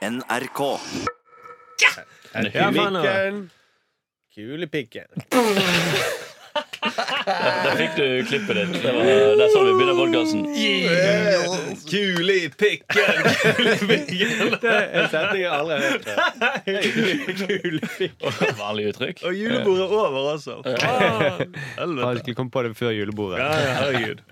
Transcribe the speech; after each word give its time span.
NRK. 0.00 0.60
Ja, 1.82 1.90
kulepikken 2.72 3.50
Kulepikken. 4.34 5.04
Der 7.64 7.74
fikk 7.76 7.96
du 7.98 8.24
klippet 8.24 8.56
ditt. 8.56 8.72
Det 8.80 8.92
var, 8.96 9.04
det 9.04 9.44
er 9.44 9.50
sånn 9.52 9.66
vi 9.68 9.74
begynner 9.76 9.96
podkasten. 9.98 10.40
Kule 11.90 12.34
i 12.38 12.48
pikken! 12.48 13.28
Kule 13.58 13.74
i 13.74 13.78
pikken. 13.90 14.56
Det 14.62 14.72
er 14.72 14.88
en 15.02 15.08
setning 15.12 15.42
jeg 15.44 15.52
aldri 15.52 15.74
har 15.76 15.82
hørt. 15.84 16.06
Vanlig 18.62 18.84
uttrykk. 18.94 19.16
Og 19.28 19.32
julebordet 19.36 19.84
er 19.84 19.90
over 20.00 20.22
også. 20.32 20.54
Faen! 20.64 21.58
Helvete. 21.76 22.22
skulle 22.22 22.38
komme 22.40 22.54
på 22.56 22.64
det 22.64 22.72
før 22.80 22.96
julebordet. 22.96 23.44
Ja, 23.44 23.50
ja, 23.52 23.72
herregud. 23.82 24.24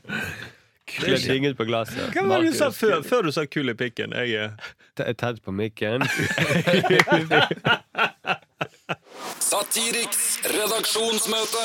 Det 0.96 1.20
synget 1.22 1.56
på 1.56 1.64
glasset. 1.68 2.12
Hva 2.14 2.24
var 2.26 2.42
det 2.42 2.52
du 2.52 2.56
sa 2.58 2.70
før, 2.74 3.02
før 3.06 3.28
du 3.28 3.32
sa 3.34 3.44
kul 3.44 3.68
i 3.70 3.76
pikken? 3.78 4.12
Jeg 4.16 4.34
er 4.34 4.50
Tett 4.98 5.42
på 5.44 5.52
mikken. 5.54 6.02
Satiriks 9.48 10.40
redaksjonsmøte. 10.48 11.64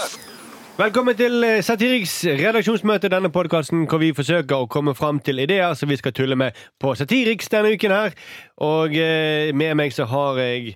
Velkommen 0.78 1.18
til 1.18 1.44
eh, 1.46 1.60
Satiriks 1.66 2.14
redaksjonsmøte, 2.26 3.10
denne 3.14 3.30
podkasten 3.34 3.84
hvor 3.90 4.00
vi 4.02 4.14
forsøker 4.16 4.64
å 4.64 4.70
komme 4.72 4.96
fram 4.98 5.20
til 5.22 5.42
ideer 5.44 5.76
som 5.78 5.92
vi 5.92 5.98
skal 6.00 6.16
tulle 6.18 6.38
med 6.40 6.58
på 6.82 6.96
Satiriks 6.98 7.52
denne 7.54 7.74
uken 7.76 7.94
her. 7.94 8.16
Og 8.66 8.96
eh, 8.98 9.52
med 9.54 9.76
meg 9.78 9.94
så 9.94 10.08
har 10.10 10.40
jeg 10.42 10.76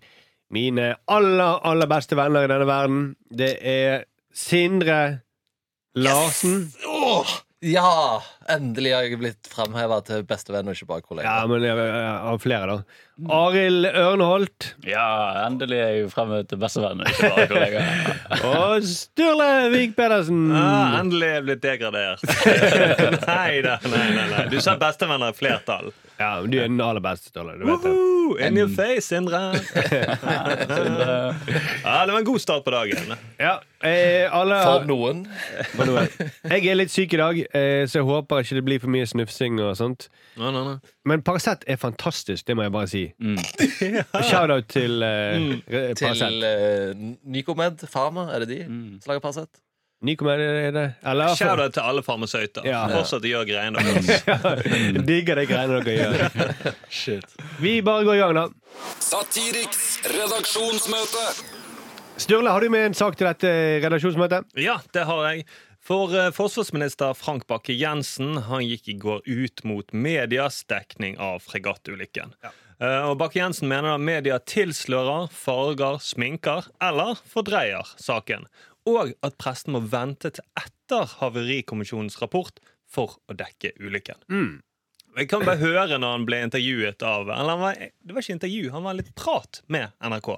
mine 0.54 0.92
aller, 1.10 1.58
aller 1.66 1.90
beste 1.90 2.18
venner 2.18 2.46
i 2.46 2.52
denne 2.52 2.68
verden. 2.70 3.02
Det 3.30 3.56
er 3.58 4.06
Sindre 4.34 5.20
Larsen. 5.98 6.68
Åh, 6.86 7.38
ja! 7.66 8.22
Endelig 8.48 8.94
har 8.96 9.04
jeg 9.08 9.18
blitt 9.20 9.50
framheva 9.52 9.98
til 10.08 10.22
bestevenn 10.28 10.70
og 10.72 10.78
ikke 10.78 10.88
bare 10.88 11.04
kollega. 11.04 11.28
Ja, 11.28 11.48
men 11.52 11.66
jeg, 11.66 11.76
jeg 11.76 12.14
har 12.28 12.38
flere, 12.40 12.68
da. 12.78 13.04
Arild 13.34 13.88
Ørnholt. 13.98 14.68
Ja, 14.86 15.08
endelig 15.48 15.80
er 15.82 15.94
jeg 15.98 16.10
framme 16.14 16.44
til 16.46 16.60
bestevennen, 16.62 17.08
ikke 17.10 17.32
bare 17.34 17.48
kollega. 17.50 17.82
Og 18.52 18.86
Sturle 18.86 19.48
Vik 19.74 19.96
Pedersen. 19.98 20.44
ah, 20.54 21.00
Endelig 21.00 21.26
er 21.26 21.40
jeg 21.40 21.46
blitt 21.48 21.64
degradert. 21.66 22.22
nei 23.32 23.64
da, 23.66 23.80
nei, 23.90 24.04
nei, 24.14 24.28
nei. 24.36 24.44
Du 24.54 24.60
sa 24.62 24.78
bestevenner 24.78 25.34
i 25.34 25.38
flertall. 25.40 25.90
Ja, 26.18 26.36
men 26.44 26.54
du 26.54 26.60
er 26.62 26.70
den 26.70 26.78
aller 26.82 27.02
beste, 27.04 27.32
Sturle. 27.34 27.58
Du 27.58 27.66
vet 27.72 27.84
det. 27.90 27.96
In 28.48 28.58
your 28.62 28.70
face, 28.70 29.08
Sindre. 29.10 29.42
ja, 31.84 32.06
det 32.06 32.12
var 32.14 32.20
en 32.20 32.26
god 32.26 32.42
start 32.42 32.64
på 32.66 32.72
dagen. 32.74 33.14
Ja, 33.42 33.56
eh, 33.82 34.26
alle 34.34 34.62
For 34.62 34.86
noen. 34.90 35.24
For 35.74 35.90
noe. 35.90 36.06
Jeg 36.52 36.66
er 36.70 36.78
litt 36.80 36.94
syk 36.94 37.14
i 37.18 37.22
dag, 37.22 37.42
eh, 37.50 37.84
så 37.90 38.02
jeg 38.02 38.08
håper 38.10 38.37
ikke 38.46 38.56
det 38.60 38.64
blir 38.68 38.80
for 38.84 38.92
mye 38.94 39.06
snufsing 39.10 39.60
og 39.64 39.76
sånt. 39.80 40.08
Nei, 40.38 40.52
nei, 40.52 40.64
nei. 40.68 40.76
Men 41.08 41.22
Paracet 41.26 41.64
er 41.68 41.80
fantastisk, 41.82 42.46
det 42.48 42.56
må 42.58 42.66
jeg 42.68 42.72
bare 42.76 42.88
si. 42.92 43.06
Mm. 43.20 43.38
Shout-out 44.30 44.68
til 44.70 45.02
uh, 45.04 45.56
Til 45.68 45.96
Paracet. 46.02 46.44
uh, 46.44 47.08
Nycomed 47.34 47.88
Pharma, 47.94 48.28
er 48.36 48.46
det 48.46 48.50
de 48.54 48.60
Mm. 48.68 49.00
som 49.02 49.12
lager 49.14 49.20
Paracet? 49.24 49.50
Nycomed 50.06 50.40
er 50.46 50.72
det? 50.76 50.86
Eller? 51.10 51.34
Shout-out 51.36 51.74
til 51.74 51.82
alle 51.82 52.04
farmasøyter. 52.06 52.62
Ja. 52.70 52.84
Fortsatt 52.92 53.24
gjør 53.26 53.48
greiene 53.50 53.82
deres. 53.86 55.02
Digger 55.08 55.40
de 55.42 55.46
greiene 55.50 55.80
dere 55.82 55.96
gjør. 55.98 56.74
Shit. 56.94 57.26
Vi 57.64 57.80
bare 57.82 58.06
går 58.06 58.14
i 58.20 58.22
gang, 58.22 58.36
da. 58.38 58.44
Satiriks 59.02 59.98
redaksjonsmøte. 60.14 61.24
Sturle, 62.18 62.50
har 62.50 62.62
du 62.66 62.70
med 62.74 62.86
en 62.92 62.96
sak 62.98 63.18
til 63.18 63.28
dette 63.30 63.50
redaksjonsmøtet? 63.84 64.48
Ja, 64.58 64.78
det 64.94 65.04
har 65.06 65.20
jeg. 65.32 65.44
For 65.88 66.12
eh, 66.12 66.32
forsvarsminister 66.36 67.14
Frank 67.16 67.46
Bakke-Jensen 67.48 68.42
han 68.50 68.66
gikk 68.66 68.90
i 68.92 68.96
går 69.00 69.22
ut 69.24 69.64
mot 69.64 69.94
medias 69.96 70.66
dekning 70.68 71.16
av 71.16 71.46
fregattulykken. 71.48 72.34
Ja. 72.44 72.52
og 73.08 73.16
Bakke-Jensen 73.22 73.70
mener 73.72 73.96
at 73.96 74.04
media 74.04 74.36
tilslører, 74.44 75.32
farger, 75.32 76.02
sminker 76.04 76.68
eller 76.84 77.16
fordreier 77.32 77.88
saken. 78.04 78.44
Og 78.88 79.16
at 79.24 79.40
presten 79.40 79.78
må 79.78 79.82
vente 79.88 80.34
til 80.36 80.44
etter 80.60 81.08
Havarikommisjonens 81.22 82.20
rapport 82.22 82.60
for 82.88 83.16
å 83.32 83.36
dekke 83.40 83.72
ulykken. 83.80 84.20
Jeg 85.18 85.32
kan 85.32 85.48
bare 85.48 85.58
høre 85.64 85.98
når 85.98 86.14
han 86.14 86.28
ble 86.28 86.44
intervjuet 86.46 87.02
av 87.02 87.32
Eller 87.32 87.56
han 87.56 87.64
var, 87.64 87.80
det 87.80 88.14
var 88.14 88.22
ikke 88.22 88.36
intervju, 88.38 88.68
han 88.76 88.86
var 88.86 89.00
litt 89.00 89.16
prat 89.18 89.64
med 89.72 89.96
NRK. 90.04 90.30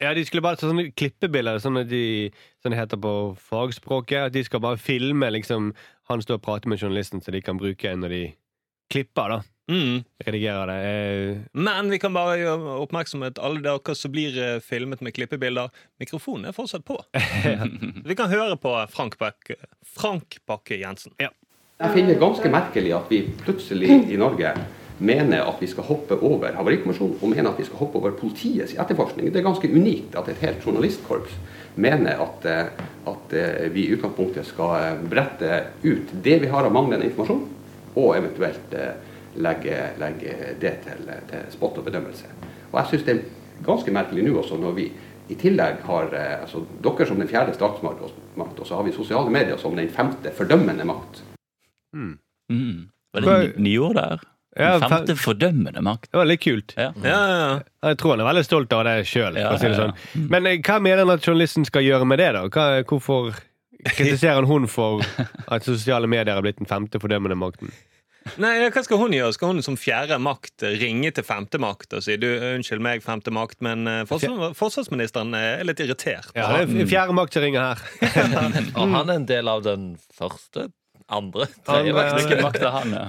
Ja, 0.00 0.14
De 0.14 0.24
skulle 0.24 0.44
bare 0.44 0.56
ta 0.56 0.68
sånne 0.68 0.92
klippebilder, 0.94 1.58
sånn 1.62 1.80
at 1.80 1.88
de, 1.90 2.30
sånn 2.62 2.74
det 2.74 2.78
heter 2.78 3.00
på 3.02 3.14
fagspråket. 3.48 4.28
At 4.28 4.36
de 4.36 4.44
skal 4.46 4.62
bare 4.62 4.78
filme 4.78 5.30
liksom 5.34 5.72
han 6.08 6.22
står 6.24 6.38
og 6.38 6.44
prater 6.46 6.70
med 6.70 6.80
journalisten, 6.80 7.20
så 7.20 7.34
de 7.34 7.42
kan 7.44 7.58
bruke 7.60 7.90
når 7.96 8.14
de 8.14 8.24
klipper. 8.92 9.36
da 9.36 9.40
Mm. 9.68 10.04
Redigerer 10.24 10.66
det. 10.66 10.76
Eh, 10.88 11.36
Men 11.52 11.90
vi 11.90 11.98
kan 12.00 12.14
bare 12.14 12.38
gjøre 12.40 12.76
oppmerksomhet 12.86 13.38
alle 13.38 13.60
dere 13.60 13.94
som 13.94 14.12
blir 14.14 14.36
eh, 14.40 14.60
filmet 14.64 15.02
med 15.04 15.12
klippebilder. 15.12 15.68
Mikrofonen 16.00 16.48
er 16.48 16.56
fortsatt 16.56 16.86
på. 16.88 16.96
vi 18.08 18.16
kan 18.16 18.32
høre 18.32 18.56
på 18.56 18.72
Frank 18.88 19.18
Bakke, 19.20 19.58
Frank 19.84 20.38
Bakke 20.48 20.80
Jensen. 20.80 21.12
Jeg 21.20 21.92
finner 21.94 22.14
det 22.14 22.22
ganske 22.22 22.50
merkelig 22.50 22.94
at 22.96 23.12
vi 23.12 23.20
plutselig 23.44 23.92
i 24.08 24.16
Norge 24.18 24.54
mener 24.98 25.46
at 25.46 25.60
vi 25.60 25.68
skal 25.70 25.86
hoppe 25.86 26.18
over 26.22 26.52
Havarikommisjonen 26.56 27.18
og 27.22 27.30
mener 27.30 27.50
at 27.50 27.58
vi 27.60 27.66
skal 27.68 27.78
hoppe 27.82 27.98
over 28.00 28.16
politiets 28.18 28.74
etterforskning. 28.74 29.30
Det 29.32 29.40
er 29.40 29.46
ganske 29.46 29.70
unikt 29.70 30.16
at 30.18 30.28
et 30.28 30.42
helt 30.42 30.66
journalistkorps 30.66 31.36
mener 31.78 32.18
at, 32.22 32.44
eh, 32.44 32.66
at 33.06 33.32
eh, 33.32 33.72
vi 33.74 33.86
i 33.86 33.92
utgangspunktet 33.94 34.46
skal 34.46 34.74
eh, 34.82 35.02
brette 35.10 35.60
ut 35.84 36.14
det 36.24 36.38
vi 36.42 36.50
har 36.50 36.66
av 36.66 36.74
manglende 36.74 37.06
informasjon, 37.06 37.44
og 37.98 38.14
eventuelt 38.14 38.74
legge, 39.42 39.76
legge 39.98 40.34
det 40.60 40.74
til, 40.84 41.08
til 41.30 41.46
spott 41.50 41.78
og 41.80 41.86
bedømmelse. 41.88 42.30
Og 42.70 42.76
jeg 42.78 42.90
syns 42.90 43.06
det 43.06 43.14
er 43.14 43.64
ganske 43.66 43.94
merkelig 43.94 44.26
nå 44.26 44.36
også 44.38 44.58
når 44.60 44.76
vi 44.76 44.86
i 45.28 45.36
tillegg 45.38 45.82
har 45.88 46.12
altså, 46.14 46.62
dere 46.84 47.06
som 47.08 47.18
den 47.18 47.28
fjerde 47.28 47.56
statsmakt, 47.56 48.04
og 48.60 48.66
så 48.66 48.78
har 48.78 48.86
vi 48.86 48.94
sosiale 48.94 49.32
medier 49.34 49.58
som 49.60 49.74
den 49.76 49.90
femte 49.92 50.30
fordømmende 50.36 50.86
makt. 50.88 51.24
Mm. 51.92 52.14
Var 53.14 53.24
det 53.24 53.56
ni- 53.56 53.70
nyord 53.70 53.98
der? 53.98 54.22
Ja, 54.58 54.78
Den 54.82 54.90
femte 54.90 55.14
fordømmende 55.18 55.82
makt. 55.86 56.10
det 56.12 56.18
var 56.18 56.26
litt 56.28 56.42
kult. 56.44 56.74
Ja. 56.76 56.90
Ja, 57.02 57.18
ja, 57.30 57.36
ja. 57.42 57.58
Jeg 57.88 57.98
tror 58.02 58.16
han 58.16 58.24
er 58.24 58.30
veldig 58.32 58.44
stolt 58.48 58.72
av 58.74 58.84
det 58.88 58.96
sjøl. 59.06 59.38
Ja, 59.38 59.52
Si 59.58 59.66
ja, 59.68 59.74
ja. 59.74 59.76
sånn. 59.84 60.28
Men 60.32 60.46
eh, 60.50 60.58
hva 60.66 60.80
mener 60.82 61.04
han 61.04 61.14
at 61.14 61.22
journalisten 61.26 61.64
skal 61.68 61.86
gjøre 61.86 62.08
med 62.10 62.18
det? 62.18 62.32
da? 62.34 62.46
Hva, 62.50 62.66
hvorfor 62.90 63.36
kritiserer 63.94 64.40
han 64.40 64.48
hun 64.50 64.66
for 64.70 65.04
at 65.46 65.62
sosiale 65.68 66.10
medier 66.10 66.34
har 66.34 66.42
blitt 66.42 66.58
den 66.58 66.66
femte 66.70 66.98
fordømmende 66.98 67.38
makten? 67.38 67.70
Nei, 68.36 68.50
Hva 68.74 68.82
skal 68.84 68.98
hun 69.00 69.14
gjøre? 69.14 69.32
Skal 69.32 69.54
hun 69.54 69.62
som 69.64 69.76
fjerde 69.80 70.18
makt 70.20 70.60
ringe 70.82 71.08
til 71.16 71.24
femte 71.24 71.56
makt 71.62 71.94
og 71.96 72.02
si 72.04 72.18
du, 72.20 72.26
unnskyld 72.58 72.82
meg, 72.84 73.00
femte 73.06 73.32
makt, 73.32 73.62
men 73.64 73.86
eh, 73.88 74.02
forsvars 74.10 74.58
forsvarsministeren 74.58 75.32
er 75.38 75.62
litt 75.64 75.80
irritert? 75.80 76.28
Ja, 76.36 76.50
det 76.66 76.82
er 76.82 76.90
fjerde 76.90 77.14
makt 77.16 77.38
som 77.38 77.46
ringer 77.46 77.70
her. 77.70 77.86
Og 78.76 78.90
han 78.92 79.08
er 79.08 79.14
en 79.22 79.24
del 79.30 79.48
av 79.48 79.62
den 79.64 79.86
første, 80.18 80.66
andre, 81.08 81.46
tredje 81.64 81.94
makt? 81.96 82.18
Hvilken 82.18 82.44
makt 82.44 82.60
er 82.68 82.74
han, 82.74 82.92
ja? 82.98 83.06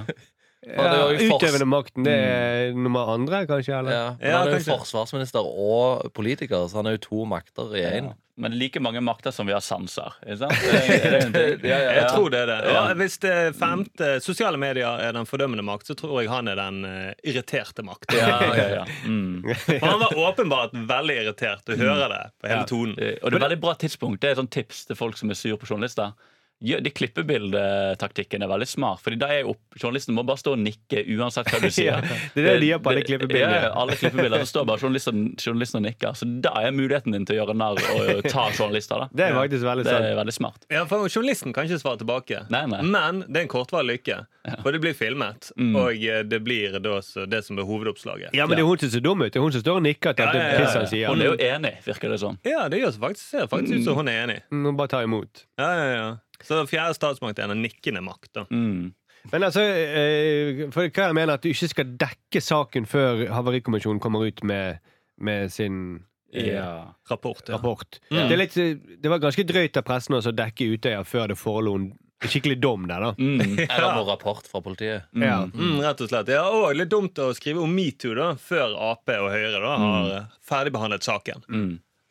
Er 0.66 0.76
Ja, 0.76 1.04
utøvende 1.16 1.64
makten, 1.64 2.04
det 2.04 2.12
er 2.12 2.74
nummer 2.76 3.08
andre, 3.14 3.46
kanskje? 3.48 3.78
Eller? 3.78 3.92
Ja, 3.92 4.08
men 4.20 4.34
han 4.34 4.48
er 4.50 4.58
jo 4.58 4.74
forsvarsminister 4.76 5.46
og 5.46 6.10
politiker, 6.12 6.66
så 6.68 6.82
han 6.82 6.90
er 6.90 6.98
jo 6.98 7.06
to 7.06 7.24
makter 7.28 7.72
i 7.78 7.84
én. 7.88 8.10
Men 8.40 8.54
like 8.56 8.80
mange 8.80 9.00
makter 9.04 9.32
som 9.36 9.48
vi 9.48 9.52
har 9.52 9.60
sanser. 9.64 10.14
Ikke 10.24 10.36
sant? 10.40 10.52
Er 11.00 11.16
er 11.36 11.64
Jeg 11.64 12.04
tror 12.08 12.30
det 12.32 12.40
er 12.40 12.48
det. 12.48 12.58
Ja, 12.72 12.82
hvis 12.96 13.18
det 13.20 13.34
femte 13.56 14.14
sosiale 14.24 14.60
medier 14.60 15.00
er 15.00 15.12
den 15.16 15.28
fordømmende 15.28 15.64
makt, 15.64 15.90
så 15.90 15.96
tror 15.96 16.22
jeg 16.22 16.30
han 16.32 16.48
er 16.48 16.56
den 16.60 16.84
eh, 16.88 17.10
irriterte 17.28 17.84
makt. 17.84 18.12
Ja, 18.16 18.38
ja, 18.52 18.68
ja. 18.80 18.86
Mm. 19.10 19.42
Han 19.82 20.00
var 20.00 20.12
åpenbart 20.16 20.74
veldig 20.74 21.14
irritert. 21.22 21.64
Du 21.66 21.72
hører 21.76 22.08
det 22.12 22.20
på 22.40 22.48
hele 22.50 22.66
tonen. 22.68 22.92
Og 22.96 23.00
det 23.00 23.32
er 23.32 23.40
et 23.40 23.46
veldig 23.48 23.60
bra 23.62 23.74
tidspunkt. 23.80 24.20
Det 24.22 24.30
er 24.30 24.36
et 24.36 24.40
sånt 24.40 24.52
tips 24.54 24.84
til 24.88 24.98
folk 24.98 25.18
som 25.18 25.32
er 25.32 25.38
sur 25.38 25.56
på 25.60 25.68
journalister. 25.68 26.12
De 26.60 26.90
klippebildetaktikken 26.92 28.42
er 28.44 28.48
veldig 28.50 28.66
smart. 28.68 29.00
Fordi 29.00 29.16
da 29.20 29.28
er 29.32 29.46
opp, 29.48 29.60
Journalisten 29.80 30.14
må 30.16 30.24
bare 30.28 30.40
stå 30.40 30.52
og 30.56 30.60
nikke 30.60 31.02
uansett 31.16 31.48
hva 31.48 31.60
du 31.62 31.70
sier. 31.72 31.96
Ja, 31.96 32.18
det 32.34 32.42
er 32.42 32.48
det 32.50 32.56
de 32.60 32.68
gjør 32.70 32.82
på 32.84 32.92
alle 32.92 33.04
klippebilder. 33.06 33.54
Ja, 33.64 33.70
alle 33.80 33.96
klippebilder, 33.96 34.44
så 34.44 34.50
står 34.52 34.66
bare 34.68 34.82
journalisten, 34.84 35.22
journalisten 35.40 35.80
og 35.80 35.86
nikker. 35.88 36.18
Så 36.20 36.28
da 36.44 36.52
er 36.60 36.74
muligheten 36.76 37.16
din 37.16 37.24
til 37.28 37.38
å 37.38 37.42
gjøre 37.42 37.56
narr 37.56 37.80
og 37.96 38.28
ta 38.28 38.46
journalister. 38.58 39.06
da 39.06 39.08
Det 39.22 39.26
er 39.30 39.38
faktisk 39.38 39.64
veldig 39.70 39.86
Det 39.88 39.94
sant. 39.96 40.08
er 40.10 40.18
veldig 40.20 40.36
smart. 40.36 40.68
Ja, 40.70 40.84
for 40.90 41.08
Journalisten 41.10 41.56
kan 41.56 41.64
ikke 41.70 41.80
svare 41.80 42.00
tilbake. 42.04 42.42
Nei, 42.52 42.64
nei. 42.70 42.82
Men 42.84 43.24
det 43.26 43.40
er 43.40 43.46
en 43.48 43.52
kortvarig 43.56 43.88
lykke. 43.94 44.20
For 44.62 44.72
det 44.72 44.80
blir 44.84 44.94
filmet, 44.96 45.50
og 45.56 45.96
eh, 45.96 46.22
det 46.24 46.38
blir 46.44 46.76
da 46.80 46.98
så 47.04 47.26
det 47.28 47.42
som 47.44 47.58
er 47.60 47.66
hovedoppslaget. 47.68 48.32
Ja, 48.36 48.46
men 48.48 48.56
det 48.56 48.64
er 48.64 48.68
hun 48.68 48.80
som 48.80 48.88
ser 48.92 49.02
dum 49.04 49.20
ut. 49.20 49.28
Det 49.32 49.36
er 49.40 49.44
hun 49.44 49.52
som 49.52 49.60
står 49.64 49.80
og 49.80 49.84
nikker 49.84 50.16
til 50.16 50.24
Ja, 50.28 50.32
ja, 50.36 50.60
ja. 50.60 50.70
han 50.76 50.88
sier. 50.88 51.08
Hun 51.12 51.20
er 51.24 51.28
jo 51.32 51.36
enig, 51.44 51.74
virker 51.84 52.12
det 52.14 52.20
sånn. 52.22 52.38
Ja, 52.48 52.64
det 52.72 52.80
gjør 52.80 52.96
faktisk, 53.04 53.26
ser 53.34 53.48
faktisk 53.52 53.80
ut 53.80 53.84
som 53.90 54.00
hun 54.00 54.08
er 54.12 54.22
enig. 54.24 54.38
Hun 54.52 54.76
bare 54.80 54.92
tar 54.96 55.04
imot. 55.08 55.44
Ja, 55.60 55.68
ja, 55.76 55.86
ja. 55.92 56.08
Så 56.46 56.62
fjerde 56.70 56.96
statsmakt 56.96 57.38
er 57.38 57.50
en 57.52 57.62
nikkende 57.64 58.02
makt. 58.04 58.32
da 58.34 58.46
Mm. 58.50 58.94
Men 59.32 59.42
altså, 59.44 59.60
eh, 59.60 60.70
for 60.72 60.88
hva 60.88 61.10
jeg 61.10 61.14
mener 61.14 61.34
at 61.36 61.42
du 61.44 61.50
ikke 61.50 61.68
skal 61.68 61.90
dekke 62.00 62.40
saken 62.40 62.86
før 62.88 63.26
Havarikommisjonen 63.28 64.00
kommer 64.00 64.24
ut 64.24 64.40
med, 64.42 64.78
med 65.20 65.52
sin 65.52 66.06
eh, 66.32 66.54
Ja. 66.54 66.94
Rapport. 67.10 67.42
Ja. 67.46 67.58
rapport. 67.58 68.00
Det, 68.08 68.32
er 68.32 68.40
litt, 68.40 68.54
det 68.56 69.12
var 69.12 69.20
ganske 69.20 69.44
drøyt 69.44 69.76
av 69.76 69.84
pressen 69.84 70.16
å 70.16 70.22
dekke 70.24 70.70
Utøya 70.72 71.04
før 71.04 71.34
det 71.34 71.36
forelå 71.36 71.74
en 71.76 71.90
en 72.20 72.28
skikkelig 72.28 72.58
dom 72.60 72.86
der, 72.88 73.00
da. 73.00 73.10
Mm. 73.18 73.58
Eller 73.64 73.94
noe 73.96 74.04
rapport 74.10 74.48
fra 74.48 74.60
politiet. 74.64 75.06
Ja. 75.16 75.38
Mm, 75.48 75.78
rett 75.80 76.02
og 76.04 76.10
slett. 76.10 76.28
Ja, 76.32 76.42
og 76.52 76.74
litt 76.76 76.90
dumt 76.92 77.18
å 77.22 77.30
skrive 77.36 77.62
om 77.64 77.72
metoo 77.74 78.12
da 78.16 78.34
før 78.40 78.74
Ap 78.90 79.08
og 79.14 79.30
Høyre 79.32 79.60
da 79.62 79.76
har 79.80 80.10
eh, 80.18 80.26
ferdigbehandlet 80.50 81.06
saken. 81.06 81.46
Mm. 81.48 81.70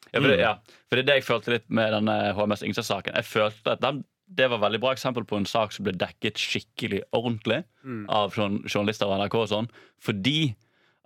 Ja, 0.09 0.15
for 0.17 0.25
det, 0.31 0.37
ja. 0.41 0.53
for 0.89 0.97
det 0.97 1.03
er 1.03 1.09
det 1.11 1.17
jeg 1.19 1.27
følte 1.27 1.53
litt 1.53 1.67
med 1.69 1.93
denne 1.93 2.15
HMS 2.33 2.65
Ingstad-saken. 2.65 3.19
Jeg 3.19 3.29
følte 3.29 3.75
at 3.75 3.83
den, 3.83 4.01
Det 4.29 4.45
var 4.51 4.61
veldig 4.61 4.79
bra 4.83 4.93
eksempel 4.93 5.25
på 5.25 5.39
en 5.39 5.47
sak 5.49 5.73
som 5.73 5.87
ble 5.87 5.95
dekket 5.97 6.37
skikkelig 6.37 7.01
ordentlig 7.17 7.63
av 8.13 8.35
journ- 8.37 8.61
journalister 8.67 9.09
og 9.09 9.17
NRK. 9.19 9.37
og 9.41 9.49
sånn 9.49 9.69
Fordi 10.05 10.55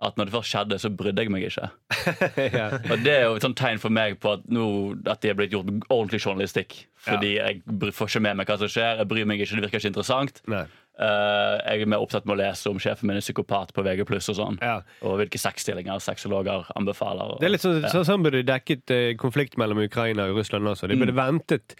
at 0.04 0.18
når 0.18 0.28
det 0.28 0.34
først 0.34 0.52
skjedde, 0.52 0.78
så 0.82 0.90
brydde 0.92 1.22
jeg 1.22 1.32
meg 1.32 1.46
ikke. 1.48 1.68
ja. 2.58 2.66
Og 2.90 3.04
Det 3.04 3.12
er 3.14 3.22
jo 3.24 3.36
et 3.38 3.44
sånt 3.46 3.56
tegn 3.56 3.80
for 3.80 3.94
meg 3.94 4.18
på 4.20 4.34
at, 4.36 4.42
nå, 4.52 4.64
at 5.08 5.22
det 5.22 5.32
er 5.32 5.38
blitt 5.38 5.54
gjort 5.54 5.70
ordentlig 5.86 6.20
journalistikk. 6.20 6.76
Fordi 7.06 7.36
jeg 7.38 7.62
får 7.94 8.10
ikke 8.10 8.24
med 8.26 8.40
meg 8.40 8.50
hva 8.50 8.58
som 8.60 8.70
skjer. 8.70 9.00
Jeg 9.00 9.08
bryr 9.08 9.28
meg 9.28 9.40
ikke, 9.40 9.54
Det 9.54 9.66
virker 9.68 9.80
ikke 9.80 9.92
interessant. 9.94 10.42
Nei. 10.50 10.64
Uh, 10.94 11.58
jeg 11.58 11.82
er 11.82 11.88
mer 11.90 12.04
opptatt 12.04 12.26
med 12.28 12.36
å 12.36 12.38
lese 12.38 12.70
om 12.70 12.78
sjefen 12.78 13.08
min 13.10 13.18
er 13.18 13.24
psykopat 13.24 13.72
på 13.74 13.82
VG+, 13.82 14.04
og 14.04 14.36
sånn. 14.38 14.60
Ja. 14.62 14.76
Og 15.02 15.16
hvilke 15.18 15.40
sexstillinger 15.42 16.02
sexologer 16.02 16.68
anbefaler. 16.78 17.34
Og, 17.34 17.42
Det 17.42 17.48
er 17.48 17.54
litt 17.56 17.64
sånn, 17.64 17.80
ja. 17.82 17.90
så, 17.90 18.04
sånn 18.06 18.22
burde 18.22 18.42
de 18.42 18.50
dekket 18.52 18.94
eh, 18.94 19.08
konflikt 19.18 19.58
mellom 19.58 19.82
Ukraina 19.82 20.28
og 20.30 20.38
Russland 20.38 20.70
også. 20.70 20.90
De 20.90 20.98
burde 21.00 21.16
ventet 21.16 21.74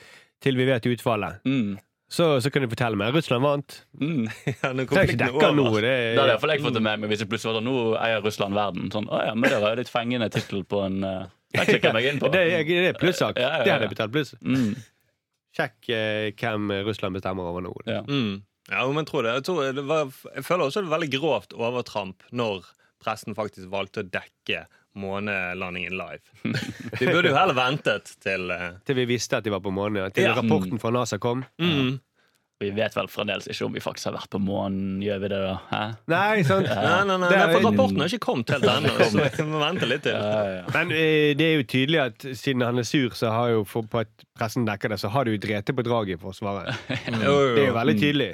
til 0.45 0.61
vi 0.61 0.69
vet 0.69 0.87
utfallet. 0.93 1.43
Mm. 1.49 1.75
Så, 2.15 2.27
så 2.45 2.51
kan 2.53 2.63
du 2.63 2.69
fortelle 2.71 2.99
meg. 3.01 3.15
Russland 3.17 3.43
vant. 3.43 3.79
Mm. 4.01 4.29
Ja, 4.53 4.71
Det 4.73 4.85
er 4.85 4.87
ikke 4.87 5.01
er 5.01 5.23
dekka 5.25 5.51
nå. 5.57 5.67
Det 5.73 5.83
Det 5.83 5.91
hadde 5.91 6.23
er, 6.23 6.35
iallfall 6.35 6.55
jeg 6.55 6.65
fått 6.67 6.77
det 6.77 6.85
med 6.85 7.03
meg 7.03 7.13
hvis 7.13 7.25
jeg 7.25 7.31
plutselig 7.33 7.51
var 7.51 7.59
sånn 7.59 7.71
Nå 7.71 7.79
eier 7.99 8.25
Russland 8.25 8.59
verden. 8.59 8.91
Sånn, 8.95 9.09
å 9.11 9.23
ja, 9.25 9.35
men 9.35 9.51
Det 9.51 9.61
var 9.65 9.75
jo 9.75 9.81
litt 9.83 9.93
fengende 9.93 10.29
tittel 10.35 10.63
på 10.69 10.85
en 10.87 11.01
uh, 11.03 11.25
Den 11.57 11.71
klikker 11.71 11.91
jeg 11.91 11.97
meg 11.97 12.11
inn 12.13 12.21
på. 12.23 12.31
det, 12.35 12.43
er, 12.45 12.67
det 12.69 12.91
er 12.93 13.01
plussak. 13.01 13.41
Ja, 13.41 13.49
ja, 13.49 13.57
ja. 13.59 13.65
Det 13.65 13.75
hadde 13.75 13.89
jeg 13.89 13.95
betalt 13.97 14.15
pluss. 14.15 14.35
Mm. 14.45 14.75
Sjekk 15.55 15.91
eh, 15.95 16.29
hvem 16.39 16.73
Russland 16.87 17.15
bestemmer 17.19 17.51
over 17.51 17.65
nå. 17.65 17.75
Ja. 17.87 18.03
Mm. 18.07 18.43
Ja, 18.71 18.87
men 18.91 19.07
tror 19.07 19.27
det. 19.27 19.35
Jeg, 19.39 19.47
tror 19.49 19.75
det 19.77 19.85
var, 19.87 20.15
jeg 20.35 20.47
føler 20.47 20.67
også 20.69 20.83
det 20.83 20.89
er 20.89 20.97
veldig 20.97 21.11
grovt 21.19 21.55
overtramp 21.57 22.25
når 22.33 22.65
pressen 23.05 23.37
faktisk 23.37 23.69
valgte 23.73 24.03
å 24.03 24.09
dekke 24.09 24.65
månelandingen 24.95 25.93
live. 25.99 26.23
Vi 27.01 27.07
burde 27.11 27.29
jo 27.33 27.37
heller 27.37 27.55
ventet 27.59 28.15
til 28.23 28.51
uh... 28.51 28.73
Til 28.87 28.97
vi 29.01 29.05
visste 29.11 29.39
at 29.41 29.45
de 29.47 29.51
var 29.55 29.61
på 29.65 29.73
månen. 29.75 30.03
Ja. 30.05 30.09
Til 30.15 30.29
Ja. 30.29 30.35
rapporten 30.39 30.79
fra 30.83 30.91
NASA 30.95 31.19
kom. 31.19 31.45
mm. 31.61 31.95
Vi 32.63 32.69
vet 32.71 32.95
vel 32.97 33.09
fremdeles 33.11 33.49
ikke 33.51 33.67
om 33.67 33.73
vi 33.75 33.81
faktisk 33.83 34.07
har 34.07 34.15
vært 34.15 34.31
på 34.31 34.39
månen. 34.41 35.01
Gjør 35.03 35.19
vi 35.25 35.29
det, 35.33 35.41
da? 35.43 35.55
Hæ? 35.73 35.81
Nei, 36.09 36.45
sant? 36.47 36.69
Nei, 36.71 37.01
nei, 37.05 37.17
nei, 37.19 37.29
Det 37.29 37.37
er- 37.37 37.49
nei, 37.51 37.57
for 37.59 37.67
rapporten 37.67 37.99
har 38.05 38.13
ikke 38.15 38.23
kommet 38.25 38.53
helt 38.55 38.69
ennå, 38.71 38.93
så 39.11 39.25
vi 39.43 39.47
må 39.51 39.59
vente 39.61 39.89
litt 39.91 40.05
til. 40.07 40.15
Ja, 40.15 40.45
ja. 40.55 40.63
Men 40.73 40.95
uh, 40.95 41.33
det 41.37 41.49
er 41.49 41.53
jo 41.59 41.67
tydelig 41.75 42.01
at 42.05 42.27
siden 42.39 42.63
han 42.65 42.79
er 42.81 42.87
sur, 42.89 43.11
så 43.19 43.35
har 43.35 43.51
jo 43.57 43.65
for, 43.69 43.83
på 43.91 44.05
at 44.07 44.25
pressen 44.39 44.65
dekker 44.71 44.95
det, 44.95 45.01
så 45.03 45.11
har 45.13 45.27
du 45.29 45.35
drete 45.43 45.75
på 45.77 45.85
draget 45.85 46.15
i 46.17 46.23
Forsvaret. 46.23 46.71
Jo, 47.11 47.19
Det 47.19 47.27
er 47.27 47.67
jo. 47.67 47.67
jo 47.73 47.77
veldig 47.83 47.97
tydelig. 48.01 48.31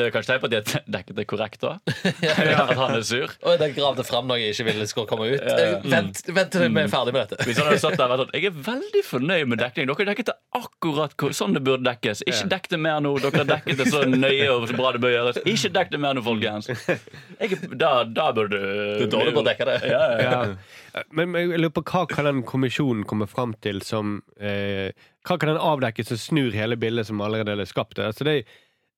Det 0.00 0.06
er 0.08 0.14
kanskje 0.14 0.32
tegn 0.32 0.40
på 0.42 0.48
at 0.48 0.54
de 0.54 0.60
har 0.74 0.84
dekket 0.96 1.18
det 1.20 1.26
korrekt 1.28 1.60
da? 1.60 1.74
At 2.64 2.72
han 2.80 2.96
er 2.96 3.04
sur? 3.04 3.34
Og 3.44 3.58
den 3.60 3.74
gravde 3.76 4.04
fram 4.08 4.26
noe 4.30 4.38
jeg 4.40 4.54
ikke 4.56 4.66
ville 4.70 4.86
skulle 4.88 5.10
komme 5.10 5.28
ut. 5.34 5.44
Eh, 5.44 5.76
Vent, 5.92 6.22
vent 6.32 6.52
til 6.54 6.64
vi 6.70 6.82
er 6.84 6.90
ferdig 6.92 7.12
med 7.16 7.26
dette. 7.28 7.44
Hvis 7.48 7.60
han 7.60 7.68
hadde 7.68 7.82
satt 7.82 7.98
der 8.00 8.08
vært 8.14 8.22
sånn 8.24 8.32
Jeg 8.38 8.48
er 8.50 8.56
veldig 8.70 9.02
fornøyd 9.10 9.50
med 9.52 9.60
dekning. 9.60 9.90
Dere 9.92 10.08
dekket 10.10 10.30
det 10.32 10.36
akkurat 10.56 11.14
sånn 11.36 11.54
det 11.58 11.62
burde 11.66 11.84
dekkes. 11.90 12.24
Ikke 12.30 12.48
dekk 12.54 12.70
det 12.72 12.80
mer 12.88 13.00
nå. 13.04 13.12
Dere 13.22 13.44
dekket 13.52 13.82
det 13.84 13.88
så 13.92 14.02
nøye 14.08 14.48
og 14.54 14.66
så 14.70 14.78
bra 14.80 14.94
det 14.96 15.02
bør 15.04 15.14
gjøres. 15.14 15.40
Ikke 15.52 15.72
dekk 15.76 15.92
det 15.94 16.00
mer 16.06 16.16
nå, 16.16 16.24
folkens. 16.26 16.70
Jeg, 16.70 17.50
er- 17.50 17.76
da, 17.80 17.92
da 18.08 18.30
burde 18.36 18.56
du 18.56 18.64
Det 18.64 19.06
er 19.08 19.12
dårlig 19.16 19.34
du 19.34 19.38
bør 19.40 19.48
dekke 19.50 19.68
det. 19.68 19.78
Ja, 19.90 20.02
ja, 20.16 20.30
ja. 20.30 21.04
Men, 21.14 21.30
men 21.34 21.52
jeg 21.52 21.60
lurer 21.62 21.74
på 21.76 21.84
hva 21.86 22.00
kan 22.10 22.26
den 22.26 22.40
kommisjonen 22.48 23.04
komme 23.06 23.28
fram 23.30 23.52
til 23.62 23.78
som 23.86 24.16
eh, 24.42 24.90
Hva 25.28 25.36
kan 25.38 25.52
den 25.52 25.60
avdekke 25.62 26.02
som 26.08 26.18
snur 26.18 26.50
hele 26.56 26.78
bildet 26.80 27.06
som 27.10 27.20
allerede 27.22 27.54
er 27.54 27.68
skapt? 27.70 28.00
Altså 28.02 28.26
det, 28.26 28.34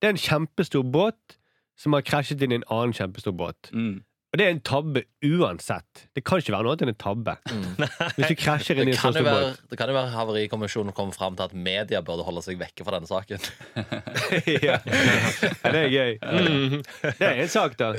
det 0.03 0.09
er 0.09 0.17
en 0.17 0.19
kjempestor 0.19 0.83
båt 0.83 1.37
som 1.79 1.95
har 1.95 2.03
krasjet 2.03 2.41
inn 2.43 2.51
i 2.51 2.57
en 2.59 2.65
annen 2.67 2.91
kjempestor 2.95 3.31
båt. 3.39 3.69
Mm. 3.71 4.01
Og 4.33 4.39
det 4.41 4.45
er 4.47 4.51
en 4.51 4.59
tabbe 4.65 5.03
uansett. 5.23 6.07
Det 6.17 6.23
kan 6.27 6.41
ikke 6.41 6.51
være 6.51 6.65
noe 6.65 6.73
annet 6.73 6.83
enn 6.83 6.91
en 6.91 6.99
tabbe. 6.99 7.35
Hvis 8.17 8.33
du 8.33 8.35
krasjer 8.41 8.81
inn 8.81 8.89
i 8.89 8.95
en 8.95 8.99
sånn 8.99 9.15
stor 9.15 9.27
være, 9.29 9.45
båt. 9.53 9.61
det 9.71 9.79
kan 9.79 9.91
jo 9.93 9.95
være 9.95 10.11
Havarikommisjonen 10.11 10.95
kommer 10.97 11.15
fram 11.15 11.37
til 11.39 11.45
at 11.45 11.55
media 11.55 12.01
burde 12.03 12.25
holde 12.27 12.43
seg 12.43 12.59
vekke 12.59 12.83
fra 12.83 12.97
denne 12.97 13.07
saken. 13.07 13.47
ja. 14.67 14.75
ja, 14.81 15.71
det 15.71 15.83
er 15.85 15.91
gøy. 15.93 16.17
Det 17.05 17.29
er 17.29 17.43
en 17.45 17.53
sak, 17.53 17.79
da. 17.79 17.93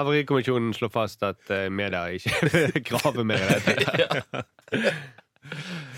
Havarikommisjonen 0.00 0.74
slår 0.74 0.90
fast 0.96 1.22
at 1.28 1.52
uh, 1.52 1.68
media 1.70 2.08
ikke 2.16 2.82
graver 2.90 3.28
mer 3.28 3.46
i 3.46 3.60
dette. 3.68 4.24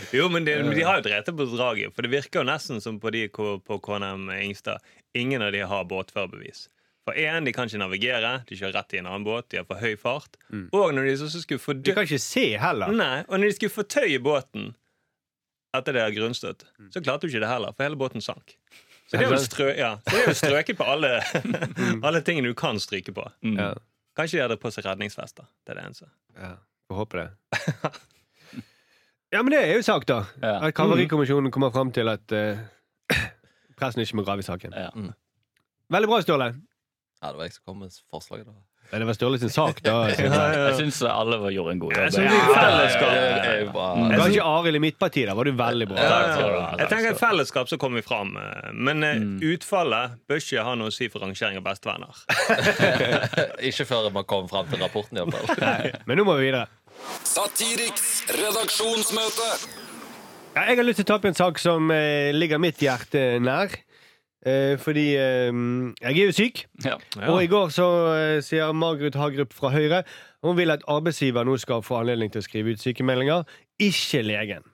Jo, 0.18 0.28
men 0.32 0.44
de, 0.46 0.56
de 0.74 0.84
har 0.86 1.00
jo 1.00 1.06
drept 1.08 1.32
på 1.36 1.46
draget. 1.54 1.94
For 1.96 2.06
det 2.06 2.12
virker 2.12 2.42
jo 2.42 2.46
nesten 2.48 2.80
som 2.84 3.00
på 3.02 3.12
de 3.14 3.26
på 3.32 3.78
KNM 3.84 4.30
Ingstad. 4.40 4.84
Ingen 5.14 5.42
av 5.42 5.52
de 5.54 5.62
har 5.64 5.84
båtførerbevis. 5.90 6.68
For 7.04 7.16
én, 7.20 7.44
de 7.44 7.52
kan 7.52 7.68
ikke 7.68 7.82
navigere, 7.82 8.30
de 8.48 8.56
kjører 8.56 8.78
rett 8.78 8.94
i 8.96 9.00
en 9.02 9.08
annen 9.10 9.26
båt, 9.26 9.50
de 9.52 9.58
har 9.60 9.66
for 9.68 9.76
høy 9.82 9.92
fart. 10.00 10.38
Og 10.72 10.94
når 10.96 11.10
de 11.10 11.16
så 11.20 11.28
skulle 11.36 11.60
Du 11.76 11.90
De 11.90 11.96
kan 11.96 12.06
ikke 12.08 12.18
se 12.22 12.46
heller. 12.58 12.94
Nei, 12.96 13.18
og 13.28 13.36
når 13.38 13.50
de 13.52 13.56
skulle 13.58 13.74
fortøye 13.74 14.22
båten 14.24 14.70
etter 15.76 15.96
det 15.98 16.06
grunnstøtt, 16.16 16.64
så 16.94 17.02
klarte 17.02 17.26
de 17.26 17.34
ikke 17.34 17.42
det 17.44 17.50
heller, 17.50 17.74
for 17.76 17.84
hele 17.84 17.98
båten 18.00 18.24
sank. 18.24 18.56
Så 19.04 19.18
det 19.18 19.26
er 19.26 19.34
jo, 19.34 19.40
strø, 19.42 19.66
ja, 19.76 19.90
det 20.06 20.16
er 20.16 20.30
jo 20.30 20.36
strøket 20.44 20.78
på 20.80 20.86
alle, 20.88 21.10
alle 22.00 22.22
tingene 22.24 22.48
du 22.48 22.56
kan 22.56 22.80
stryke 22.80 23.12
på. 23.12 23.26
Ja. 23.52 23.74
Kanskje 24.16 24.38
de 24.38 24.44
hadde 24.46 24.56
på 24.62 24.70
seg 24.72 24.86
redningsvester. 24.86 25.44
Det 25.66 25.74
er 25.74 25.80
det 25.82 25.86
eneste. 25.90 26.08
Ja, 26.38 26.54
får 26.88 27.00
håpe 27.02 27.20
det. 27.20 27.28
Ja, 29.34 29.40
men 29.42 29.50
det 29.50 29.60
er 29.66 29.72
jo 29.74 29.82
sak, 29.82 30.04
da. 30.06 30.20
Ja. 30.42 30.52
At 30.68 30.76
Kavarikommisjonen 30.78 31.50
kommer 31.54 31.72
fram 31.74 31.90
til 31.96 32.06
at 32.12 32.30
eh, 32.36 32.60
pressen 33.80 34.04
ikke 34.04 34.20
må 34.20 34.26
grave 34.28 34.44
i 34.44 34.46
saken. 34.46 34.76
Ja. 34.78 34.92
Veldig 35.90 36.08
bra, 36.12 36.20
Ståle. 36.22 36.52
Ja, 37.24 37.32
det 37.32 37.40
var 37.40 37.48
jeg 37.48 37.56
som 37.56 37.64
kom 37.72 37.82
med 37.82 37.90
forslaget. 38.12 38.46
da 38.46 38.54
Nei, 38.92 38.98
det 39.00 39.06
var 39.08 39.16
Ståle 39.16 39.38
sin 39.40 39.50
sak, 39.50 39.78
da. 39.82 39.94
jeg. 40.12 40.28
Jeg 40.28 40.74
syns 40.78 40.98
alle 41.08 41.38
var- 41.40 41.50
gjorde 41.54 41.72
en 41.72 41.78
god 41.82 41.94
jobb. 41.96 42.18
fellesskap 42.20 43.14
Det 43.16 43.48
er 43.48 43.58
jo 43.64 43.70
bra. 43.72 43.86
Mm. 43.96 44.12
Kanskje 44.20 44.44
Arild 44.44 44.76
i 44.78 44.82
mitt 44.84 44.98
parti, 45.00 45.24
da 45.26 45.34
var 45.34 45.48
du 45.48 45.54
veldig 45.56 45.88
bra. 45.90 45.96
Ja, 46.04 46.10
ja, 46.10 46.36
ja. 46.36 46.60
ha, 46.60 46.68
takk 46.68 46.82
Jeg 46.84 46.90
tenker 46.92 47.10
et 47.16 47.20
fellesskap 47.22 47.72
så 47.72 47.78
kommer 47.80 48.02
vi 48.02 48.06
fram. 48.06 48.36
eh, 48.38 48.70
Men 48.76 49.02
eh, 49.08 49.16
Mm. 49.24 49.38
utfallet 49.54 50.18
bør 50.28 50.42
ikke 50.44 50.66
ha 50.68 50.74
noe 50.78 50.92
å 50.92 50.94
si 50.94 51.08
for 51.08 51.24
rangering 51.24 51.56
av 51.58 51.64
bestevenner. 51.66 52.22
Ikke 53.72 53.86
før 53.88 54.10
man 54.14 54.24
kommer 54.28 54.52
fram 54.52 54.68
til 54.70 54.84
rapporten, 54.84 55.18
iallfall. 55.18 55.90
Men 56.06 56.20
nå 56.20 56.28
må 56.28 56.36
vi 56.38 56.50
videre. 56.50 56.68
Satiriks 57.24 58.24
redaksjonsmøte. 58.34 59.48
Ja, 60.54 60.68
jeg 60.68 60.78
har 60.78 60.86
lyst 60.86 61.00
til 61.02 61.06
å 61.08 61.10
ta 61.12 61.16
opp 61.18 61.26
en 61.28 61.36
sak 61.38 61.58
som 61.58 61.90
eh, 61.90 62.30
ligger 62.34 62.60
mitt 62.62 62.78
hjerte 62.82 63.40
nær. 63.42 63.74
Eh, 64.44 64.76
fordi 64.78 65.06
eh, 65.16 65.50
jeg 66.02 66.12
er 66.12 66.28
jo 66.28 66.36
syk. 66.36 66.64
Ja. 66.84 66.98
Og 67.30 67.40
i 67.42 67.50
går 67.50 67.72
så 67.74 67.88
eh, 68.12 68.38
sier 68.44 68.74
Margret 68.76 69.16
Hagerup 69.18 69.56
fra 69.56 69.72
Høyre 69.74 70.04
hun 70.44 70.58
vil 70.58 70.74
at 70.74 70.84
arbeidsgiver 70.92 71.46
nå 71.48 71.56
skal 71.56 71.80
få 71.84 72.02
anledning 72.02 72.28
til 72.32 72.42
å 72.42 72.44
skrive 72.44 72.74
ut 72.74 72.82
sykemeldinger, 72.82 73.44
ikke 73.82 74.24
legen. 74.26 74.70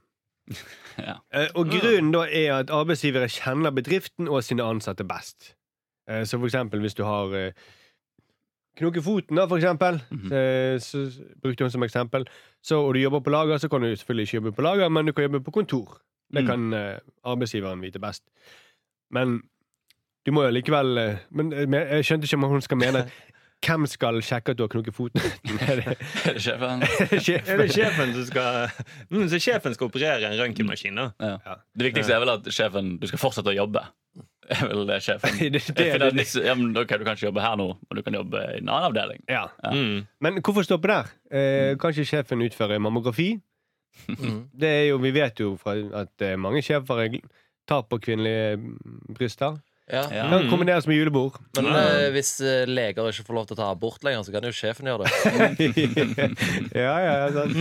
Ja. 1.01 1.15
Eh, 1.33 1.47
og 1.57 1.71
grunnen 1.71 2.11
da 2.13 2.27
er 2.27 2.51
at 2.59 2.73
arbeidsgivere 2.75 3.31
kjenner 3.33 3.73
bedriften 3.73 4.27
og 4.29 4.43
sine 4.45 4.67
ansatte 4.67 5.07
best. 5.09 5.55
Eh, 6.11 6.27
så 6.29 6.37
for 6.37 6.51
eksempel 6.51 6.83
hvis 6.83 6.97
du 6.99 7.05
har 7.07 7.33
eh, 7.39 7.69
knoket 8.81 9.05
foten, 9.05 9.37
da, 9.39 9.45
for 9.51 9.61
eksempel, 9.61 10.01
eh, 10.33 10.79
så 10.83 11.05
brukte 11.43 11.65
hun 11.67 11.71
som 11.71 11.83
eksempel, 11.87 12.25
så, 12.65 12.81
og 12.81 12.95
du 12.97 13.01
jobber 13.01 13.21
på 13.27 13.31
lager, 13.35 13.59
så 13.63 13.69
kan 13.71 13.83
du 13.85 13.91
selvfølgelig 13.95 14.27
ikke 14.29 14.37
jobbe 14.41 14.53
på 14.57 14.63
lager, 14.67 14.89
men 14.89 15.07
du 15.07 15.13
kan 15.13 15.29
jobbe 15.29 15.41
på 15.47 15.51
kontor. 15.61 16.01
Det 16.33 16.45
Mm. 16.45 16.47
kan 16.47 16.73
eh, 16.75 16.99
arbeidsgiveren 17.25 17.81
vite 17.83 17.99
best. 17.99 18.23
Men 19.11 19.41
du 20.27 20.33
må 20.33 20.43
jo 20.45 20.51
likevel 20.55 20.99
eh, 20.99 21.17
Men 21.31 21.53
eh, 21.53 21.67
men 21.67 21.81
jeg 21.89 22.05
skjønte 22.05 22.25
ikke 22.29 22.37
om 22.37 22.45
hun 22.53 22.61
skal 22.63 22.77
mene 22.79 23.05
hvem 23.67 23.87
skal 23.91 24.19
sjekke 24.25 24.53
at 24.55 24.59
du 24.59 24.63
har 24.65 24.71
knukket 24.73 24.95
foten? 24.97 25.21
Er 25.69 25.81
det 25.81 25.95
Er 26.27 26.35
det 26.35 26.43
sjefen? 26.45 26.83
Er 26.85 27.59
det 27.61 27.71
sjefen 27.75 28.13
som 28.17 28.25
skal 28.29 28.71
mm, 29.11 29.27
Så 29.33 29.41
sjefen 29.45 29.75
skal 29.77 29.91
operere 29.91 30.31
en 30.31 30.39
røntgenmaskin, 30.41 30.97
da? 30.97 31.09
Ja. 31.21 31.57
Det 31.77 31.91
viktigste 31.91 32.15
er 32.17 32.23
vel 32.25 32.33
at 32.39 32.49
sjefen 32.55 32.95
Du 33.03 33.07
skal 33.11 33.21
fortsette 33.21 33.53
å 33.53 33.57
jobbe. 33.57 33.83
Er 34.51 34.65
vel 34.73 34.87
det 34.89 34.97
sjefen 35.05 35.37
Det- 35.39 35.53
det 35.53 35.77
det, 35.77 36.11
det- 36.17 36.45
ja, 36.47 36.55
men, 36.59 36.73
ok, 36.77 36.97
Du 36.99 37.05
kan 37.07 37.15
ikke 37.19 37.29
jobbe 37.29 37.45
her 37.45 37.57
nå, 37.61 37.69
men 37.87 38.01
du 38.01 38.03
kan 38.07 38.17
jobbe 38.19 38.41
i 38.57 38.59
en 38.63 38.69
annen 38.73 38.89
avdeling. 38.91 39.21
Ja. 39.31 39.45
Mm. 39.71 40.07
Men 40.21 40.41
hvorfor 40.43 40.65
stoppe 40.67 40.89
der? 40.91 41.13
Eh, 41.31 41.77
kan 41.79 41.93
ikke 41.95 42.09
sjefen 42.09 42.43
utføre 42.47 42.81
mammografi? 42.83 43.35
Det 44.09 44.69
er 44.71 44.85
jo, 44.89 44.99
Vi 45.03 45.11
vet 45.15 45.39
jo 45.43 45.53
fra 45.61 45.75
at 46.01 46.23
eh, 46.25 46.37
mange 46.41 46.63
sjefer 46.65 47.05
er 47.05 47.19
tar 47.69 47.85
på 47.87 48.01
kvinnelige 48.03 48.57
mm, 48.59 49.15
bryster. 49.15 49.61
Ja. 49.93 50.03
Ja. 50.15 50.27
Kan 50.31 50.49
kombineres 50.51 50.87
med 50.87 50.97
julebord. 51.01 51.39
Men 51.59 51.67
eh, 51.75 52.09
hvis 52.15 52.37
eh, 52.41 52.63
leger 52.71 53.09
ikke 53.11 53.25
får 53.27 53.35
lov 53.41 53.47
til 53.51 53.57
å 53.57 53.61
ta 53.63 53.71
abort 53.75 54.05
lenger, 54.07 54.23
så 54.27 54.35
kan 54.35 54.47
jo 54.47 54.53
sjefen 54.55 54.87
gjøre 54.91 55.07
det. 55.09 55.71
ja, 56.85 56.95
ja, 57.05 57.15
ja, 57.25 57.33
sant. 57.35 57.57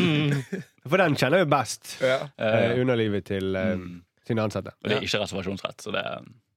For 0.89 1.01
den 1.01 1.17
kjenner 1.19 1.43
jo 1.43 1.49
best. 1.51 1.95
Ja. 2.03 2.19
Eh, 2.37 2.75
underlivet 2.81 3.25
til 3.29 3.55
eh, 3.55 3.73
Mm. 3.79 4.01
sine 4.27 4.43
ansatte. 4.45 4.75
Og 4.83 4.89
det 4.91 4.97
er 4.99 5.05
ikke 5.07 5.23
reservasjonsrett, 5.23 5.81
så 5.85 5.93
det 5.95 6.05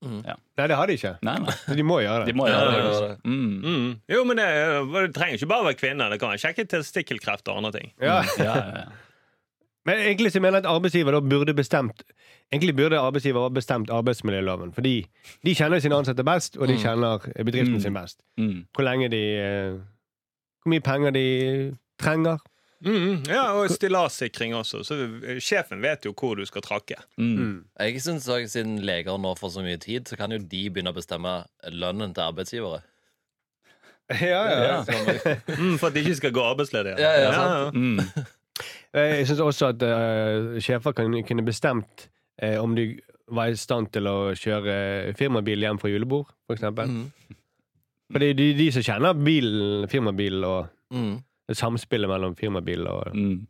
Nei, 0.02 0.35
det 0.67 0.75
har 0.75 0.91
de 0.91 0.97
ikke. 0.99 1.12
Nei, 1.23 1.37
nei. 1.45 1.52
Så 1.62 1.76
de 1.79 1.83
må 1.87 2.00
gjøre 2.02 2.25
De 2.26 2.33
det. 2.33 2.35
må 2.35 2.49
Ja, 2.50 2.57
gjøre 2.59 2.73
det 2.75 2.87
det. 2.91 3.11
det. 3.12 3.31
Mm. 3.31 3.52
Mm. 3.62 3.91
Jo, 4.11 4.25
men 4.26 4.41
det, 4.41 4.47
det 4.97 5.02
trenger 5.14 5.38
ikke 5.38 5.49
bare 5.52 5.67
være 5.69 5.79
kvinner. 5.79 6.11
Det 6.11 6.19
kan 6.19 6.33
være 6.33 6.43
kjekke 6.43 6.64
testikkelkreft 6.73 7.47
og 7.52 7.61
andre 7.61 7.71
ting. 7.76 7.93
Ja. 8.02 8.17
Ja, 8.43 8.57
ja, 8.59 8.64
ja. 8.81 8.85
Men 9.87 9.99
egentlig 9.99 10.31
så 10.33 10.41
mener 10.41 10.59
jeg 10.61 10.65
at 10.67 10.71
arbeidsgiver 10.71 11.11
da 11.17 11.21
burde 11.21 11.55
bestemt 11.55 12.03
Egentlig 12.53 12.77
burde 12.77 12.99
arbeidsgiver 13.01 13.43
ha 13.43 13.49
bestemt 13.49 13.91
arbeidsmiljøloven. 13.91 14.75
Fordi 14.77 15.07
de 15.45 15.55
kjenner 15.57 15.81
sine 15.81 15.97
ansatte 15.97 16.23
best, 16.25 16.57
og 16.59 16.69
de 16.69 16.75
Mm. 16.77 16.83
kjenner 16.83 17.19
bedriften 17.45 17.75
Mm. 17.75 17.81
sin 17.81 17.95
best. 17.95 18.21
Mm. 18.39 18.67
Hvor 18.75 18.85
lenge 18.85 19.09
de 19.11 19.23
eh, 19.41 19.73
Hvor 20.62 20.69
mye 20.71 20.81
penger 20.81 21.11
de 21.11 21.77
trenger. 21.99 22.39
Mm, 22.85 23.25
ja, 23.29 23.53
og 23.55 23.71
stillassikring 23.71 24.55
også. 24.55 24.83
Så 24.85 24.95
sjefen 25.41 25.81
vet 25.83 26.05
jo 26.05 26.12
hvor 26.12 26.35
du 26.37 26.45
skal 26.45 26.62
trakke. 26.62 26.95
Mm. 27.19 27.65
Jeg 27.81 28.01
synes 28.03 28.29
også, 28.29 28.49
Siden 28.49 28.79
leger 28.79 29.17
nå 29.19 29.35
får 29.39 29.49
så 29.51 29.62
mye 29.62 29.77
tid, 29.79 30.05
så 30.09 30.17
kan 30.17 30.31
jo 30.33 30.39
de 30.39 30.71
begynne 30.71 30.91
å 30.93 30.95
bestemme 30.95 31.45
lønnen 31.73 32.12
til 32.15 32.23
arbeidsgivere. 32.23 32.83
ja, 34.11 34.43
ja. 34.62 34.85
Mm, 35.59 35.79
for 35.79 35.87
at 35.87 35.95
de 35.95 36.01
ikke 36.01 36.17
skal 36.17 36.33
gå 36.33 36.43
arbeidsledige. 36.43 36.99
Ja, 36.99 37.12
ja, 37.23 37.33
sant. 37.33 37.75
Mm. 37.75 38.01
Jeg 38.95 39.27
syns 39.29 39.41
også 39.41 39.71
at 39.73 39.83
uh, 39.87 40.59
sjefer 40.61 40.93
kan, 40.97 41.15
kunne 41.25 41.45
bestemt 41.47 42.09
uh, 42.43 42.59
om 42.63 42.75
de 42.77 42.91
var 43.33 43.49
i 43.49 43.57
stand 43.57 43.89
til 43.95 44.05
å 44.11 44.17
kjøre 44.37 45.15
firmabil 45.17 45.63
hjem 45.65 45.79
fra 45.81 45.89
julebord, 45.89 46.29
for 46.47 46.59
eksempel. 46.59 46.91
Mm. 46.93 47.39
For 48.13 48.21
det 48.21 48.29
er 48.35 48.37
de, 48.37 48.49
de 48.59 48.67
som 48.75 48.85
kjenner 48.85 49.17
bilen, 49.17 49.89
firmabil 49.89 50.45
og 50.45 50.71
Mm. 50.93 51.23
samspillet 51.57 52.11
mellom 52.11 52.35
firmabil 52.37 52.83
og 52.91 53.15
Mm. 53.17 53.47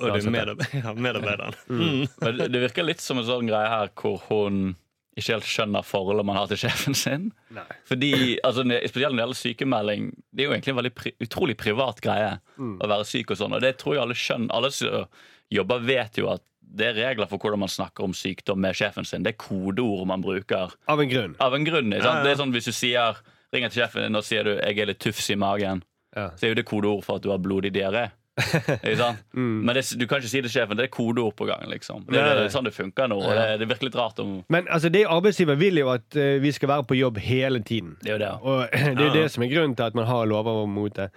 Og 0.00 0.06
det 0.08 0.22
Ja, 0.24 0.26
er 0.26 0.32
medar 0.32 0.56
ja, 0.86 0.92
medarbeideren. 0.96 1.54
Mm. 1.68 2.06
Men 2.22 2.38
det, 2.38 2.46
det 2.54 2.62
virker 2.62 2.86
litt 2.88 3.00
som 3.04 3.18
en 3.20 3.26
sånn 3.28 3.46
greie 3.50 3.68
her 3.68 3.90
hvor 4.00 4.22
hun 4.30 4.72
ikke 5.16 5.32
helt 5.34 5.44
skjønner 5.44 5.84
forholdet 5.84 6.24
man 6.24 6.36
har 6.36 6.46
til 6.48 6.56
sjefen 6.62 6.94
sin. 6.96 7.32
Nei. 7.52 7.64
Fordi, 7.84 8.38
altså, 8.42 8.62
Spesielt 8.88 9.12
når 9.12 9.18
det 9.18 9.24
gjelder 9.24 9.40
sykemelding. 9.42 10.06
Det 10.32 10.40
er 10.44 10.48
jo 10.48 10.54
egentlig 10.54 10.72
en 10.72 10.78
veldig 10.80 10.94
pri 10.94 11.12
utrolig 11.20 11.56
privat 11.60 12.00
greie 12.00 12.38
Mm. 12.58 12.78
å 12.80 12.88
være 12.88 13.04
syk. 13.08 13.30
og 13.30 13.36
sånn, 13.36 13.52
og 13.54 13.60
det 13.60 13.76
tror 13.78 13.94
jeg 13.94 14.02
alle 14.02 14.14
skjønner. 14.14 14.50
Alle 14.54 14.70
som 14.70 15.06
jobber, 15.50 15.80
vet 15.84 16.16
jo 16.16 16.28
at 16.32 16.42
det 16.74 16.86
er 16.86 16.94
regler 17.10 17.26
for 17.28 17.36
hvordan 17.38 17.58
man 17.60 17.68
snakker 17.68 18.04
om 18.04 18.12
sykdom 18.16 18.56
med 18.58 18.74
sjefen 18.74 19.04
sin. 19.04 19.22
Det 19.22 19.34
er 19.34 19.36
kodeord 19.44 20.06
man 20.06 20.22
bruker 20.22 20.72
Av 20.88 21.00
en 21.00 21.08
grunn. 21.10 21.36
av 21.40 21.54
en 21.54 21.64
grunn. 21.64 21.92
Ja, 21.92 21.98
ja. 21.98 22.22
Det 22.22 22.30
er 22.32 22.36
sånn 22.42 22.52
Hvis 22.52 22.64
du 22.64 22.72
sier, 22.72 23.16
ringer 23.52 23.68
til 23.68 23.82
sjefen 23.82 24.02
din 24.06 24.16
og 24.16 24.24
sier 24.24 24.44
du, 24.44 24.54
jeg 24.56 24.78
er 24.78 24.86
litt 24.86 24.98
tufs 25.00 25.28
i 25.30 25.34
magen, 25.36 25.82
Ja. 26.16 26.30
så 26.30 26.44
er 26.44 26.48
jo 26.48 26.54
det 26.54 26.64
kodeord 26.66 27.04
for 27.04 27.16
at 27.16 27.22
du 27.22 27.28
har 27.30 27.38
blodig 27.38 27.72
diaré. 27.72 28.10
Ikke 28.82 28.96
sant? 28.96 29.18
Mm. 29.36 29.58
Men 29.66 29.76
det, 29.76 29.82
du 30.00 30.06
kan 30.08 30.22
ikke 30.22 30.30
si 30.30 30.40
det 30.40 30.48
til 30.48 30.54
sjefen. 30.54 30.78
Det 30.78 30.86
er 30.86 30.92
kodeord 30.92 31.34
på 31.36 31.44
gang. 31.50 31.66
liksom 31.68 32.06
Det, 32.08 32.20
er 32.20 32.46
sånn 32.52 32.64
det 32.64 32.72
funker 32.72 33.10
nå. 33.12 33.18
Og 33.20 33.34
det, 33.36 33.58
det 33.60 33.68
virker 33.68 33.90
litt 33.90 33.98
rart 33.98 34.22
om 34.24 34.38
Men 34.52 34.70
altså, 34.72 34.88
det 34.92 35.04
arbeidsgiver 35.04 35.58
vil 35.60 35.82
jo 35.82 35.90
at 35.92 36.16
uh, 36.16 36.38
vi 36.42 36.52
skal 36.56 36.70
være 36.72 36.86
på 36.88 36.96
jobb 36.96 37.20
hele 37.20 37.60
tiden. 37.60 37.96
Det 38.00 38.14
er 38.14 38.16
jo 38.16 38.22
det. 38.24 38.30
Og 38.40 38.62
det 38.72 38.94
er 38.96 39.04
jo 39.04 39.10
Ja. 39.10 39.18
det 39.20 39.26
som 39.34 39.44
er 39.44 39.52
grunnen 39.52 39.76
til 39.76 39.90
at 39.90 39.98
man 39.98 40.08
har 40.08 40.24
lover 40.30 40.64
mot 40.66 40.96
det. 40.96 41.10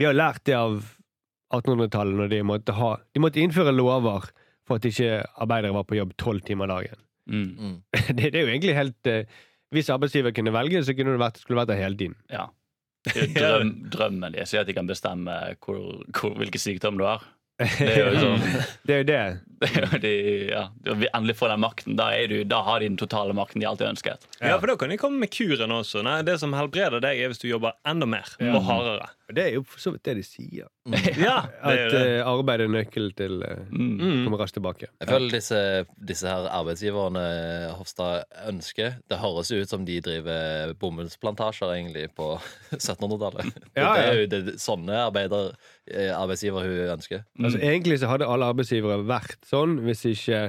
Vi 0.00 0.08
har 0.08 0.16
lært 0.16 0.44
det 0.48 0.56
av 0.56 0.80
1800-tallet, 1.52 2.14
når 2.16 2.28
de 2.30 2.40
måtte, 2.46 2.74
ha, 2.78 2.94
de 3.12 3.20
måtte 3.20 3.40
innføre 3.42 3.74
lover 3.74 4.30
for 4.68 4.78
at 4.78 4.86
ikke 4.86 5.18
arbeidere 5.42 5.74
var 5.74 5.84
på 5.88 5.98
jobb 5.98 6.14
tolv 6.22 6.44
timer 6.46 6.70
dagen. 6.70 6.96
Mm. 7.30 7.50
Mm. 7.58 7.76
Det, 8.16 8.30
det 8.32 8.38
er 8.40 8.46
jo 8.46 8.50
egentlig 8.50 8.72
helt 8.74 9.06
uh, 9.06 9.20
Hvis 9.70 9.90
arbeidsgiver 9.92 10.32
kunne 10.34 10.50
velge, 10.54 10.80
så 10.82 10.94
kunne 10.96 11.12
det 11.14 11.20
vært, 11.22 11.36
skulle 11.42 11.58
det 11.58 11.62
vært 11.66 11.74
der 11.76 11.82
hele 11.84 11.98
tiden. 12.00 12.16
Ja. 12.32 12.48
Det 13.08 13.26
er 13.26 13.34
drøm, 13.40 13.74
drømmen 13.92 14.36
deres 14.36 14.54
er 14.54 14.64
at 14.64 14.70
de 14.70 14.76
kan 14.76 14.88
bestemme 14.88 15.36
hvor, 15.64 16.00
hvor, 16.12 16.34
hvilken 16.40 16.62
sykdom 16.62 17.00
du 17.00 17.06
har. 17.08 17.24
Det 17.60 17.92
er 17.92 18.14
jo 18.14 18.20
sånn 18.22 18.44
Det 18.88 18.94
er 18.94 19.00
jo 19.02 19.06
det. 19.08 19.24
det 19.60 19.70
er 19.76 19.82
jo 19.84 19.98
de, 20.00 20.12
ja, 20.48 20.62
de 20.86 21.08
endelig 21.10 21.36
får 21.36 21.52
den 21.52 21.60
makten. 21.60 21.96
Da, 21.98 22.06
er 22.16 22.30
du, 22.32 22.38
da 22.48 22.62
har 22.64 22.80
de 22.80 22.88
den 22.88 22.96
totale 23.00 23.36
makten 23.36 23.60
de 23.60 23.68
alltid 23.68 23.90
ønsket. 23.90 24.24
Ja, 24.40 24.54
for 24.56 24.70
da 24.70 24.78
kan 24.80 24.92
de 24.92 24.96
komme 25.00 25.20
med 25.20 25.32
kuren 25.34 25.74
også. 25.76 26.00
Nei, 26.06 26.22
det 26.24 26.38
som 26.40 26.56
helbreder 26.56 27.04
deg, 27.04 27.20
er 27.20 27.32
hvis 27.32 27.42
du 27.42 27.50
jobber 27.50 27.76
enda 27.88 28.08
mer 28.08 28.32
og 28.40 28.62
hardere. 28.64 29.10
Det 29.34 29.44
er 29.46 29.54
jo 29.54 29.62
for 29.62 29.78
så 29.82 29.92
vidt 29.94 30.02
det 30.08 30.14
de 30.18 30.22
sier. 30.26 30.66
Ja, 31.20 31.36
det 31.46 31.60
er 31.60 31.70
At 31.70 31.92
det. 31.92 32.00
eh, 32.18 32.26
arbeid 32.26 32.60
er 32.64 32.70
nøkkelen 32.72 33.12
til 33.16 33.36
å 33.44 33.50
Mm. 33.70 34.24
komme 34.26 34.38
raskt 34.40 34.56
tilbake. 34.58 34.88
Jeg 35.00 35.08
føler 35.08 35.30
disse, 35.34 35.60
disse 36.10 36.26
her 36.26 36.48
arbeidsgiverne 36.50 37.24
Hofstad 37.78 38.24
ønsker 38.48 38.96
Det 39.08 39.18
høres 39.20 39.50
jo 39.52 39.60
ut 39.62 39.68
som 39.70 39.84
de 39.86 40.00
driver 40.00 40.72
bomullsplantasjer 40.80 41.74
egentlig 41.76 42.08
på 42.16 42.32
1700-tallet. 42.78 43.52
Ja, 43.78 43.92
Det 43.94 44.04
er 44.08 44.18
jo 44.20 44.26
det, 44.32 44.42
sånne 44.60 44.96
arbeider, 45.06 45.52
arbeidsgiver 46.16 46.64
hun 46.66 46.96
ønsker. 46.96 47.24
Altså, 47.40 47.58
egentlig 47.60 48.00
så 48.02 48.10
hadde 48.10 48.26
alle 48.28 48.50
arbeidsgivere 48.50 49.02
vært 49.06 49.38
sånn 49.48 49.78
hvis 49.86 50.04
ikke 50.10 50.42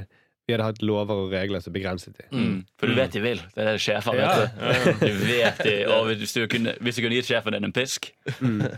vi 0.50 0.56
hadde 0.56 0.66
hatt 0.66 0.82
lover 0.84 1.20
og 1.28 1.32
regler 1.32 1.62
som 1.64 1.72
begrenset 1.72 2.18
dem. 2.18 2.28
Mm. 2.34 2.56
For 2.82 2.90
du 2.90 2.96
vet 2.98 3.14
de 3.14 3.22
vil. 3.24 3.40
Det 3.56 3.62
er 3.62 3.68
det 3.78 3.82
sjefer 3.84 4.18
Ja. 4.18 4.32
vet. 4.42 4.56
Du. 5.00 5.06
du 5.06 5.20
vet 5.30 5.60
de, 5.64 5.76
og 5.94 6.10
hvis 6.10 6.34
du 6.34 6.42
kunne, 6.52 6.74
hvis 6.82 6.98
du 6.98 7.02
kunne 7.06 7.16
gitt 7.16 7.30
sjefen 7.30 7.54
din 7.56 7.64
en 7.68 7.72
pisk 7.76 8.10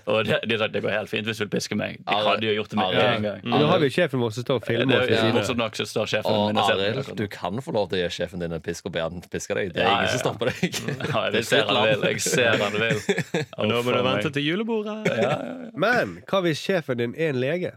Og 0.06 0.26
de, 0.28 0.36
de 0.44 0.54
har 0.54 0.60
sagt 0.60 0.74
det 0.76 0.82
går 0.84 0.94
helt 0.94 1.10
fint 1.10 1.26
hvis 1.26 1.40
du 1.40 1.46
vil 1.46 1.52
piske 1.56 1.78
meg. 1.80 1.98
De 2.04 2.18
hadde 2.28 2.46
jo 2.46 2.54
gjort 2.60 2.74
det 2.76 2.78
med 2.82 3.00
en 3.00 3.26
gang. 3.30 3.40
Nå 3.48 3.62
har 3.72 3.80
vi 3.82 3.90
sjefen 3.96 4.22
vår 4.22 4.36
som 4.36 4.46
står 4.46 4.60
og 4.60 4.68
Det 4.68 4.76
filmer 4.76 5.00
oss 5.08 5.34
morsomt 5.40 5.62
nok 5.64 5.80
så 5.80 5.88
står 5.90 6.12
sjefen 6.14 6.32
Og 6.36 6.46
min 6.52 6.60
og 6.62 6.68
ser 6.70 7.00
på 7.10 7.16
du 7.24 7.26
kan 7.32 7.62
få 7.64 7.74
lov 7.78 7.88
til 7.90 8.02
å 8.02 8.04
gi 8.04 8.12
sjefen 8.20 8.44
din 8.44 8.52
en 8.60 8.62
pisk 8.68 8.90
og 8.92 8.94
be 8.98 9.02
han 9.06 9.24
piske 9.34 9.58
deg. 9.58 9.72
Det 9.74 9.82
er 9.82 9.88
Ja, 9.88 9.96
ingen 9.96 10.10
ja, 10.10 10.12
som 10.14 10.24
stopper 10.26 10.52
deg. 10.52 10.78
Ja, 10.84 11.24
Det 11.32 11.40
er 11.40 11.40
jeg 11.40 11.46
ser 11.50 11.66
han 11.72 11.88
vil. 11.88 12.06
Jeg 12.12 12.22
ser 12.28 12.60
han 12.62 12.78
vil. 12.84 13.02
Oh, 13.58 13.66
nå 13.70 13.80
må 13.86 13.94
du 13.96 14.02
vente 14.06 14.30
til 14.34 14.46
julebordet. 14.46 15.00
Ja, 15.08 15.16
ja, 15.24 15.34
ja. 15.64 15.72
Men 15.80 16.20
hva 16.30 16.40
hvis 16.46 16.62
sjefen 16.62 17.00
din 17.02 17.14
er 17.18 17.32
en 17.34 17.40
lege? 17.42 17.74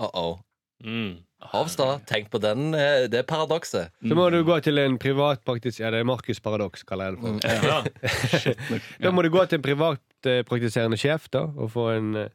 Uh-oh. 0.00 0.38
Mm. 0.84 1.18
Hovstad, 1.40 2.04
tenk 2.06 2.28
på 2.30 2.38
den, 2.42 2.74
eh, 2.74 3.06
det 3.08 3.24
paradokset. 3.26 3.90
Så 4.04 4.16
må 4.16 4.28
du 4.30 4.42
gå 4.44 4.58
til 4.60 4.78
en 4.78 4.98
privatpraktiserende 5.00 6.02
Ja, 6.02 6.04
Markus 6.04 6.40
Paradoks, 6.40 6.84
kaller 6.84 7.10
jeg 7.10 7.16
det 7.16 7.22
for. 7.24 8.50
Ja. 8.68 8.80
Da 9.04 9.10
må 9.10 9.24
du 9.24 9.30
gå 9.32 9.44
til 9.48 9.58
en 9.58 9.64
privatpraktiserende 9.64 10.98
sjef 11.00 11.30
da, 11.32 11.46
og 11.56 11.72
få 11.72 11.88
en 11.96 12.12
uh, 12.16 12.28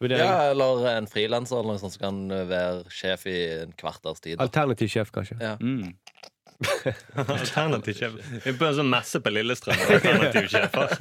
vurdering. 0.00 0.24
Ja, 0.24 0.50
eller 0.54 0.88
en 0.94 1.06
frilanser 1.10 1.60
eller 1.60 1.76
noe 1.76 1.82
sånt 1.82 1.98
som 1.98 2.06
kan 2.08 2.48
være 2.48 2.88
sjef 2.92 3.26
i 3.28 3.36
en 3.60 3.76
kvarters 3.76 4.24
tid. 4.24 4.40
Alternativ 4.40 4.88
sjef, 4.88 5.12
kanskje. 5.12 5.36
Ja. 5.40 5.54
Mm. 5.60 5.92
Alternativ 7.16 7.96
sjef. 7.98 8.14
Vi 8.44 8.50
er 8.52 8.56
på 8.58 8.66
en 8.68 8.76
sånn 8.78 8.88
messe 8.92 9.20
på 9.22 9.32
Lillestrøm. 9.34 9.76
Alternativ 9.96 10.48
sjefer. 10.52 10.94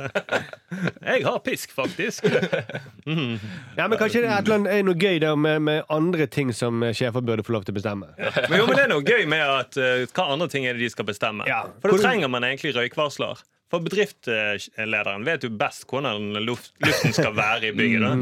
Jeg 1.06 1.24
har 1.26 1.40
pisk, 1.46 1.72
faktisk. 1.76 2.28
Ja, 2.28 3.88
men 3.88 3.98
Kanskje 4.00 4.24
det 4.26 4.30
er, 4.32 4.42
annet, 4.42 4.70
er 4.72 4.84
noe 4.88 4.98
gøy 5.00 5.20
der 5.24 5.36
med, 5.40 5.62
med 5.68 5.84
andre 5.94 6.28
ting 6.32 6.52
som 6.56 6.84
sjefer 6.96 7.24
burde 7.26 7.46
få 7.46 7.56
lov 7.56 7.68
til 7.68 7.76
å 7.76 7.80
bestemme. 7.80 8.12
Men 8.18 8.58
jo, 8.60 8.66
men 8.68 8.76
det 8.80 8.86
er 8.88 8.92
noe 8.94 9.06
gøy 9.06 9.26
med 9.32 9.44
at 9.46 9.80
uh, 9.80 10.06
hva 10.12 10.28
andre 10.36 10.50
ting 10.52 10.68
er 10.68 10.76
det 10.78 10.86
de 10.86 10.92
skal 10.94 11.08
bestemme. 11.08 11.48
Ja. 11.50 11.64
For 11.84 11.94
da 11.96 12.02
trenger 12.08 12.32
man 12.34 12.48
egentlig 12.48 12.76
røykvarsler. 12.76 13.44
For 13.72 13.82
bedriftslederen 13.82 15.24
vet 15.26 15.44
jo 15.48 15.50
best 15.58 15.88
hvordan 15.90 16.36
luft, 16.46 16.74
luften 16.86 17.16
skal 17.16 17.34
være 17.38 17.72
i 17.72 17.74
bygget. 17.78 18.06
Da. 18.06 18.14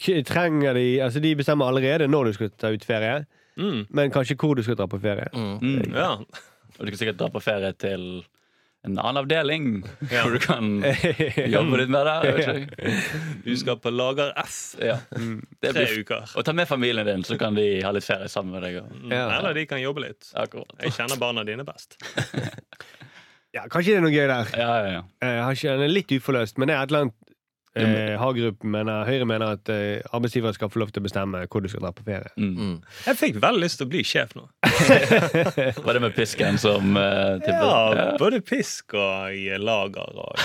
K 0.00 0.22
trenger 0.24 0.78
de 0.78 0.86
Altså, 1.04 1.20
de 1.20 1.34
bestemmer 1.36 1.68
allerede 1.68 2.06
når 2.08 2.30
du 2.30 2.38
skal 2.38 2.54
ta 2.60 2.72
ut 2.72 2.86
ferie, 2.88 3.20
Mm. 3.60 3.82
men 3.92 4.12
kanskje 4.14 4.36
hvor 4.40 4.54
du 4.56 4.62
skal 4.64 4.76
dra 4.78 4.86
på 4.88 4.96
ferie. 5.02 5.26
Mm. 5.34 5.90
Ja. 5.92 6.14
Og 6.80 6.86
du 6.88 6.92
kan 6.94 6.98
sikkert 7.04 7.18
dra 7.20 7.28
på 7.34 7.42
ferie 7.44 7.72
til 7.76 8.04
en 8.88 8.94
annen 8.96 9.18
avdeling 9.20 9.64
Ja. 10.08 10.22
hvor 10.24 10.32
du 10.32 10.40
kan 10.40 10.70
jobbe 11.54 11.80
litt 11.82 11.90
med 11.92 12.06
det. 12.08 12.14
Jeg 12.24 12.36
vet 12.38 12.60
ikke. 12.62 12.92
Du 13.44 13.50
skal 13.60 13.76
på 13.84 13.92
Lager 13.92 14.30
S. 14.40 14.56
Ja. 14.80 14.94
Det 15.12 15.74
tre 15.74 15.84
blir, 15.84 15.98
uker. 16.06 16.32
og 16.40 16.46
ta 16.48 16.54
med 16.56 16.68
familien 16.70 17.04
din, 17.10 17.24
så 17.28 17.36
kan 17.40 17.58
de 17.58 17.66
ha 17.84 17.92
litt 17.92 18.06
ferie 18.08 18.30
sammen 18.32 18.56
med 18.56 18.64
deg. 18.64 18.80
Mm. 18.88 19.12
Ja. 19.12 19.26
Eller 19.36 19.52
de 19.60 19.66
kan 19.68 19.82
jobbe 19.84 20.06
litt. 20.06 20.30
Akkurat. 20.32 20.72
Jeg 20.80 20.96
kjenner 20.96 21.20
barna 21.20 21.44
dine 21.44 21.66
best. 21.68 21.98
Ja, 23.52 23.64
Kanskje 23.68 23.96
det 23.96 23.98
er 23.98 24.04
noe 24.06 24.14
gøy 24.14 24.28
der. 24.30 24.50
Ja, 24.56 24.70
ja, 24.78 24.90
ja. 24.94 25.02
Jeg 25.26 25.40
har 25.44 25.56
ikke, 25.58 25.72
den 25.76 25.84
er 25.88 25.92
litt 25.92 26.12
uforløst, 26.16 26.58
men 26.62 26.70
det 26.70 26.76
er 26.78 26.84
et 26.86 26.92
eller 26.94 27.08
annet 27.08 27.29
eh, 27.78 28.14
Hagerup 28.20 28.64
mener, 28.64 29.04
Høyre 29.08 29.26
mener 29.28 29.56
at 29.56 29.70
eh, 29.72 30.00
arbeidsgiver 30.10 30.54
skal 30.56 30.70
få 30.72 30.82
lov 30.82 30.92
til 30.94 31.02
å 31.02 31.06
bestemme 31.06 31.42
hvor 31.46 31.64
du 31.64 31.68
skal 31.70 31.84
dra 31.86 31.92
på 31.94 32.06
ferie. 32.06 32.32
Mm. 32.40 32.52
Mm. 32.56 32.76
Jeg 33.06 33.20
fikk 33.20 33.40
veldig 33.42 33.64
lyst 33.64 33.80
til 33.80 33.88
å 33.88 33.92
bli 33.92 34.04
sjef 34.06 34.36
nå. 34.38 34.46
Var 35.86 35.98
det 35.98 36.04
med 36.04 36.16
pisken 36.16 36.60
som 36.60 36.96
uh, 36.96 37.36
Ja, 37.46 38.14
Både 38.20 38.40
pisk 38.44 38.96
og 38.98 39.34
lager 39.60 40.22
og 40.24 40.40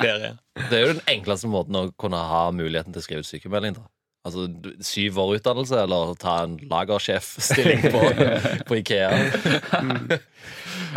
ferie. 0.00 0.36
Det 0.68 0.76
er 0.76 0.84
jo 0.84 0.92
den 0.94 1.06
enkleste 1.10 1.50
måten 1.50 1.78
å 1.78 1.88
kunne 2.00 2.20
ha 2.30 2.44
muligheten 2.54 2.94
til 2.94 3.02
å 3.02 3.06
skrive 3.06 3.24
ut 3.24 3.30
sykemelding. 3.30 3.78
da 3.78 3.88
Altså 4.24 4.50
Syv 4.84 5.18
år 5.18 5.38
utdannelse, 5.38 5.80
eller 5.80 6.14
ta 6.20 6.42
en 6.44 6.58
lagersjefstilling 6.68 7.86
på, 7.88 8.02
på 8.68 8.80
Ikea. 8.82 9.10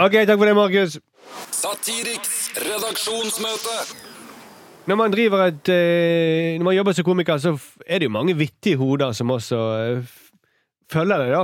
OK, 0.03 0.17
takk 0.27 0.35
for 0.37 0.49
det, 0.49 0.55
Markus. 0.59 0.99
Satiriks 1.55 2.51
redaksjonsmøte. 2.59 4.12
Når 4.83 4.97
man 4.99 5.11
driver 5.13 5.45
et 5.47 5.69
eh, 5.71 6.57
Når 6.59 6.63
man 6.67 6.75
jobber 6.75 6.91
som 6.91 7.05
komiker, 7.07 7.37
så 7.39 7.53
er 7.87 7.99
det 7.99 8.09
jo 8.09 8.15
mange 8.17 8.35
vittige 8.35 8.77
hoder 8.77 9.11
som 9.15 9.31
også 9.31 9.59
eh, 9.79 10.09
følger 10.91 11.17
det, 11.23 11.29
da. 11.31 11.43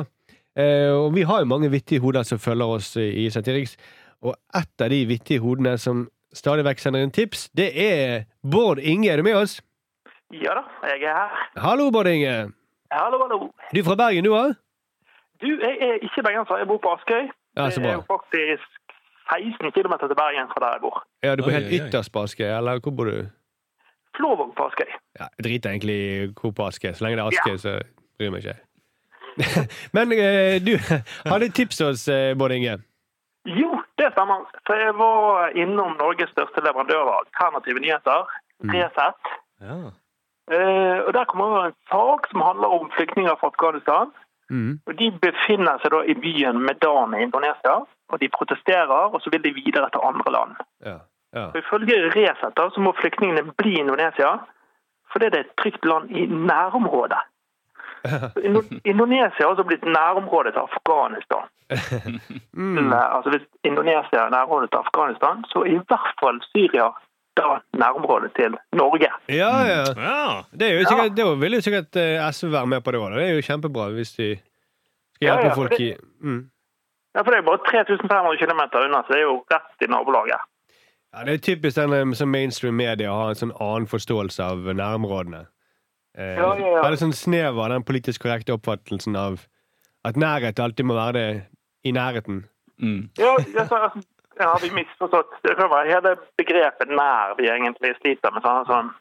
Eh, 0.59 0.91
og 0.91 1.15
vi 1.15 1.21
har 1.21 1.39
jo 1.39 1.47
mange 1.47 1.69
vittige 1.71 2.01
hoder 2.03 2.23
som 2.23 2.39
følger 2.39 2.65
oss 2.65 2.95
i 2.99 3.07
i 3.23 3.29
Satiriks. 3.29 3.77
Og 4.21 4.35
ett 4.55 4.81
av 4.83 4.89
de 4.91 5.05
vittige 5.07 5.39
hodene 5.39 5.77
som 5.77 6.09
stadig 6.35 6.65
vekk 6.67 6.83
sender 6.83 7.05
inn 7.05 7.15
tips, 7.15 7.47
det 7.55 7.69
er 7.79 8.25
Bård 8.43 8.79
Inge. 8.83 9.07
Er 9.11 9.17
du 9.17 9.23
med 9.23 9.39
oss? 9.39 9.61
Ja 10.35 10.57
da, 10.59 10.65
jeg 10.91 11.07
er 11.07 11.15
her. 11.15 11.45
Hallo, 11.63 11.89
Bård 11.95 12.11
Inge. 12.11 12.35
Hallo, 12.91 13.21
hallo. 13.23 13.39
Du 13.71 13.79
er 13.79 13.87
fra 13.87 13.95
Bergen, 13.95 14.27
du 14.27 14.35
òg? 14.35 14.51
Du, 15.39 15.47
jeg 15.47 15.77
er 15.79 16.03
ikke 16.03 16.25
bergenser, 16.27 16.59
jeg 16.59 16.67
bor 16.67 16.81
på 16.83 16.91
Askøy. 16.97 17.31
Ja, 17.55 17.69
så 17.71 17.79
bra. 17.79 17.87
Det 17.87 17.95
er 17.95 18.01
jo 18.01 18.07
faktisk 18.11 18.78
16 19.29 19.71
km 19.75 19.93
til 20.01 20.17
Bergen 20.21 20.49
fra 20.53 20.63
der 20.65 20.71
jeg 20.77 20.81
bor. 20.85 21.03
Ja, 21.23 21.35
du 21.35 21.43
bor 21.43 21.55
helt 21.55 21.73
ytterst 21.77 22.13
på 22.13 22.23
Askøy, 22.25 22.47
eller 22.57 22.79
hvor 22.83 22.95
bor 22.97 23.11
du? 23.11 23.29
Flåvåg 24.17 24.55
på 24.57 24.67
Askøy. 24.69 24.89
Ja, 25.19 25.27
jeg 25.37 25.45
driter 25.45 25.69
egentlig 25.69 25.99
i 26.07 26.33
hvor 26.41 26.51
på 26.51 26.67
Askøy. 26.67 26.93
Så 26.93 27.05
lenge 27.05 27.19
det 27.19 27.25
er 27.25 27.31
Askøy, 27.33 27.57
så 27.57 27.77
bryr 28.17 28.29
jeg 28.29 28.35
meg 28.35 28.45
ikke. 28.45 28.59
Men 29.95 30.11
eh, 30.11 30.57
du 30.67 30.73
hadde 31.31 31.45
et 31.45 31.55
tips 31.55 31.77
til 31.79 31.91
oss, 31.93 32.07
eh, 32.11 32.35
Bård 32.37 32.51
Inge. 32.51 32.77
Jo, 33.45 33.71
det 34.01 34.11
stemmer. 34.13 34.45
For 34.67 34.75
jeg 34.75 34.95
var 34.99 35.55
innom 35.55 35.95
Norges 36.01 36.31
største 36.35 36.63
leverandør 36.65 37.05
av 37.05 37.21
alternative 37.23 37.79
nyheter, 37.85 38.37
Resett. 38.73 39.29
Ja. 39.61 39.77
Eh, 40.51 40.99
og 41.07 41.13
Der 41.13 41.25
kommer 41.25 41.45
det 41.55 41.65
en 41.65 41.77
sak 41.91 42.27
som 42.31 42.41
handler 42.41 42.67
om 42.67 42.91
flyktninger 42.95 43.35
fra 43.39 43.47
Afghanistan. 43.53 44.11
Mm. 44.49 44.79
Og 44.87 44.93
De 44.99 45.11
befinner 45.21 45.79
seg 45.81 45.93
da 45.93 46.01
i 46.03 46.15
byen 46.25 46.59
Medan 46.67 47.15
i 47.15 47.23
Indonesia. 47.27 47.75
Og 48.09 48.21
De 48.21 48.29
protesterer, 48.37 49.13
og 49.13 49.21
så 49.21 49.29
vil 49.33 49.43
de 49.43 49.53
videre 49.53 49.89
til 49.93 50.05
andre 50.09 50.31
land. 50.37 50.51
Ja. 50.85 50.97
ja. 51.37 51.45
Og 51.53 51.57
Ifølge 51.57 51.97
Resett 52.15 52.55
da, 52.57 52.69
så 52.73 52.81
må 52.81 52.95
flyktningene 53.01 53.43
bli 53.57 53.75
i 53.77 53.83
Indonesia 53.85 54.37
fordi 55.09 55.25
det 55.33 55.39
er 55.39 55.45
et 55.47 55.57
trygt 55.57 55.85
land 55.89 56.11
i 56.13 56.25
nærområdet. 56.29 57.21
Indo 58.45 58.61
Indonesia 58.85 59.41
har 59.41 59.51
også 59.53 59.63
blitt 59.63 59.85
nærområdet 59.85 60.53
til 60.53 60.63
Afghanistan. 60.69 61.45
Mm. 62.53 62.91
Eh, 62.91 63.15
Altså 63.15 63.29
Hvis 63.29 63.45
Indonesia 63.63 64.19
er 64.25 64.29
nærområdet 64.29 64.69
til 64.71 64.79
Afghanistan, 64.85 65.35
så 65.51 65.59
er 65.59 65.65
i 65.65 65.81
hvert 65.89 66.15
fall 66.21 66.37
Syria 66.51 66.87
da 67.37 67.47
nærområdet 67.83 68.31
til 68.39 68.51
Norge. 68.81 69.09
Ja, 69.29 69.53
ja. 69.73 69.83
ja. 70.09 70.43
Det, 70.59 70.65
er 70.67 70.73
jo 70.79 70.85
sikkert, 70.89 71.17
det 71.17 71.25
vil 71.41 71.53
jo 71.53 71.61
sikkert 71.61 71.95
eh, 71.95 72.31
SV 72.33 72.51
være 72.51 72.67
med 72.73 72.81
på 72.81 72.91
det 72.91 72.99
òg. 72.99 73.15
Det 73.15 73.27
er 73.27 73.35
jo 73.37 73.47
kjempebra 73.49 73.89
hvis 73.95 74.11
de 74.17 74.27
skal 74.35 75.25
hjelpe 75.27 75.47
ja, 75.47 75.55
folk 75.55 75.79
i 75.79 75.89
mm. 76.19 76.41
Ja, 77.15 77.23
For 77.23 77.31
det 77.33 77.39
er 77.41 77.47
bare 77.47 77.63
3500 77.65 78.37
km 78.37 78.61
unna, 78.85 79.03
så 79.03 79.13
det 79.13 79.17
er 79.21 79.25
jo 79.27 79.37
rett 79.51 79.85
i 79.85 79.87
nabolaget. 79.89 80.41
Ja, 81.13 81.23
Det 81.25 81.33
er 81.33 81.37
typisk 81.47 81.75
den 81.79 81.93
eh, 81.93 82.11
som 82.13 82.29
mainstream 82.31 82.75
media 82.77 83.11
har 83.11 83.29
en 83.33 83.39
sånn 83.39 83.53
annen 83.59 83.87
forståelse 83.89 84.43
av 84.45 84.57
nærområdene. 84.77 85.45
Eh, 86.17 86.35
Ja, 86.37 86.51
ja, 86.57 86.67
ja. 86.75 86.83
Veldig 86.85 86.99
sånn 87.01 87.13
snev 87.17 87.57
av 87.59 87.69
den 87.73 87.83
politisk 87.83 88.21
korrekte 88.27 88.53
oppfattelsen 88.53 89.15
av 89.17 89.41
at 90.05 90.15
nærhet 90.15 90.59
alltid 90.61 90.85
må 90.85 90.93
være 90.95 91.13
det 91.17 91.27
i 91.89 91.91
nærheten. 91.97 92.43
Mm. 92.81 93.09
Ja, 93.17 93.33
ja, 93.55 93.65
så, 93.67 93.75
altså, 93.89 94.03
ja, 94.39 94.45
har 94.53 94.59
vi 94.63 94.69
misforstått 94.71 95.33
Det 95.43 95.57
kan 95.59 95.67
være 95.69 95.89
hele 95.91 96.13
begrepet 96.39 96.87
nær 96.93 97.33
vi 97.37 97.49
egentlig 97.51 97.95
sliter 97.97 98.31
med. 98.31 98.43
sånn, 98.45 98.65
sånn 98.69 98.93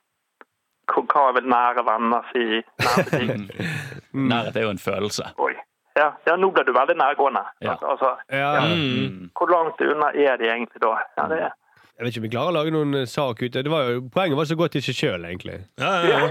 hva- 1.13 1.35
vil 1.37 1.45
nære 1.53 1.85
venner 1.85 2.25
si? 2.33 2.63
Nærhet 4.33 4.57
er 4.57 4.63
jo 4.67 4.71
en 4.73 4.81
følelse. 4.83 5.29
Oi. 5.39 5.53
Ja, 5.99 6.09
ja, 6.29 6.35
nå 6.39 6.47
ble 6.55 6.63
du 6.69 6.73
veldig 6.77 6.95
nærgående. 7.01 7.43
Ja. 7.65 7.71
Altså, 7.75 7.87
altså, 7.95 8.11
Ja, 8.31 8.51
Mm. 8.69 9.31
hvor 9.35 9.49
langt 9.51 9.81
unna 9.83 10.09
er 10.15 10.37
de 10.39 10.47
egentlig 10.53 10.79
da? 10.85 10.93
Ja, 11.19 11.25
det 11.33 11.39
er 11.43 11.51
Jeg 11.99 12.03
vet 12.07 12.13
ikke 12.13 12.23
om 12.23 12.27
vi 12.29 12.35
klarer 12.37 12.51
å 12.53 12.55
lage 12.55 12.71
noen 12.71 12.95
eh, 13.01 13.09
sak 13.11 13.43
ut 13.43 13.57
av 13.59 13.63
det. 13.67 13.71
Var 13.73 13.83
jo, 13.91 14.05
poenget 14.15 14.39
var 14.39 14.47
så 14.47 14.55
godt 14.61 14.77
i 14.79 14.81
seg 14.87 14.95
sjøl, 14.95 15.23
egentlig. 15.27 15.57
Ja, 15.83 15.93
ja, 16.07 16.19
ja. 16.23 16.29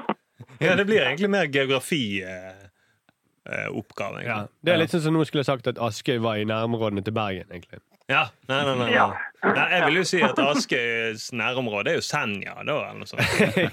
ja, 0.68 0.72
det 0.78 0.86
blir 0.86 1.02
egentlig 1.02 1.26
mer 1.32 1.46
geografioppgave. 1.50 4.22
Ja, 4.24 4.38
det 4.62 4.70
er 4.72 4.78
litt 4.78 4.94
sånn 4.94 5.02
som 5.08 5.14
noen 5.16 5.26
skulle 5.26 5.42
sagt 5.48 5.66
at 5.66 5.78
Askøy 5.82 6.20
var 6.22 6.38
i 6.38 6.44
nærområdene 6.46 7.02
til 7.02 7.10
Bergen, 7.16 7.50
egentlig. 7.50 7.82
Ja, 8.10 8.24
nei, 8.50 8.64
nei, 8.66 8.74
nei, 8.74 8.90
nei. 8.90 9.06
nei 9.54 9.66
Jeg 9.70 9.82
vil 9.86 9.96
jo 10.00 10.04
si 10.08 10.18
at 10.26 10.38
Askøys 10.42 11.28
nærområde 11.38 11.88
er 11.92 11.96
jo 12.00 12.04
Senja, 12.06 12.54
da, 12.66 12.74
eller 12.90 12.98
noe 13.02 13.10
sånt. 13.10 13.22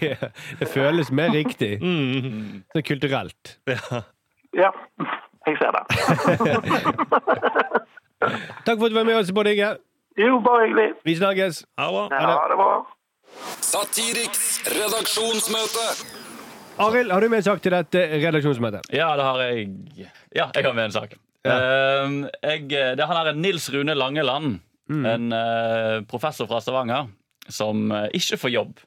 det 0.60 0.68
føles 0.74 1.10
mer 1.12 1.30
riktig. 1.34 1.78
Mm. 1.82 2.62
Sånn 2.74 2.86
kulturelt. 2.86 3.44
Ja. 4.58 4.70
Ja, 5.48 5.54
jeg 5.54 5.58
ser 5.62 5.72
det. 5.72 5.84
Takk 8.66 8.80
for 8.80 8.86
at 8.88 8.92
du 8.92 8.98
var 8.98 9.06
med 9.08 9.16
oss, 9.16 9.32
Bård 9.32 9.48
Inge. 9.48 9.78
Jo, 10.18 10.40
bare 10.44 10.66
hyggelig. 10.66 10.88
Vi 11.06 11.16
snakkes. 11.16 11.64
Ha 11.80 11.88
det. 11.94 12.20
Ja, 12.20 12.38
det 12.52 12.58
var 12.60 12.88
Satiriks 13.62 14.64
redaksjonsmøte. 14.74 15.86
Arild, 16.84 17.12
har 17.12 17.22
du 17.22 17.30
med 17.30 17.38
en 17.42 17.48
sak 17.48 17.62
til 17.62 17.74
dette 17.74 18.04
redaksjonsmøtet? 18.18 18.90
Ja, 18.94 19.14
det 19.18 19.24
har 19.26 19.42
jeg. 19.46 19.70
Ja, 20.36 20.50
jeg 20.56 20.66
har 20.66 20.74
med 20.74 20.90
en 20.90 20.96
sak. 20.96 21.16
Eh, 21.48 22.18
jeg, 22.44 22.68
det 22.70 23.00
er 23.00 23.08
han 23.08 23.20
her 23.22 23.38
Nils 23.38 23.70
Rune 23.74 23.96
Langeland, 23.96 24.60
en 24.90 25.34
uh, 25.36 26.04
professor 26.08 26.48
fra 26.48 26.62
Stavanger, 26.64 27.10
som 27.52 27.92
uh, 27.92 28.08
ikke 28.16 28.40
får 28.40 28.54
jobb. 28.54 28.80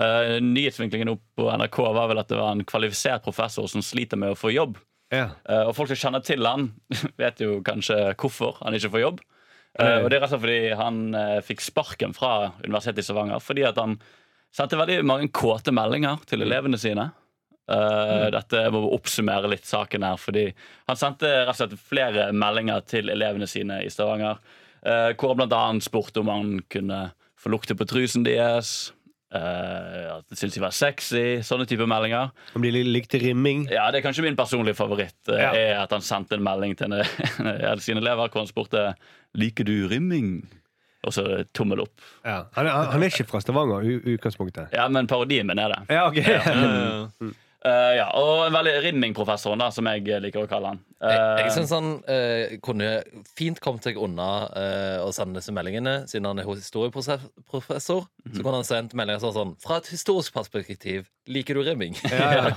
Uh, 0.00 0.38
nyhetsvinklingen 0.44 1.10
opp 1.12 1.22
på 1.36 1.48
NRK 1.50 1.78
var 1.96 2.10
vel 2.12 2.20
at 2.22 2.30
det 2.30 2.38
var 2.38 2.54
en 2.54 2.64
kvalifisert 2.64 3.24
professor 3.24 3.66
som 3.68 3.82
sliter 3.84 4.20
med 4.20 4.34
å 4.34 4.38
få 4.38 4.52
jobb. 4.54 4.78
Eh, 5.10 5.64
og 5.66 5.74
folk 5.76 5.90
som 5.90 5.98
kjenner 5.98 6.24
til 6.24 6.46
han, 6.46 6.70
vet 7.20 7.42
jo 7.42 7.60
kanskje 7.66 7.98
hvorfor 8.14 8.60
han 8.64 8.76
ikke 8.76 8.92
får 8.94 9.04
jobb. 9.04 9.22
Eh, 9.78 9.98
og 10.02 10.10
det 10.10 10.18
er 10.18 10.24
rett 10.24 10.30
og 10.30 10.32
slett 10.34 10.44
fordi 10.44 10.60
han 10.80 11.02
eh, 11.14 11.38
fikk 11.46 11.62
sparken 11.62 12.14
fra 12.16 12.32
Universitetet 12.64 13.04
i 13.04 13.06
Stavanger 13.06 13.42
fordi 13.42 13.62
at 13.68 13.78
han 13.78 14.00
sendte 14.50 14.78
veldig 14.80 15.04
mange 15.06 15.30
kåte 15.30 15.70
meldinger 15.74 16.24
til 16.26 16.42
elevene 16.42 16.78
sine. 16.80 17.12
Mm. 17.70 18.32
Dette 18.34 18.64
må 18.74 18.80
vi 18.82 18.88
oppsummere 18.96 19.46
litt 19.52 19.68
saken 19.68 20.02
her, 20.02 20.16
fordi 20.18 20.48
han 20.90 20.98
sendte 20.98 21.28
rett 21.30 21.52
og 21.52 21.58
slett 21.60 21.84
flere 21.86 22.24
meldinger 22.34 22.82
til 22.82 23.12
elevene 23.12 23.46
sine 23.46 23.76
i 23.84 23.92
Stavanger, 23.94 24.40
eh, 24.82 25.12
hvor 25.14 25.36
han 25.36 25.46
annet 25.46 25.86
spurte 25.86 26.18
om 26.18 26.32
han 26.32 26.56
kunne 26.66 27.12
få 27.38 27.52
lukte 27.54 27.76
på 27.78 27.86
trusen 27.86 28.26
deres. 28.26 28.90
Eh, 29.34 30.06
at 30.16 30.24
de 30.40 30.48
de 30.50 30.60
var 30.62 30.74
sexy, 30.74 31.40
sånne 31.46 31.66
type 31.70 31.86
meldinger. 31.86 32.30
Om 32.54 32.62
de 32.62 32.70
likte 32.84 33.18
rimming? 33.22 33.66
Ja, 33.70 33.90
det 33.90 34.00
er 34.00 34.06
kanskje 34.08 34.24
min 34.26 34.36
personlige 34.38 34.74
favoritt. 34.78 35.18
Uh, 35.28 35.36
Ja. 35.38 35.50
er 35.54 35.82
At 35.82 35.92
han 35.92 36.02
sendte 36.02 36.34
en 36.36 36.42
melding 36.46 36.76
til 36.76 36.92
en, 36.92 37.04
en 37.72 37.80
sine 37.80 38.00
elever 38.02 38.28
hvor 38.28 38.42
han 38.42 38.50
spurte 38.50 38.94
Liker 39.38 39.64
du 39.64 39.86
rimming. 39.88 40.48
Og 41.06 41.14
så 41.16 41.44
tommel 41.56 41.80
opp. 41.80 41.94
Ja. 42.26 42.42
Han, 42.58 42.66
er, 42.66 42.90
han 42.92 43.02
er 43.02 43.08
ikke 43.08 43.24
fra 43.30 43.40
Stavanger 43.40 43.86
i 43.88 44.16
utgangspunktet. 44.16 44.74
Ja, 44.76 44.84
men 44.92 45.06
parodien 45.08 45.46
min 45.48 45.58
er 45.58 45.72
det. 45.72 45.78
Ja, 45.88 46.08
ok. 46.10 46.18
Ja, 46.20 47.08
ja. 47.64 47.70
Eh, 47.70 47.96
ja, 47.98 48.06
Og 48.16 48.46
en 48.46 48.54
veldig 48.56 48.76
rimming-professoren, 48.86 49.66
som 49.72 49.88
jeg 49.90 50.22
liker 50.22 50.44
å 50.44 50.50
kalle 50.50 50.74
han. 50.74 50.84
Jeg, 51.00 51.20
Eh, 51.20 51.38
jeg 51.46 51.52
syns 51.54 51.70
han 51.72 51.86
uh, 52.04 52.56
kunne 52.64 52.88
fint 53.36 53.60
kommet 53.62 53.86
seg 53.86 53.96
unna 54.00 54.28
eh, 54.52 54.98
å 55.00 55.08
sende 55.16 55.40
disse 55.40 55.52
meldingene, 55.54 56.02
siden 56.10 56.28
han 56.28 56.42
er 56.42 56.48
historieprofessor. 56.50 57.24
Så 57.80 58.42
kunne 58.42 58.58
han 58.58 58.68
sendt 58.68 58.92
meldinger 58.98 59.22
sånn 59.22 59.32
sånn 59.32 59.54
Fra 59.62 59.78
et 59.80 59.88
historisk 59.94 60.34
perspektiv, 60.36 61.08
liker 61.30 61.56
du 61.56 61.64
rimming? 61.64 61.96
Ja, 62.10 62.50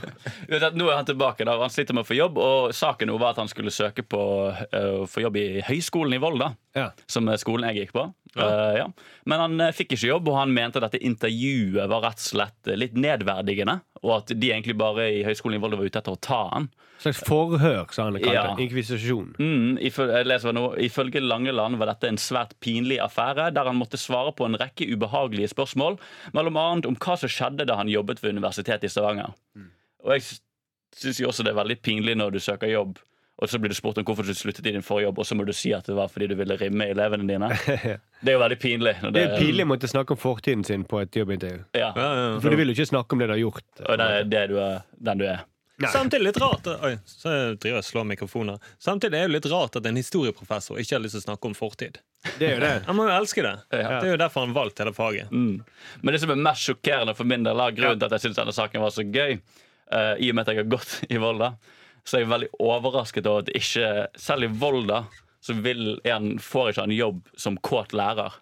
ja. 0.49 0.69
Nå 0.75 0.89
er 0.89 0.97
han 0.97 1.07
tilbake. 1.07 1.45
da, 1.47 1.55
Han 1.61 1.71
sliter 1.71 1.95
med 1.95 2.03
å 2.03 2.09
få 2.09 2.17
jobb, 2.17 2.39
og 2.41 2.73
saken 2.75 3.07
nå 3.07 3.15
var 3.21 3.31
at 3.31 3.39
han 3.39 3.51
skulle 3.51 3.71
søke 3.71 4.03
på 4.03 4.21
eh, 4.51 4.89
å 5.03 5.07
få 5.07 5.23
jobb 5.23 5.39
i 5.39 5.47
Høgskolen 5.63 6.17
i 6.17 6.21
Volda. 6.21 6.51
Ja. 6.75 6.89
Som 7.07 7.31
skolen 7.39 7.69
jeg 7.71 7.85
gikk 7.85 7.95
på. 7.95 8.09
Eh, 8.35 8.77
ja. 8.77 8.91
Men 9.29 9.39
han 9.39 9.61
eh, 9.61 9.73
fikk 9.75 9.93
ikke 9.93 10.09
jobb, 10.09 10.29
og 10.31 10.39
han 10.39 10.53
mente 10.55 10.79
at 10.79 10.87
dette 10.87 11.03
intervjuet 11.05 11.89
var 11.89 12.05
rett 12.07 12.21
og 12.21 12.25
slett 12.25 12.69
eh, 12.69 12.79
litt 12.79 12.95
nedverdigende. 12.97 13.79
Og 14.03 14.15
at 14.17 14.33
de 14.35 14.49
egentlig 14.49 14.75
bare 14.79 15.09
i 15.19 15.21
Høgskolen 15.27 15.59
i 15.59 15.61
Volda 15.63 15.79
var 15.79 15.89
ute 15.89 16.01
etter 16.01 16.15
å 16.15 16.19
ta 16.19 16.39
han. 16.51 16.69
Slags 17.03 17.21
forhør, 17.27 17.85
sa 17.91 18.07
han 18.07 18.17
Ja. 18.23 18.45
Inkvisisjon. 18.59 19.33
Mm, 19.39 19.77
ifølge, 19.83 20.23
leser 20.27 20.55
nå, 20.55 20.65
ifølge 20.81 21.21
Langeland 21.23 21.77
var 21.81 21.91
dette 21.91 22.09
en 22.09 22.19
svært 22.21 22.55
pinlig 22.63 22.99
affære, 23.03 23.51
der 23.55 23.69
han 23.69 23.79
måtte 23.79 23.99
svare 23.99 24.33
på 24.35 24.47
en 24.47 24.57
rekke 24.59 24.87
ubehagelige 24.91 25.51
spørsmål, 25.51 25.99
mellom 26.33 26.59
annet 26.59 26.89
om 26.89 26.97
hva 26.97 27.17
som 27.19 27.31
skjedde 27.31 27.67
da 27.69 27.77
han 27.79 27.91
jobbet 27.91 28.23
ved 28.23 28.37
Universitetet 28.37 28.87
i 28.87 28.93
Stavanger. 28.93 29.35
Og 30.03 30.15
jeg 30.15 30.39
syns 30.95 31.19
jo 31.19 31.29
også 31.31 31.45
det 31.45 31.53
er 31.53 31.59
veldig 31.61 31.79
pinlig 31.83 32.15
når 32.19 32.35
du 32.35 32.39
søker 32.43 32.71
jobb, 32.71 32.99
og 33.41 33.49
så 33.49 33.59
blir 33.59 33.73
du 33.73 33.75
spurt 33.75 33.97
om 33.97 34.05
hvorfor 34.05 34.27
du 34.27 34.33
sluttet 34.37 34.67
i 34.69 34.75
din 34.75 34.85
forrige 34.85 35.07
jobb, 35.07 35.19
og 35.23 35.25
så 35.25 35.35
må 35.35 35.45
du 35.47 35.53
si 35.57 35.73
at 35.73 35.87
det 35.89 35.95
var 35.97 36.11
fordi 36.11 36.29
du 36.31 36.35
ville 36.39 36.57
rimme 36.59 36.85
elevene 36.93 37.25
dine. 37.27 37.49
Det 38.23 38.31
er 38.31 38.37
jo 38.37 38.43
veldig 38.43 38.59
pinlig. 38.61 38.93
når 39.01 39.15
Det 39.15 39.23
er 39.23 39.33
pinlig 39.35 39.65
å 39.65 39.69
måtte 39.73 39.87
snakke 39.91 40.15
om 40.15 40.19
fortiden 40.21 40.61
sin 40.63 40.85
på 40.87 41.01
et 41.01 41.17
jobbintervju. 41.17 41.65
Ja, 41.75 41.89
Ja, 41.91 42.11
ja. 42.19 42.27
For 42.39 42.53
du 42.53 42.59
vil 42.59 42.71
jo 42.71 42.77
ikke 42.77 42.91
snakke 42.93 43.17
om 43.17 43.23
det 43.23 43.27
du 43.27 43.33
har 43.35 43.41
gjort. 43.41 43.65
og 43.81 43.97
det 43.99 44.11
er 44.19 44.29
det 44.31 44.43
du 44.53 44.55
er, 44.63 44.85
den 45.09 45.19
du 45.19 45.25
er. 45.27 45.41
Nei. 45.81 45.89
Samtidig 45.89 46.27
litt 46.27 46.37
rart 46.37 46.67
Oi, 46.69 46.91
så 47.09 47.31
driver 47.57 47.71
jeg 47.71 47.81
og 47.81 47.85
slår 47.87 48.05
mikrofoner. 48.11 48.71
Samtidig 48.79 49.17
er 49.17 49.27
det 49.27 49.33
litt 49.39 49.47
rart 49.51 49.75
at 49.79 49.87
en 49.89 49.97
historieprofessor 49.97 50.77
ikke 50.79 50.95
har 50.95 51.01
lyst 51.01 51.17
til 51.17 51.23
å 51.23 51.25
snakke 51.25 51.49
om 51.49 51.55
fortid. 51.57 51.97
Det 52.37 52.47
er 52.47 52.53
jo 52.53 52.61
det. 52.61 52.73
Han 52.87 52.97
må 52.99 53.07
jo 53.09 53.15
elske 53.15 53.43
det. 53.43 53.55
Ja. 53.73 53.97
Det 53.97 54.11
er 54.11 54.13
jo 54.13 54.19
derfor 54.21 54.45
han 54.45 54.53
valgte 54.55 54.85
hele 54.85 54.93
faget. 54.95 55.31
Mm. 55.33 55.63
Men 56.01 56.15
det 56.15 56.21
som 56.21 56.31
er 56.31 56.43
mest 56.45 56.67
sjokkerende 56.69 57.15
for 57.17 57.27
min 57.27 57.43
del, 57.43 57.59
er 57.59 57.75
grunnen 57.75 57.99
til 57.99 58.07
at 58.07 58.15
jeg 58.15 58.27
syns 58.27 58.39
denne 58.39 58.55
saken 58.55 58.85
var 58.85 58.93
så 58.95 59.03
gøy, 59.03 59.39
uh, 59.91 60.13
i 60.21 60.29
og 60.29 60.37
med 60.37 60.45
at 60.45 60.53
jeg 60.53 60.61
har 60.61 60.69
gått 60.71 60.93
i 61.09 61.19
Volda, 61.19 61.55
så 62.03 62.17
er 62.17 62.25
jeg 62.25 62.31
veldig 62.33 62.49
overrasket 62.59 63.27
over 63.29 63.45
at 63.45 63.51
ikke 63.55 64.07
Selv 64.19 64.47
i 64.47 64.51
Volda 64.59 65.05
så 65.43 65.55
vil 65.59 65.97
en, 66.07 66.37
får 66.39 66.71
ikke 66.71 66.85
han 66.85 66.95
jobb 66.95 67.29
som 67.35 67.57
kåt 67.59 67.91
lærer. 67.95 68.37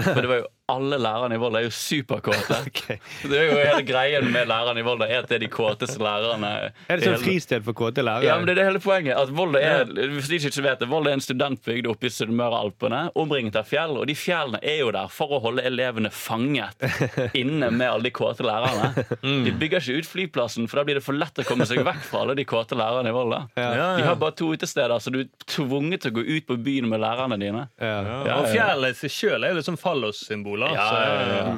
For 0.00 0.20
det 0.22 0.30
var 0.30 0.38
jo 0.40 0.46
alle 0.68 0.96
lærerne 0.98 1.36
i 1.36 1.38
Volda 1.38 1.60
er 1.60 1.68
jo 1.68 1.74
superkåte. 1.74 2.56
Okay. 2.66 2.96
Det 3.22 3.36
er 3.38 3.44
jo 3.46 3.56
hele 3.60 3.82
greien 3.86 4.26
med 4.34 4.48
lærerne 4.50 4.80
i 4.82 4.84
Volda 4.84 5.06
er 5.06 5.20
at 5.22 5.28
det 5.30 5.36
er 5.38 5.42
de 5.44 5.48
kåteste 5.52 6.00
lærerne. 6.02 6.48
Er 6.90 6.98
det 6.98 7.06
sånn 7.06 7.20
fristed 7.22 7.62
for 7.66 7.76
kåte 7.78 8.02
lærere? 8.04 8.26
ja, 8.26 8.34
men 8.40 8.48
det 8.48 8.56
er 8.56 8.58
det 8.60 8.64
hele 8.68 8.80
poenget. 8.82 9.14
At 9.20 9.30
Volda 9.36 9.60
er, 9.62 9.84
hvis 10.16 10.26
de 10.32 10.40
ikke 10.40 10.64
vet 10.66 10.82
det, 10.82 10.88
Volda 10.90 11.12
er 11.12 11.18
en 11.20 11.22
studentbygd 11.24 11.86
oppe 11.90 12.08
i 12.08 12.12
Sunnmørealpene, 12.12 13.02
omringet 13.18 13.56
av 13.60 13.68
fjell. 13.70 13.94
Og 14.00 14.06
de 14.10 14.16
fjellene 14.18 14.58
er 14.66 14.80
jo 14.82 14.90
der 14.96 15.08
for 15.12 15.36
å 15.36 15.40
holde 15.44 15.62
elevene 15.66 16.10
fanget 16.12 16.82
inne 17.42 17.70
med 17.70 17.86
alle 17.86 18.08
de 18.08 18.12
kåte 18.18 18.44
lærerne. 18.46 19.06
De 19.22 19.54
bygger 19.62 19.80
ikke 19.86 20.00
ut 20.02 20.10
flyplassen, 20.10 20.66
for 20.70 20.80
da 20.82 20.86
blir 20.90 20.98
det 21.00 21.04
for 21.06 21.16
lett 21.16 21.38
å 21.42 21.46
komme 21.46 21.66
seg 21.70 21.82
vekk 21.86 22.02
fra 22.10 22.24
alle 22.24 22.36
de 22.38 22.46
kåte 22.48 22.78
lærerne 22.78 23.12
i 23.12 23.16
Volda. 23.16 23.44
Ja, 23.58 23.92
De 24.00 24.06
har 24.08 24.18
bare 24.20 24.34
to 24.38 24.50
utesteder, 24.54 24.98
så 25.02 25.14
du 25.14 25.20
er 25.22 25.30
tvunget 25.46 26.02
til 26.04 26.12
å 26.14 26.18
gå 26.18 26.26
ut 26.26 26.48
på 26.50 26.58
byen 26.66 26.90
med 26.90 27.00
lærerne 27.06 27.38
dine. 27.40 27.66
Ja. 27.78 27.94
Ja, 28.06 28.18
Ja, 28.26 28.36
og 28.42 28.50
fjellet 28.50 28.96
i 28.96 29.00
seg 29.06 29.14
sjøl 29.14 29.44
er 29.46 29.54
jo 29.54 29.60
liksom 29.62 29.78
fallossymboler. 30.56 30.74
Ja, 30.74 30.88
så- 30.88 31.30
ja, 31.30 31.36
ja. 31.36 31.56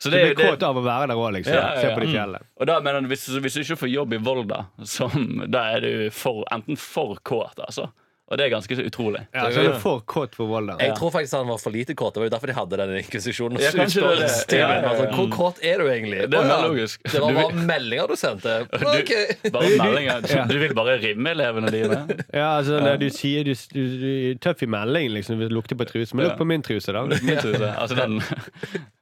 Så 0.00 0.10
Du 0.10 0.16
det, 0.16 0.24
blir 0.24 0.34
det, 0.36 0.50
kåt 0.52 0.62
av 0.62 0.76
å 0.76 0.82
være 0.84 1.08
der 1.08 1.16
òg, 1.18 1.32
liksom. 1.34 1.54
Ja, 1.54 1.60
ja, 1.60 1.74
ja. 1.74 1.80
Se 1.80 1.94
på 1.96 2.00
de 2.00 2.06
fjellene. 2.12 2.40
og 2.60 2.66
da 2.66 2.80
mener 2.80 3.00
jeg, 3.00 3.08
hvis, 3.10 3.24
hvis 3.42 3.54
du 3.54 3.60
ikke 3.64 3.78
får 3.80 3.90
jobb 3.92 4.12
i 4.12 4.18
Volda, 4.18 4.66
som, 4.84 5.42
da 5.50 5.62
er 5.74 5.80
du 5.80 6.10
for, 6.10 6.44
enten 6.52 6.76
for 6.78 7.16
kåt, 7.24 7.58
altså. 7.58 7.88
Og 8.28 8.36
det 8.36 8.44
er 8.44 8.50
ganske 8.52 8.76
så 8.76 8.84
utrolig. 8.84 9.22
Ja, 9.32 9.46
så 9.52 9.62
er 9.64 9.78
for 9.80 10.02
kåt 10.04 10.34
for 10.36 10.50
Volda. 10.50 10.74
Jeg 10.84 10.92
tror 10.98 11.10
faktisk 11.14 11.32
han 11.38 11.48
var 11.48 11.60
for 11.62 11.72
lite 11.72 11.94
kåt. 11.96 12.12
Det 12.12 12.20
var 12.20 12.26
jo 12.28 12.32
derfor 12.34 12.50
de 12.50 12.56
hadde 12.58 12.76
den 12.82 12.90
inkvisisjonen. 13.00 13.56
Ja. 13.62 13.70
Altså, 13.80 15.06
Hvor 15.14 15.30
kåt 15.32 15.62
er 15.64 15.80
du 15.80 15.86
egentlig? 15.88 16.26
Det 16.28 16.36
er 16.42 16.66
logisk. 16.68 17.00
Det 17.08 17.22
var 17.24 17.32
bare 17.38 17.64
meldinger 17.70 18.06
du 18.12 18.16
sendte. 18.20 18.58
Du, 18.78 19.50
Bare 19.54 19.70
meldinger. 19.80 20.28
Du 20.52 20.58
vil 20.60 20.74
bare 20.76 20.98
rimme 21.00 21.30
elevene 21.32 21.70
dine. 21.72 22.02
Ja, 22.34 22.58
altså, 22.58 22.80
når 22.84 23.00
du 23.00 23.08
sier 23.14 23.44
du, 23.48 23.54
du, 23.72 23.80
du 24.02 24.06
er 24.34 24.38
tøff 24.44 24.62
i 24.62 24.68
meldingen, 24.70 25.16
liksom. 25.16 25.40
Du 25.40 25.48
lukter 25.48 25.76
på 25.80 25.88
truse. 25.88 26.16
Men 26.16 26.26
Ja. 26.26 26.30
lukt 26.32 26.38
på 26.42 26.48
min 26.52 26.62
truse, 26.62 26.92
da. 26.92 27.06
Min 27.08 27.40
truse. 27.40 27.72
Altså 27.78 27.96
den 27.96 28.20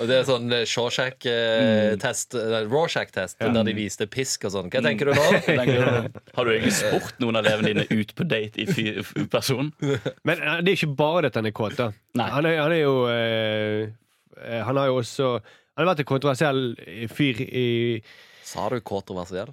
Og 0.00 0.08
det 0.08 0.16
er 0.16 0.24
sånn 0.28 0.52
eh, 0.54 0.64
Shawshack-test, 0.68 2.36
eh, 2.38 2.56
Rorschach-test, 2.70 3.38
der 3.40 3.66
de 3.66 3.74
viste 3.76 4.06
pisk 4.10 4.46
og 4.48 4.54
sånn. 4.54 4.70
Hva 4.72 4.82
tenker 4.84 5.10
du 5.10 5.14
nå? 5.16 5.26
Har 6.36 6.48
du 6.48 6.52
egentlig 6.54 6.76
spurt 6.78 7.20
noen 7.22 7.40
av 7.40 7.48
elevene 7.48 7.84
dine 7.84 8.00
ut 8.00 8.14
på 8.16 8.26
date 8.28 8.64
i 8.64 9.26
person? 9.32 9.72
Men 10.24 10.40
eh, 10.40 10.62
det 10.64 10.72
er 10.72 10.78
ikke 10.78 10.94
bare 10.98 11.26
dette 11.28 11.42
han 11.42 11.50
er 11.50 11.56
kåt, 11.56 11.76
da. 11.80 11.90
Han 12.20 12.48
er, 12.48 12.60
han 12.62 12.74
er 12.74 12.82
jo 12.82 12.94
eh, 13.12 14.60
Han 14.64 14.80
har 14.80 14.88
jo 14.88 14.96
også 15.02 15.28
Han 15.36 15.84
har 15.84 15.92
vært 15.92 16.02
en 16.02 16.10
kontroversiell 16.10 16.62
fyr 17.12 17.44
i 17.44 17.68
Sa 18.46 18.66
du 18.72 18.80
kontroversiell? 18.80 19.52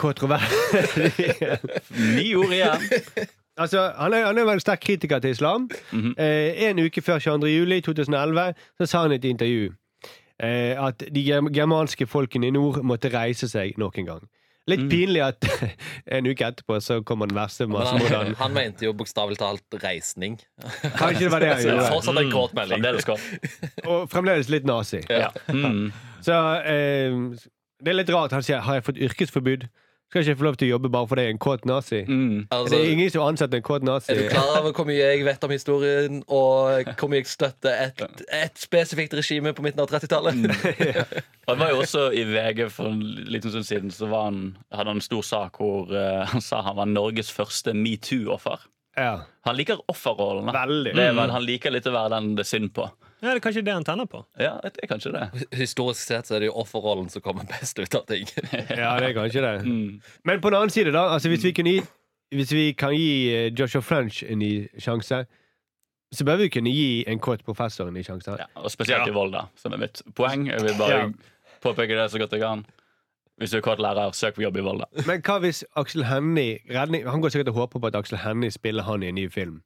Kontroversiell 0.00 1.58
Ni 2.16 2.32
ord 2.38 2.54
igjen. 2.54 2.86
Altså, 3.60 3.92
han 3.98 4.14
er, 4.16 4.24
han 4.26 4.38
er 4.38 4.44
veldig 4.48 4.60
sterk 4.64 4.80
kritiker 4.80 5.18
til 5.20 5.30
islam. 5.34 5.68
Mhm. 5.92 6.14
eh, 6.18 6.68
en 6.70 6.78
uke 6.86 7.02
før 7.04 7.18
22. 7.20 7.48
juli 7.52 7.80
2011 7.84 8.54
så 8.80 8.86
sa 8.86 9.02
han 9.02 9.12
i 9.12 9.18
et 9.20 9.24
intervju 9.28 9.72
eh, 10.42 10.74
at 10.86 11.02
de 11.14 11.24
germanske 11.54 12.06
folkene 12.06 12.46
i 12.48 12.50
nord 12.54 12.80
måtte 12.82 13.10
reise 13.12 13.48
seg 13.48 13.76
nok 13.78 13.98
en 13.98 14.06
gang. 14.06 14.22
Litt 14.70 14.78
Mm. 14.80 14.88
pinlig 14.90 15.22
at 15.26 15.44
en 16.06 16.26
uke 16.30 16.44
etterpå 16.46 16.76
så 16.80 17.00
kommer 17.02 17.26
den 17.26 17.34
verste 17.36 17.66
Men 17.66 17.82
han, 17.86 18.34
han 18.44 18.52
mente 18.54 18.84
jo 18.86 18.92
bokstavelig 18.94 19.38
talt 19.40 19.74
reisning. 19.82 20.38
Kanskje 20.96 21.24
det 21.26 21.30
var 21.32 21.40
det 21.40 21.48
han 21.52 21.62
gjorde. 21.66 21.88
Fortsatt 21.90 22.20
en 22.22 22.30
kort 22.30 22.54
melding. 22.54 22.84
Fremdeles. 22.84 23.86
Og 23.86 24.08
fremdeles 24.10 24.48
litt 24.48 24.64
nazi. 24.64 25.00
Ja. 25.10 25.28
Mm. 25.50 25.90
Så 26.22 26.32
eh, 26.62 27.18
det 27.82 27.90
er 27.90 27.98
litt 27.98 28.10
rart. 28.14 28.30
Han 28.32 28.42
sier 28.46 28.62
har 28.62 28.78
jeg 28.78 28.84
fått 28.86 29.02
yrkesforbud. 29.02 29.66
Skal 30.12 30.20
ikke 30.20 30.28
jeg 30.28 30.36
få 30.36 30.44
lov 30.44 30.56
til 30.60 30.66
å 30.66 30.72
jobbe 30.74 30.88
bare 30.92 31.08
fordi 31.08 31.22
jeg 31.24 31.30
er 31.30 31.32
en 31.32 31.38
kåt 31.40 31.62
nazi? 31.64 31.98
Mm. 32.04 32.40
Altså, 32.52 32.68
det 32.74 32.78
er 32.82 32.90
ingen 32.92 33.12
som 33.14 33.22
ansetter 33.24 33.56
en 33.56 33.64
kåt 33.64 33.84
nazi. 33.88 34.10
er 34.12 34.18
du 34.18 34.26
klar 34.28 34.58
over 34.58 34.74
hvor 34.76 34.84
mye 34.84 34.98
jeg 35.00 35.22
vet 35.24 35.46
om 35.46 35.54
historien, 35.54 36.18
og 36.28 36.90
hvor 37.00 37.08
mye 37.08 37.22
jeg 37.22 37.30
støtter 37.30 37.78
et, 37.86 38.02
et 38.36 38.60
spesifikt 38.60 39.16
regime 39.16 39.54
på 39.56 39.64
midten 39.64 39.80
av 39.80 39.88
30-tallet? 39.88 40.52
Han 41.48 41.62
var 41.62 41.72
jo 41.72 41.78
også 41.80 42.10
i 42.12 42.26
VG 42.28 42.60
for 42.74 42.92
en 42.92 43.00
liten 43.32 43.54
stund 43.54 43.64
siden 43.66 43.90
Så 43.90 44.06
var 44.12 44.28
han, 44.28 44.42
hadde 44.70 44.92
han 44.92 45.00
en 45.00 45.04
stor 45.04 45.24
sak 45.26 45.56
hvor 45.58 45.88
uh, 45.90 46.28
han 46.28 46.44
sa 46.44 46.60
han 46.62 46.76
var 46.76 46.86
Norges 46.92 47.32
første 47.32 47.72
metoo-offer. 47.74 48.68
Ja. 49.00 49.14
Han 49.48 49.56
liker 49.56 49.80
offerrollene. 49.88 50.52
Veldig. 50.52 50.92
Det 50.92 51.08
er 51.08 51.16
vel, 51.16 51.32
han 51.32 51.48
liker 51.48 51.72
litt 51.72 51.88
å 51.88 51.96
være 51.96 52.12
den 52.18 52.34
det 52.36 52.44
er 52.44 52.50
synd 52.52 52.74
på. 52.76 52.90
Ja, 53.22 53.28
det 53.30 53.36
er 53.38 53.40
kanskje 53.44 53.62
det 53.62 53.72
han 53.76 53.84
tenner 53.86 54.06
på. 54.10 54.24
Ja, 54.42 54.56
det 54.64 54.80
er 54.82 54.88
kanskje 54.90 55.12
det. 55.14 55.44
Historisk 55.54 56.00
sett 56.02 56.26
så 56.26 56.34
er 56.34 56.40
det 56.42 56.48
jo 56.50 56.56
offerrollen 56.58 57.08
som 57.12 57.22
kommer 57.22 57.44
best 57.46 57.78
ut 57.78 57.94
av 57.94 58.02
ting. 58.08 58.26
ja, 58.52 58.96
det 58.98 59.12
er 59.12 59.14
kanskje 59.14 59.44
det. 59.44 59.52
Mm. 59.62 60.00
Men 60.26 60.40
på 60.42 60.50
den 60.50 60.58
annen 60.58 60.70
side, 60.74 60.90
da. 60.92 61.04
Altså, 61.14 61.30
hvis, 61.30 61.44
vi 61.46 61.52
kunne 61.54 61.76
gi, 61.76 61.84
hvis 62.34 62.52
vi 62.52 62.64
kan 62.74 62.96
gi 62.96 63.12
eh, 63.30 63.52
Joshua 63.54 63.80
French 63.86 64.24
en 64.26 64.42
ny 64.42 64.50
sjanse, 64.82 65.22
så 66.12 66.24
bør 66.28 66.42
vi 66.42 66.48
kunne 66.52 66.74
gi 66.74 67.04
en 67.08 67.22
kåt 67.22 67.44
professor 67.46 67.88
en 67.88 67.94
ny 67.94 68.02
sjanse. 68.04 68.34
Ja, 68.42 68.50
og 68.58 68.70
spesielt 68.74 69.06
Ja. 69.06 69.08
i 69.08 69.14
Volda, 69.14 69.46
som 69.56 69.72
er 69.72 69.78
mitt 69.86 70.02
poeng. 70.18 70.48
Jeg 70.50 70.60
vil 70.66 70.74
bare 70.78 70.98
Ja. 70.98 71.08
påpeke 71.62 71.94
det 71.96 72.10
så 72.10 72.18
godt 72.18 72.32
jeg 72.34 72.42
kan. 72.42 72.66
Hvis 73.38 73.50
du 73.54 73.56
er 73.56 73.62
kort 73.64 73.78
lærer, 73.80 74.10
søk 74.12 74.34
på 74.34 74.42
jobb 74.42 74.56
i 74.56 74.60
Volda. 74.66 74.84
Men 75.06 75.22
hva 75.22 75.38
hvis 75.40 75.62
Aksel 75.76 76.04
Hennie 76.04 76.58
Han 76.68 77.22
går 77.22 77.28
sikkert 77.32 77.48
og 77.48 77.54
håper 77.54 77.80
på 77.80 77.86
at 77.86 77.96
Aksel 77.96 78.18
Hennie 78.18 78.50
spiller 78.50 78.82
han 78.82 79.02
i 79.02 79.08
en 79.08 79.14
ny 79.14 79.28
film. 79.30 79.62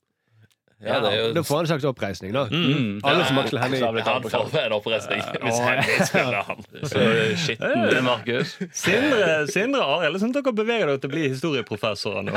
Ja, 0.85 0.99
det 1.01 1.09
er 1.09 1.21
jo 1.23 1.29
Da 1.33 1.43
får 1.47 1.57
han 1.57 1.65
en 1.65 1.69
slags 1.71 1.85
oppreisning, 1.89 2.33
da. 2.37 2.43
Mm. 2.53 2.99
Alle 3.05 3.25
som 3.25 3.39
Aksel 3.41 3.59
Hennie 3.62 3.81
Han 3.81 4.27
får 4.29 4.59
en 4.61 4.75
oppreisning 4.77 5.23
hvis 5.25 5.61
Hennie 5.65 6.07
spiller 6.11 6.43
han. 6.51 6.67
Så 6.83 7.05
skitten 7.41 8.05
Markus. 8.05 8.53
Sindre, 8.77 9.31
Sindre 9.49 9.87
Arild, 9.97 10.21
sånn 10.21 10.35
at 10.35 10.43
dere 10.43 10.57
beveger 10.59 10.91
dere 10.93 11.01
til 11.01 11.09
å 11.09 11.15
bli 11.15 11.25
historieprofessorer 11.33 12.29
nå. 12.29 12.35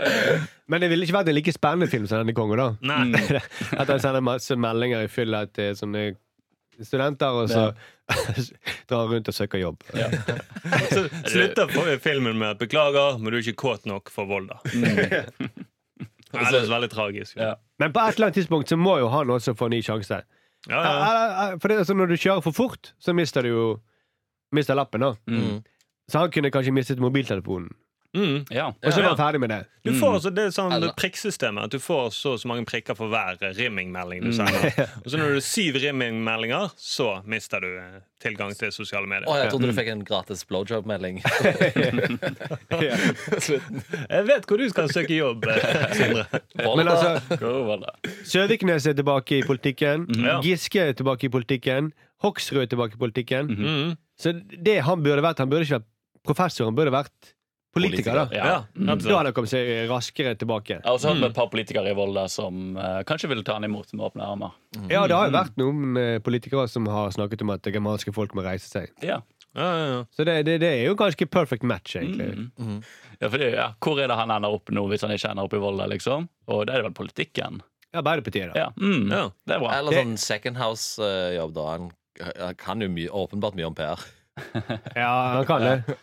Men 0.70 0.82
det 0.82 0.90
ville 0.90 1.06
ikke 1.06 1.20
vært 1.20 1.30
en 1.30 1.38
like 1.38 1.54
spennende 1.54 1.90
film 1.92 2.10
som 2.10 2.24
denne 2.24 2.34
kongen, 2.34 2.58
da. 2.58 2.68
Nei. 2.82 3.38
At 3.80 3.86
han 3.86 4.02
sender 4.02 4.24
masse 4.24 4.58
meldinger 4.58 5.06
i 5.06 5.12
fylla 5.12 5.44
til 5.54 5.78
sånne 5.78 6.10
studenter, 6.80 7.36
og 7.36 7.50
så 7.50 7.68
drar 8.90 9.10
rundt 9.10 9.28
og 9.30 9.36
søker 9.36 9.60
jobb. 9.60 9.82
Så 10.90 11.02
slutter 11.28 11.98
filmen 12.02 12.38
med 12.40 12.58
'beklager, 12.58 13.18
men 13.20 13.30
du 13.30 13.38
er 13.38 13.42
ikke 13.44 13.62
kåt 13.68 13.86
nok 13.86 14.10
for 14.10 14.26
Volda'. 14.26 14.58
Ja, 16.32 16.44
det 16.50 16.60
er 16.62 16.68
veldig 16.70 16.90
tragisk. 16.92 17.36
Ja. 17.36 17.54
Men 17.82 17.92
på 17.92 18.02
et 18.04 18.14
eller 18.14 18.28
annet 18.28 18.38
tidspunkt 18.38 18.70
så 18.70 18.76
må 18.78 18.98
jo 19.00 19.08
han 19.10 19.30
også 19.30 19.54
få 19.58 19.66
en 19.70 19.74
ny 19.76 19.80
sjanse. 19.82 20.22
Ja, 20.68 20.80
ja. 20.80 20.92
Ja, 20.92 21.56
For 21.56 21.68
det, 21.72 21.78
altså, 21.82 21.96
når 21.96 22.12
du 22.12 22.16
kjører 22.20 22.44
for 22.44 22.54
fort, 22.54 22.92
så 23.00 23.14
mister 23.16 23.42
du 23.42 23.48
jo 23.48 23.64
Mister 24.52 24.74
lappen, 24.74 25.00
da. 25.00 25.12
Mm. 25.30 25.60
Så 26.10 26.18
han 26.18 26.30
kunne 26.34 26.50
kanskje 26.50 26.72
mistet 26.74 26.98
mobiltelefonen. 26.98 27.68
Mm. 28.16 28.44
Ja. 28.50 28.66
Og 28.74 28.92
så 28.92 29.02
Ja, 29.04 29.14
ferdig 29.14 29.38
med 29.40 29.50
det. 29.50 29.66
Du 29.86 29.92
får 29.94 30.16
altså 30.18 30.30
det 30.34 30.42
er 30.48 30.50
sånn 30.50 30.72
Eller- 30.74 30.92
prikksystemet 30.98 31.64
at 31.64 31.70
du 31.70 31.78
får 31.78 32.10
så 32.12 32.32
og 32.34 32.40
så 32.40 32.48
mange 32.50 32.66
prikker 32.66 32.96
for 32.98 33.08
hver 33.08 33.38
rimmingmelding 33.56 34.24
du 34.24 34.32
sender. 34.32 34.66
Og 35.04 35.10
så 35.10 35.16
når 35.16 35.26
du 35.28 35.34
har 35.38 35.40
syv 35.46 35.74
rimmingmeldinger, 35.80 36.70
så 36.76 37.22
mister 37.24 37.60
du 37.60 37.78
eh, 37.78 38.00
tilgang 38.20 38.52
til 38.58 38.72
sosiale 38.74 39.06
medier. 39.06 39.28
Å, 39.30 39.38
jeg 39.38 39.50
trodde 39.54 39.70
du 39.70 39.72
fikk 39.78 39.88
en 39.94 40.04
gratis 40.04 40.44
blowjob-melding. 40.50 41.22
Jeg 44.10 44.26
vet 44.28 44.46
hvor 44.46 44.60
du 44.60 44.66
skal 44.70 44.90
søke 44.92 45.16
jobb, 45.16 45.46
eh, 45.48 45.94
Sindre. 45.96 46.26
Men 46.76 46.88
altså? 46.92 47.90
Søviknes 48.26 48.86
er 48.90 48.98
tilbake 48.98 49.40
i 49.40 49.42
politikken. 49.46 50.06
Mm. 50.10 50.30
Giske 50.44 50.90
er 50.90 50.92
tilbake 50.98 51.28
i 51.28 51.32
politikken. 51.32 51.92
Hoksrud 52.24 52.62
er 52.66 52.70
tilbake 52.70 52.98
i 52.98 53.00
politikken. 53.00 53.50
Mm. 53.56 53.96
Så 54.20 54.34
det 54.36 54.82
han 54.84 55.02
burde 55.02 55.22
vært 55.24 55.38
Han 55.40 55.48
burde 55.48 55.64
ikke 55.64 55.78
vært 55.80 55.88
professor, 56.26 56.68
han 56.68 56.76
burde 56.76 56.92
vært 56.92 57.32
politiker. 57.74 58.14
da 58.14 58.28
Ja. 58.34 58.44
Ja, 58.46 58.64
Da 58.74 58.94
hadde 58.96 59.24
han 59.30 59.32
kommet 59.36 59.52
seg 59.52 59.88
raskere 59.90 60.34
tilbake. 60.38 60.78
Jeg 60.80 60.84
har 60.84 60.96
også 60.96 61.12
hørt 61.12 61.20
med 61.20 61.30
et 61.30 61.36
par 61.36 61.48
politikere 61.52 61.90
i 61.90 61.94
Volda 61.94 62.28
som 62.28 62.76
eh, 62.76 63.02
kanskje 63.08 63.28
ville 63.30 63.44
ta 63.46 63.54
han 63.58 63.64
imot 63.64 63.92
med 63.94 64.06
åpne 64.10 64.26
armer. 64.26 64.56
Ja, 64.88 65.06
det 65.06 65.16
har 65.16 65.28
jo 65.30 65.36
vært 65.36 65.56
noen 65.60 65.96
eh, 66.00 66.18
politikere 66.24 66.66
som 66.68 66.86
har 66.90 67.10
snakket 67.14 67.42
om 67.42 67.50
at 67.54 67.62
det 67.62 67.74
germanske 67.74 68.12
folk 68.16 68.34
må 68.34 68.42
reise 68.46 68.68
seg. 68.70 68.90
Ja. 69.02 69.20
Ja, 69.54 69.66
ja, 69.66 69.86
ja. 69.90 70.02
Så 70.14 70.22
det, 70.24 70.44
det, 70.46 70.60
det 70.62 70.68
er 70.68 70.84
jo 70.86 70.94
ganske 70.94 71.26
perfect 71.26 71.64
match, 71.66 71.96
egentlig. 71.98 72.48
Mm. 72.54 72.76
Ja, 73.20 73.28
fordi, 73.28 73.48
ja, 73.56 73.64
hvor 73.82 73.98
er 73.98 74.06
det 74.06 74.16
han 74.20 74.30
ender 74.30 74.54
opp 74.54 74.70
nå, 74.70 74.84
hvis 74.92 75.02
han 75.02 75.10
ikke 75.10 75.32
ender 75.32 75.48
opp 75.48 75.56
i 75.58 75.62
Volda? 75.62 75.88
liksom? 75.90 76.28
Og 76.46 76.66
det 76.68 76.74
er 76.76 76.82
det 76.84 76.90
vel 76.90 76.94
politikken? 77.00 77.58
Arbeiderpartiet, 77.90 78.52
da. 78.52 78.60
Ja, 78.60 78.68
mm. 78.78 79.10
Ja. 79.10 79.24
Det 79.46 79.56
er 79.56 79.62
bra. 79.64 79.72
Eller 79.74 79.96
sånn 79.98 80.14
second 80.22 80.56
house-jobb, 80.60 81.54
da. 81.56 81.64
Han, 81.72 81.90
han 82.38 82.54
kan 82.60 82.84
jo 82.84 82.88
mye, 82.94 83.10
åpenbart 83.10 83.58
mye 83.58 83.66
om 83.66 83.74
PR. 83.74 83.98
Ja, 84.96 85.42
det. 85.44 85.98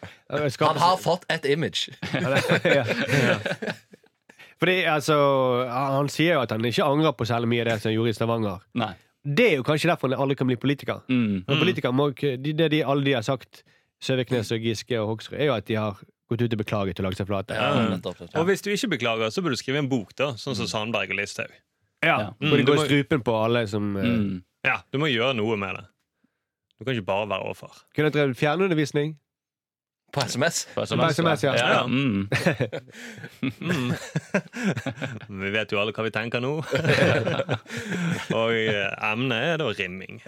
Han 0.59 0.77
har 0.77 0.97
fått 1.01 1.25
et 1.31 1.45
image. 1.45 1.89
ja. 2.13 2.83
Fordi, 4.57 4.75
altså, 4.89 5.15
han 5.69 6.07
sier 6.09 6.33
jo 6.37 6.41
at 6.41 6.51
han 6.55 6.65
ikke 6.65 6.85
angrer 6.85 7.13
på 7.17 7.27
særlig 7.29 7.49
mye 7.51 7.61
av 7.61 7.67
det 7.69 7.75
som 7.81 7.91
han 7.91 7.95
gjorde 7.97 8.09
i 8.13 8.17
Stavanger. 8.17 8.63
Nei. 8.81 8.93
Det 9.27 9.45
er 9.51 9.55
jo 9.59 9.65
kanskje 9.67 9.89
derfor 9.91 10.09
han 10.09 10.21
aldri 10.23 10.37
kan 10.39 10.47
bli 10.49 10.55
politiker. 10.57 11.03
Mm. 11.11 11.43
Men 11.45 11.59
politiker 11.61 11.93
må, 11.93 12.09
det 12.17 12.55
de, 12.73 12.79
alle 12.81 13.05
de 13.05 13.13
har 13.17 13.25
sagt, 13.27 13.61
Søviknes 14.01 14.49
og 14.55 14.63
Giske 14.65 14.97
og 15.01 15.11
Hoksrud, 15.11 15.37
er 15.37 15.49
jo 15.51 15.55
at 15.57 15.67
de 15.69 15.77
har 15.77 15.99
gått 16.31 16.41
ut 16.41 16.53
og 16.57 16.61
beklaget 16.63 16.99
og 17.01 17.07
lagt 17.07 17.19
seg 17.21 17.29
flate. 17.29 17.57
Ja, 17.57 17.69
Ja. 17.85 18.27
Og 18.41 18.47
hvis 18.49 18.63
du 18.65 18.71
ikke 18.73 18.89
beklager, 18.97 19.29
så 19.33 19.43
bør 19.45 19.53
du 19.53 19.59
skrive 19.61 19.81
en 19.83 19.89
bok, 19.91 20.15
da 20.17 20.31
sånn 20.39 20.57
som 20.57 20.69
Sandberg 20.69 21.13
og 21.13 21.19
Listhaug. 21.21 21.53
Ja, 22.05 22.17
Ja. 22.17 22.31
Hvor 22.39 22.57
de 22.57 22.63
Mm, 22.63 22.65
du 22.65 22.71
går 22.73 22.81
i 22.81 22.87
strupen 22.87 23.23
på 23.25 23.37
alle 23.43 23.67
som 23.67 23.95
eh, 23.97 24.03
Mm. 24.09 24.43
Ja, 24.65 24.79
Du 24.91 24.97
må 24.97 25.07
gjøre 25.07 25.35
noe 25.37 25.55
med 25.57 25.75
det. 25.75 25.85
Du 26.79 26.85
kan 26.85 26.93
ikke 26.93 27.05
bare 27.05 27.29
være 27.29 27.39
overfor. 27.39 27.73
kunne 27.95 28.09
drevet 28.13 28.37
fjernundervisning. 28.37 29.17
På 30.13 30.21
SMS. 30.21 30.69
På 30.75 30.81
På 30.81 31.09
SMS, 31.11 31.43
ja. 31.43 31.53
ja, 31.53 31.67
ja. 31.73 31.87
Mm. 31.87 32.29
Mm. 33.59 33.91
Vi 35.41 35.49
vet 35.51 35.71
jo 35.71 35.79
alle 35.81 35.91
hva 35.93 36.03
vi 36.05 36.11
tenker 36.15 36.41
nå. 36.41 36.53
og 38.39 38.53
eh, 38.55 38.87
emnet 39.11 39.37
er 39.51 39.59
da 39.61 39.67
rimming. 39.77 40.21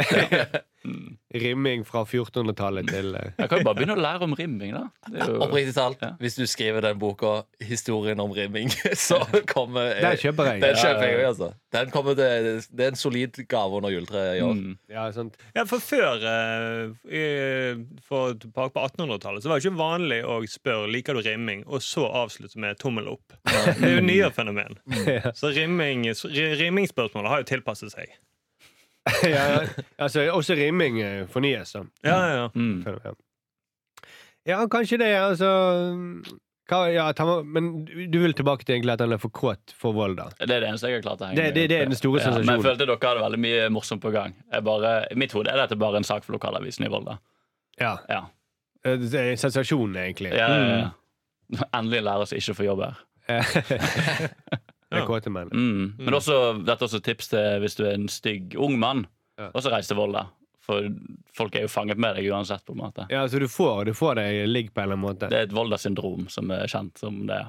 Rimming 1.30 1.84
fra 1.86 2.02
1400-tallet 2.10 2.88
til 2.90 3.12
eh, 3.14 3.28
Jeg 3.38 3.50
kan 3.52 3.60
jo 3.62 3.66
bare 3.68 3.78
begynne 3.78 3.94
å 3.94 4.02
lære 4.02 4.26
om 4.26 4.32
rimming, 4.34 4.72
da. 4.74 4.86
Jo... 5.14 5.36
Oppriktig 5.46 5.76
talt, 5.76 6.00
Ja. 6.02 6.16
hvis 6.18 6.36
du 6.40 6.46
skriver 6.50 6.82
den 6.82 6.98
boka 6.98 7.44
'Historien 7.62 8.20
om 8.24 8.32
rimming', 8.34 8.72
så 9.08 9.20
kommer 9.52 9.94
Den 10.02 10.18
kjøper 10.18 10.50
jeg. 10.54 10.62
Den 10.64 10.76
kjøper 10.82 11.06
jeg 11.06 11.26
altså. 11.28 11.52
Den 11.72 11.92
kommer 11.94 12.16
til, 12.18 12.64
det 12.74 12.86
er 12.88 12.94
en 12.96 12.98
solid 12.98 13.38
gave 13.48 13.78
under 13.78 13.90
juletreet 13.94 14.40
i 14.40 14.42
år. 14.42 14.56
Mm. 14.58 14.78
Ja, 14.90 15.04
sant. 15.14 15.38
Ja, 15.54 15.68
for 15.70 15.78
før 15.86 16.26
eh, 16.26 17.76
For 18.10 18.34
på 18.34 18.66
1800-tallet 18.74 19.44
Så 19.44 19.50
var 19.52 19.60
det 19.60 19.66
ikke 19.68 19.78
vanlig 19.78 20.22
å 20.26 20.40
spørre 20.50 20.90
liker 20.90 21.14
du 21.14 21.22
rimming, 21.26 21.62
og 21.68 21.84
så 21.86 22.08
avslutte 22.24 22.58
med 22.58 22.80
tommel 22.82 23.08
opp. 23.14 23.38
Det 23.46 23.86
er 23.86 24.00
jo 24.00 24.02
nyere 24.06 24.32
fenomen. 24.34 24.78
Så 25.40 25.54
rimming, 25.54 26.08
ri- 26.10 26.50
rimmingsspørsmålet 26.60 27.30
har 27.30 27.44
jo 27.44 27.50
tilpasset 27.54 27.94
seg. 27.94 28.18
Ja, 29.24 29.44
ja. 29.54 29.86
Altså, 30.00 30.28
også 30.34 30.56
rimming 30.60 31.00
eh, 31.02 31.26
fornyes, 31.32 31.72
da. 31.76 31.84
Ja, 32.04 32.18
ja, 32.20 32.36
ja. 32.36 32.50
Mm. 32.56 32.84
Ja. 34.48 34.62
kanskje 34.72 34.98
det, 35.02 35.10
altså 35.20 35.50
hva, 36.70 36.80
ja, 36.94 37.08
at 37.10 37.20
Men 37.46 37.86
du 37.86 38.20
vil 38.22 38.34
tilbake 38.38 38.64
til 38.66 38.76
egentlig 38.78 38.94
at 38.94 39.02
han 39.02 39.12
er 39.16 39.18
for 39.22 39.30
kåt 39.34 39.74
for 39.74 39.92
vold, 39.98 40.18
da? 40.20 40.28
Det 40.40 40.52
er 40.54 40.62
det 40.62 40.70
eneste 40.70 40.88
jeg 40.92 41.00
har 41.00 41.06
klart 41.08 41.22
å 41.22 41.30
henge 41.32 41.36
Det- 41.42 41.54
det- 41.56 41.68
det 41.70 41.78
er 41.82 41.86
den 41.90 41.96
store 41.98 42.20
Ja, 42.22 42.26
men 42.30 42.34
sensasjonen. 42.44 42.64
jeg 42.64 42.66
følte 42.72 42.86
dere 42.86 43.10
hadde 43.10 43.24
veldig 43.26 43.40
mye 43.40 43.70
morsomt 43.74 44.02
på 44.02 44.12
gang. 44.14 44.36
Jeg 44.54 44.64
bare, 44.64 45.08
I 45.12 45.16
mitt 45.16 45.32
hode 45.34 45.50
er 45.50 45.58
dette 45.58 45.76
bare 45.80 45.98
en 45.98 46.04
sak 46.04 46.24
for 46.24 46.34
lokalavisen 46.38 46.86
i 46.86 46.90
Volda. 46.90 47.18
Ja. 47.80 47.98
Ja. 48.10 48.22
Eh, 48.86 48.98
Det 48.98 49.14
er 49.16 49.36
sensasjonen, 49.36 49.96
egentlig. 49.98 50.32
Ja, 50.34 50.48
ja, 50.48 50.78
ja. 50.78 50.90
Endelig 51.74 52.04
lære 52.04 52.22
oss 52.22 52.34
ikke 52.34 52.54
å 52.54 52.60
få 52.62 52.66
jobb 52.66 52.86
her. 52.86 52.96
Det 54.90 55.04
Mm. 55.54 55.94
Mm. 56.00 56.06
Men 56.06 56.14
også, 56.18 56.38
dette 56.66 56.82
er 56.84 56.88
også 56.88 57.02
tips 57.06 57.28
til 57.30 57.60
hvis 57.62 57.76
du 57.78 57.84
er 57.86 57.94
en 57.94 58.08
stygg 58.10 58.56
ung 58.58 58.80
mann. 58.80 59.06
Ja. 59.38 59.52
Også 59.54 59.70
reis 59.72 59.88
til 59.88 59.98
Volda. 59.98 60.26
For 60.66 60.86
folk 61.34 61.56
er 61.56 61.62
jo 61.66 61.68
fanget 61.72 61.98
med 61.98 62.16
deg 62.18 62.28
uansett. 62.32 62.62
på 62.66 62.74
en 62.74 62.82
måte 62.84 63.06
Ja, 63.10 63.24
så 63.28 63.40
du 63.40 63.48
får, 63.48 63.86
du 63.86 63.94
får 63.94 64.16
deg 64.20 64.48
ligg 64.50 64.74
på 64.74 64.82
en 64.82 64.90
eller 64.90 64.98
annen 64.98 65.06
måte. 65.08 65.30
Det 65.30 65.38
er 65.38 65.48
et 65.48 65.54
Volda-syndrom 65.56 66.28
som 66.30 66.52
er 66.52 66.68
kjent 66.68 66.98
som 66.98 67.26
det. 67.30 67.40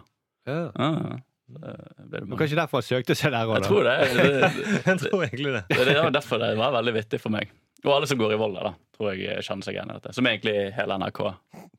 Ja. 0.49 0.71
Ah, 0.77 1.19
det 1.51 1.73
det 2.13 2.21
Men 2.29 2.39
Kanskje 2.39 2.57
derfor 2.61 2.79
han 2.81 2.87
søkte 2.87 3.17
seg 3.19 3.33
der 3.35 3.49
òg, 3.49 3.57
Jeg 3.59 3.67
tror 3.67 3.85
det. 3.89 3.97
det, 4.15 4.85
Jeg 4.87 4.99
tror 5.03 5.25
egentlig 5.27 5.53
det. 5.57 5.65
det, 5.69 5.85
det 5.91 5.97
var 6.03 6.11
derfor 6.15 6.39
det 6.39 6.53
var 6.61 6.73
veldig 6.79 6.95
vittig 6.95 7.21
for 7.21 7.31
meg. 7.35 7.51
Og 7.85 7.95
alle 7.97 8.07
som 8.07 8.19
går 8.21 8.35
i 8.35 8.39
Volda, 8.41 8.63
da, 8.63 8.73
tror 8.97 9.15
jeg 9.17 9.43
kjenner 9.43 9.65
seg 9.65 9.75
igjen 9.79 9.91
i 9.91 9.95
dette. 9.97 10.13
Som 10.15 10.27
egentlig 10.29 10.55
hele 10.77 10.99
NRK. 11.01 11.21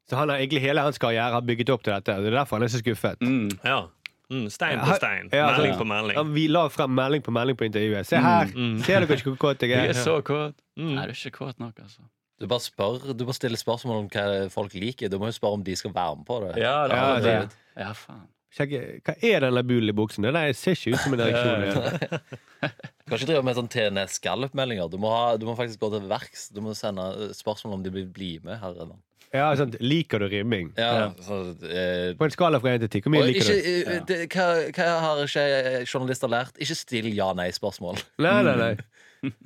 Så 0.10 0.18
han 0.18 0.30
har 0.34 0.42
egentlig 0.42 0.62
hele 0.66 0.82
hans 0.82 0.98
karriere 0.98 1.32
har 1.38 1.42
bygget 1.46 1.70
opp 1.70 1.84
til 1.86 1.94
dette. 1.94 2.16
Det 2.24 2.32
er 2.32 2.38
derfor 2.40 2.58
han 2.58 2.66
er 2.66 2.72
så 2.74 2.82
skuffet. 2.82 3.22
Mm. 3.22 3.52
Ja. 3.64 3.84
Mm, 4.32 4.46
stein 4.54 4.80
på 4.80 4.96
stein. 4.96 5.30
ja, 5.34 5.46
altså- 5.50 5.62
Melding 5.62 5.78
på 5.82 5.88
melding. 5.90 6.16
Ja, 6.16 6.24
vi 6.24 6.48
la 6.48 6.64
frem 6.72 6.94
melding 6.96 7.22
på 7.26 7.32
melding 7.36 7.58
på 7.60 7.66
intervjuet. 7.68 8.06
Se 8.08 8.16
her! 8.24 8.48
Ser 8.86 9.04
dere 9.04 9.18
ikke 9.18 9.34
hvor 9.36 9.42
kåt 9.52 9.60
jeg 9.66 9.70
Jeg 9.76 9.90
er? 9.90 9.90
er 9.96 10.04
så 10.06 10.22
kåt. 10.24 10.56
Mm. 10.80 10.94
Nei, 10.96 11.06
du 11.06 11.12
er 11.12 11.20
ikke 11.20 11.36
kåt 11.42 11.60
nok, 11.60 11.80
altså. 11.84 12.00
Du 12.40 12.48
bare 12.50 12.64
spør, 12.64 13.12
du 13.14 13.26
bare 13.28 13.36
stiller 13.38 13.60
spørsmål 13.60 14.00
om 14.06 14.08
hva 14.10 14.50
folk 14.50 14.74
liker. 14.74 15.10
Du 15.12 15.20
må 15.20 15.28
jo 15.30 15.36
spørre 15.36 15.60
om 15.60 15.64
de 15.68 15.76
skal 15.76 15.92
være 15.94 16.16
med 16.18 16.26
på 16.26 16.40
det. 16.48 16.56
Ja, 16.64 16.88
det, 16.88 16.96
Ja, 16.96 17.16
det, 17.20 17.24
det- 17.50 17.84
ja 17.84 17.92
faen. 17.94 18.24
Sjekke, 18.52 18.80
hva 19.08 19.14
er 19.24 19.40
den 19.46 19.54
labulen 19.54 19.88
i 19.90 19.94
buksen? 19.96 20.24
Det 20.28 20.34
jeg 20.36 20.56
ser 20.60 20.72
ikke 20.76 20.96
ut 20.96 21.04
som 21.06 21.14
en 21.14 21.22
ereksjon. 21.28 21.62
Ja. 21.68 22.68
Du 22.68 23.12
kan 23.12 23.18
ikke 23.20 23.28
drive 23.30 23.44
med 23.48 23.56
sånn 23.56 23.70
TNS 23.72 24.18
Gallup-meldinger. 24.26 24.90
Du, 24.92 24.98
du 24.98 25.46
må 25.48 25.56
faktisk 25.56 25.80
gå 25.80 25.92
til 25.94 26.08
verks. 26.10 26.50
Du 26.52 26.60
må 26.66 26.74
sende 26.76 27.30
spørsmål 27.38 27.78
om 27.78 27.84
de 27.86 27.90
vil 27.96 28.08
bli 28.12 28.40
med. 28.44 28.58
her. 28.60 28.74
herre 28.74 28.90
Ja, 29.34 29.46
sant. 29.56 29.78
Liker 29.80 30.20
du 30.20 30.28
rimming? 30.28 30.74
Ja, 30.76 31.14
så, 31.24 31.42
eh, 31.64 32.12
På 32.20 32.26
en 32.28 32.34
skala 32.34 32.60
fra 32.60 32.74
1 32.76 32.82
til 32.84 32.90
10, 32.90 33.02
hvor 33.06 33.14
mye 33.14 33.22
og 33.22 33.30
liker 33.30 33.48
ikke, 33.48 33.62
du? 33.62 33.92
eh, 33.94 34.02
det, 34.10 34.18
hva, 34.34 34.48
hva 34.76 34.88
har 35.06 35.22
ikke 35.24 35.46
journalister 35.88 36.28
lært? 36.32 36.58
Ikke 36.60 36.76
still 36.76 37.08
ja-nei-spørsmål. 37.16 38.02
Nei, 38.20 38.42
nei, 38.50 38.58
nei. 38.60 38.74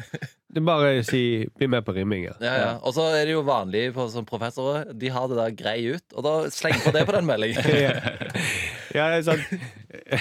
Det 0.56 0.62
er 0.62 0.68
bare 0.70 0.92
å 0.96 1.04
si 1.04 1.20
'bli 1.52 1.68
med 1.68 1.84
på 1.84 1.92
rimming'. 1.92 2.24
Ja. 2.30 2.34
Ja, 2.40 2.54
ja. 2.62 2.68
Og 2.88 2.94
så 2.96 3.10
er 3.12 3.26
det 3.28 3.34
jo 3.34 3.42
vanlig 3.44 3.90
på 3.94 4.06
som 4.08 4.24
professorer. 4.24 4.86
De 4.96 5.10
har 5.12 5.28
det 5.28 5.36
der 5.36 5.52
grei 5.52 5.82
ut, 5.92 6.06
og 6.16 6.24
da 6.24 6.32
sleng 6.48 6.78
på 6.80 6.94
det 6.96 7.02
på 7.06 7.12
den 7.12 7.26
meldingen. 7.28 7.60
Ja, 8.96 9.10
det 9.12 9.18
er 9.18 9.26
sant. 9.28 9.44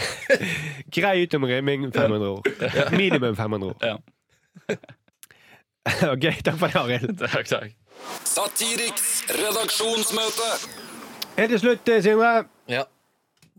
Grei 0.96 1.22
ut 1.22 1.35
om 1.38 1.44
rimming, 1.46 1.85
500 1.94 2.27
ord. 2.27 2.48
Minimum 2.98 3.37
500 3.38 3.68
ord. 3.70 3.79
Ja. 3.87 3.94
OK, 6.11 6.27
takk 6.42 6.59
for 6.59 6.66
det, 6.66 6.81
Arild. 6.81 7.14
Takk, 7.22 7.46
takk. 7.46 7.70
Satiriks 8.25 9.23
redaksjonsmøte. 9.31 10.51
Helt 11.39 11.51
til 11.55 11.61
slutt, 11.63 11.95
Sigve. 12.05 12.33
Ja. 12.71 12.85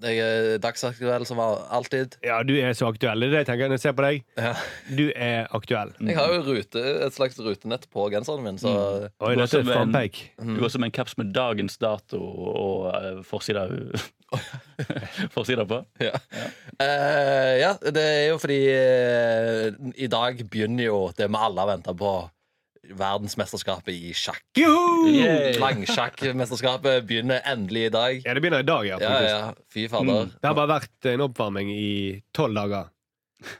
Jeg 0.03 0.19
er 0.19 0.57
dagsaktuell 0.59 1.23
som 1.25 1.39
alltid. 1.39 2.17
Ja, 2.25 2.41
du 2.43 2.51
er 2.59 2.73
så 2.75 2.89
aktuell. 2.91 3.21
Det 3.23 3.29
er 3.29 3.31
det 3.31 3.39
jeg 3.39 3.47
tenker 3.47 3.69
når 3.71 3.77
jeg 3.77 3.83
ser 3.85 3.93
på 3.95 4.03
deg. 4.03 4.25
Ja. 4.35 4.49
Du 4.97 5.05
er 5.15 5.47
aktuell. 5.55 5.93
Jeg 6.03 6.17
har 6.19 6.33
jo 6.33 6.41
rute, 6.49 6.83
et 7.05 7.15
slags 7.15 7.39
rutenett 7.39 7.87
på 7.95 8.09
genseren 8.11 8.43
min, 8.43 8.59
så 8.59 8.73
Oi, 8.75 9.07
Du 9.07 9.23
går 9.23 9.39
dette 9.39 9.45
er 9.45 9.53
som 9.53 9.71
en- 9.71 9.77
frampeik. 9.79 10.19
Du 10.43 10.59
går 10.59 10.73
som 10.75 10.83
en 10.83 10.91
caps 10.91 11.15
med 11.17 11.31
dagens 11.33 11.77
dato 11.79 12.19
og 12.19 12.91
uh, 12.91 13.23
forsida 13.23 13.63
Forsida 15.35 15.63
på. 15.69 15.79
ja. 16.03 16.11
Eh, 16.81 17.53
ja, 17.61 17.71
det 17.79 18.01
er 18.03 18.23
jo 18.33 18.37
fordi 18.41 18.59
uh, 18.75 19.91
i 19.95 20.07
dag 20.11 20.41
begynner 20.51 20.89
jo 20.89 20.97
det 21.15 21.29
vi 21.31 21.39
alle 21.39 21.61
har 21.63 21.71
venta 21.71 21.93
på. 21.95 22.11
Verdensmesterskapet 22.93 23.93
i 23.95 24.13
sjakk. 24.15 24.43
Joho! 24.59 25.09
Langsjakkmesterskapet 25.61 27.05
begynner 27.09 27.41
endelig 27.47 27.87
i 27.89 27.93
dag. 27.93 28.19
Ja, 28.25 28.33
det 28.37 28.43
begynner 28.43 28.65
i 28.65 28.67
dag, 28.67 28.87
ja. 28.87 28.99
Ja, 29.01 29.21
ja, 29.25 29.53
fy 29.73 29.87
fader. 29.91 30.29
Det 30.35 30.49
har 30.49 30.57
bare 30.57 30.73
vært 30.79 31.09
en 31.13 31.25
oppvarming 31.25 31.71
i 31.73 31.89
tolv 32.35 32.57
dager. 32.57 32.91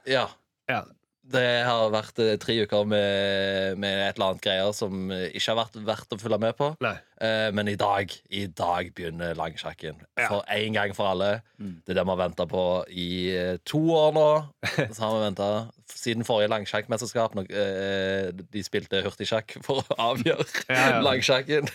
Ja. 0.10 0.28
Ja. 0.70 0.84
Det 1.26 1.42
har 1.66 1.90
vært 1.90 2.20
eh, 2.22 2.36
tre 2.38 2.54
uker 2.68 2.84
med, 2.86 3.80
med 3.82 4.02
et 4.06 4.18
eller 4.20 4.28
annet 4.36 4.44
greier 4.46 4.72
som 4.78 5.08
ikke 5.10 5.48
har 5.52 5.58
vært 5.64 5.80
verdt 5.88 6.14
å 6.14 6.20
følge 6.22 6.38
med 6.44 6.54
på. 6.60 6.68
Nei. 6.86 6.92
Eh, 7.26 7.48
men 7.56 7.72
i 7.72 7.74
dag 7.80 8.12
i 8.30 8.44
dag 8.52 8.92
begynner 8.94 9.34
langsjakken. 9.40 9.98
Ja. 10.20 10.28
For 10.30 10.44
en 10.54 10.76
gang 10.78 10.94
for 10.98 11.10
alle. 11.16 11.32
Det 11.58 11.96
er 11.96 11.98
det 11.98 12.04
vi 12.06 12.14
har 12.14 12.20
venta 12.20 12.46
på 12.52 12.66
i 12.94 13.08
eh, 13.34 13.56
to 13.66 13.82
år 13.96 14.14
nå. 14.18 14.28
Så 14.94 15.02
har 15.02 15.16
vi 15.18 15.24
ventet 15.26 15.72
Siden 15.96 16.26
forrige 16.26 16.50
langsjakkmesterskap, 16.50 17.36
når 17.38 17.50
eh, 17.54 18.30
de 18.54 18.62
spilte 18.66 19.02
hurtigsjakk 19.06 19.58
for 19.66 19.82
å 19.84 19.98
avgjøre 20.12 20.46
Ja, 20.70 20.80
ja. 20.98 21.02
langsjakken. 21.06 21.70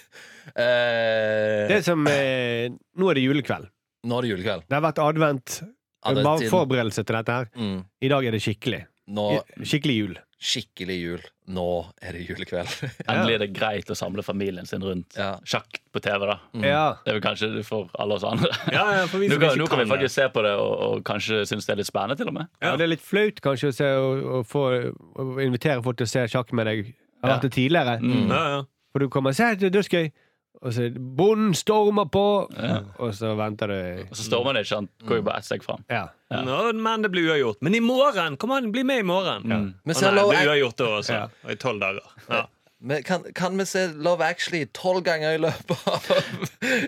Eh, 0.54 1.66
Det 1.70 1.82
som 1.86 2.06
eh, 2.10 2.70
Nå 2.98 3.10
er 3.10 3.18
det 3.20 3.26
julekveld. 3.26 3.68
nå 4.06 4.18
er 4.18 4.26
det 4.26 4.32
julekveld. 4.32 4.64
Det 4.68 4.76
har 4.78 4.84
vært 4.86 5.02
advent. 5.04 5.58
Bare 6.00 6.48
forberedelse 6.48 7.02
til 7.04 7.16
dette 7.18 7.34
her. 7.38 7.50
Mm. 7.60 7.80
I 8.00 8.08
dag 8.08 8.24
er 8.26 8.32
det 8.36 8.40
skikkelig. 8.44 8.82
Nå 9.10 9.24
Skikkelig 9.66 9.96
jul. 9.98 10.18
skikkelig 10.40 10.94
jul. 11.02 11.22
Nå 11.52 11.64
er 12.00 12.14
det 12.16 12.22
julekveld. 12.28 12.70
Endelig 13.10 13.34
er 13.34 13.42
det 13.42 13.48
greit 13.56 13.90
å 13.90 13.96
samle 13.98 14.22
familien 14.24 14.64
sin 14.68 14.80
rundt 14.86 15.16
Ja. 15.18 15.34
sjakk 15.44 15.80
på 15.92 16.00
TV. 16.00 16.26
da 16.30 16.36
Ja. 16.62 16.84
Det 17.04 17.10
er 17.12 17.18
vel 17.18 17.24
kanskje 17.24 17.64
for 17.66 17.90
alle 17.98 18.14
oss 18.16 18.24
andre. 18.24 18.48
Ja, 18.72 18.84
ja, 19.00 19.06
for 19.10 19.18
vi 19.18 19.28
Nå 19.28 19.36
kan, 19.42 19.58
nå 19.58 19.66
kan 19.68 19.82
vi 19.82 19.88
faktisk 19.90 20.14
se 20.14 20.28
på 20.32 20.42
det 20.46 20.54
og, 20.56 20.72
og 20.86 21.02
kanskje 21.04 21.42
synes 21.50 21.66
det 21.66 21.74
er 21.74 21.80
litt 21.82 21.90
spennende, 21.90 22.16
til 22.16 22.30
og 22.30 22.38
med. 22.38 22.48
Ja, 22.62 22.76
det 22.78 22.86
er 22.86 22.92
litt 22.94 23.04
flaut 23.04 23.42
kanskje 23.44 23.72
å, 23.72 23.76
se, 23.82 23.90
å, 23.98 24.10
å, 24.40 24.42
få, 24.46 24.64
å 25.18 25.28
invitere 25.44 25.82
folk 25.84 25.98
til 26.00 26.06
å 26.08 26.12
se 26.14 26.24
sjakk 26.32 26.54
med 26.56 26.70
deg. 26.70 26.86
Jeg 26.86 26.94
har 27.26 27.28
Ja. 27.28 27.34
vært 27.36 27.48
det 27.50 27.52
tidligere. 27.58 27.98
Mm. 28.00 28.28
Ja, 28.32 28.44
ja. 28.56 28.62
For 28.94 28.98
du 29.04 29.08
kommer 29.12 29.30
og 29.34 29.36
sier 29.36 29.58
det 29.60 29.68
er 29.68 29.76
dødsgøy, 29.76 30.08
og 30.60 30.74
så 30.76 30.90
bonden 30.92 31.54
stormer 31.56 32.04
på, 32.12 32.24
Ja. 32.56 32.80
og 32.98 33.14
så 33.16 33.34
venter 33.38 33.66
du 33.72 34.02
Og 34.10 34.16
så 34.16 34.26
stormer 34.26 34.52
det 34.58 34.66
ikke, 34.66 34.76
han 34.82 34.88
går 35.08 35.16
jo 35.16 35.22
bare 35.22 35.38
ett 35.40 35.44
steg 35.48 35.62
fram. 35.64 35.84
Ja. 35.88 36.08
Ja. 36.30 36.42
Nå, 36.46 36.72
men 36.76 37.02
det 37.02 37.10
blir 37.10 37.30
uavgjort. 37.30 37.62
Men 37.62 37.74
i 37.74 37.80
morgen! 37.80 38.36
Kom 38.36 38.52
an, 38.54 38.70
bli 38.72 38.84
med 38.84 39.00
i 39.00 39.06
morgen! 39.08 39.42
Mm. 39.42 39.74
Men, 39.84 39.96
Å 39.96 40.00
nei, 40.00 40.14
det 40.20 40.28
blir 40.28 40.50
uavgjort 40.52 40.76
da 40.76 40.90
også. 40.98 41.12
Ja. 41.16 41.22
Og 41.44 41.50
I 41.50 41.56
tolv 41.56 41.80
dager. 41.80 42.12
Ja. 42.28 42.44
Men 42.82 43.02
kan, 43.02 43.24
kan 43.36 43.58
vi 43.58 43.64
se 43.68 43.86
Love 43.92 44.24
Actually 44.24 44.64
tolv 44.72 45.02
ganger 45.04 45.34
i 45.36 45.40
løpet 45.42 45.82
av 45.90 46.06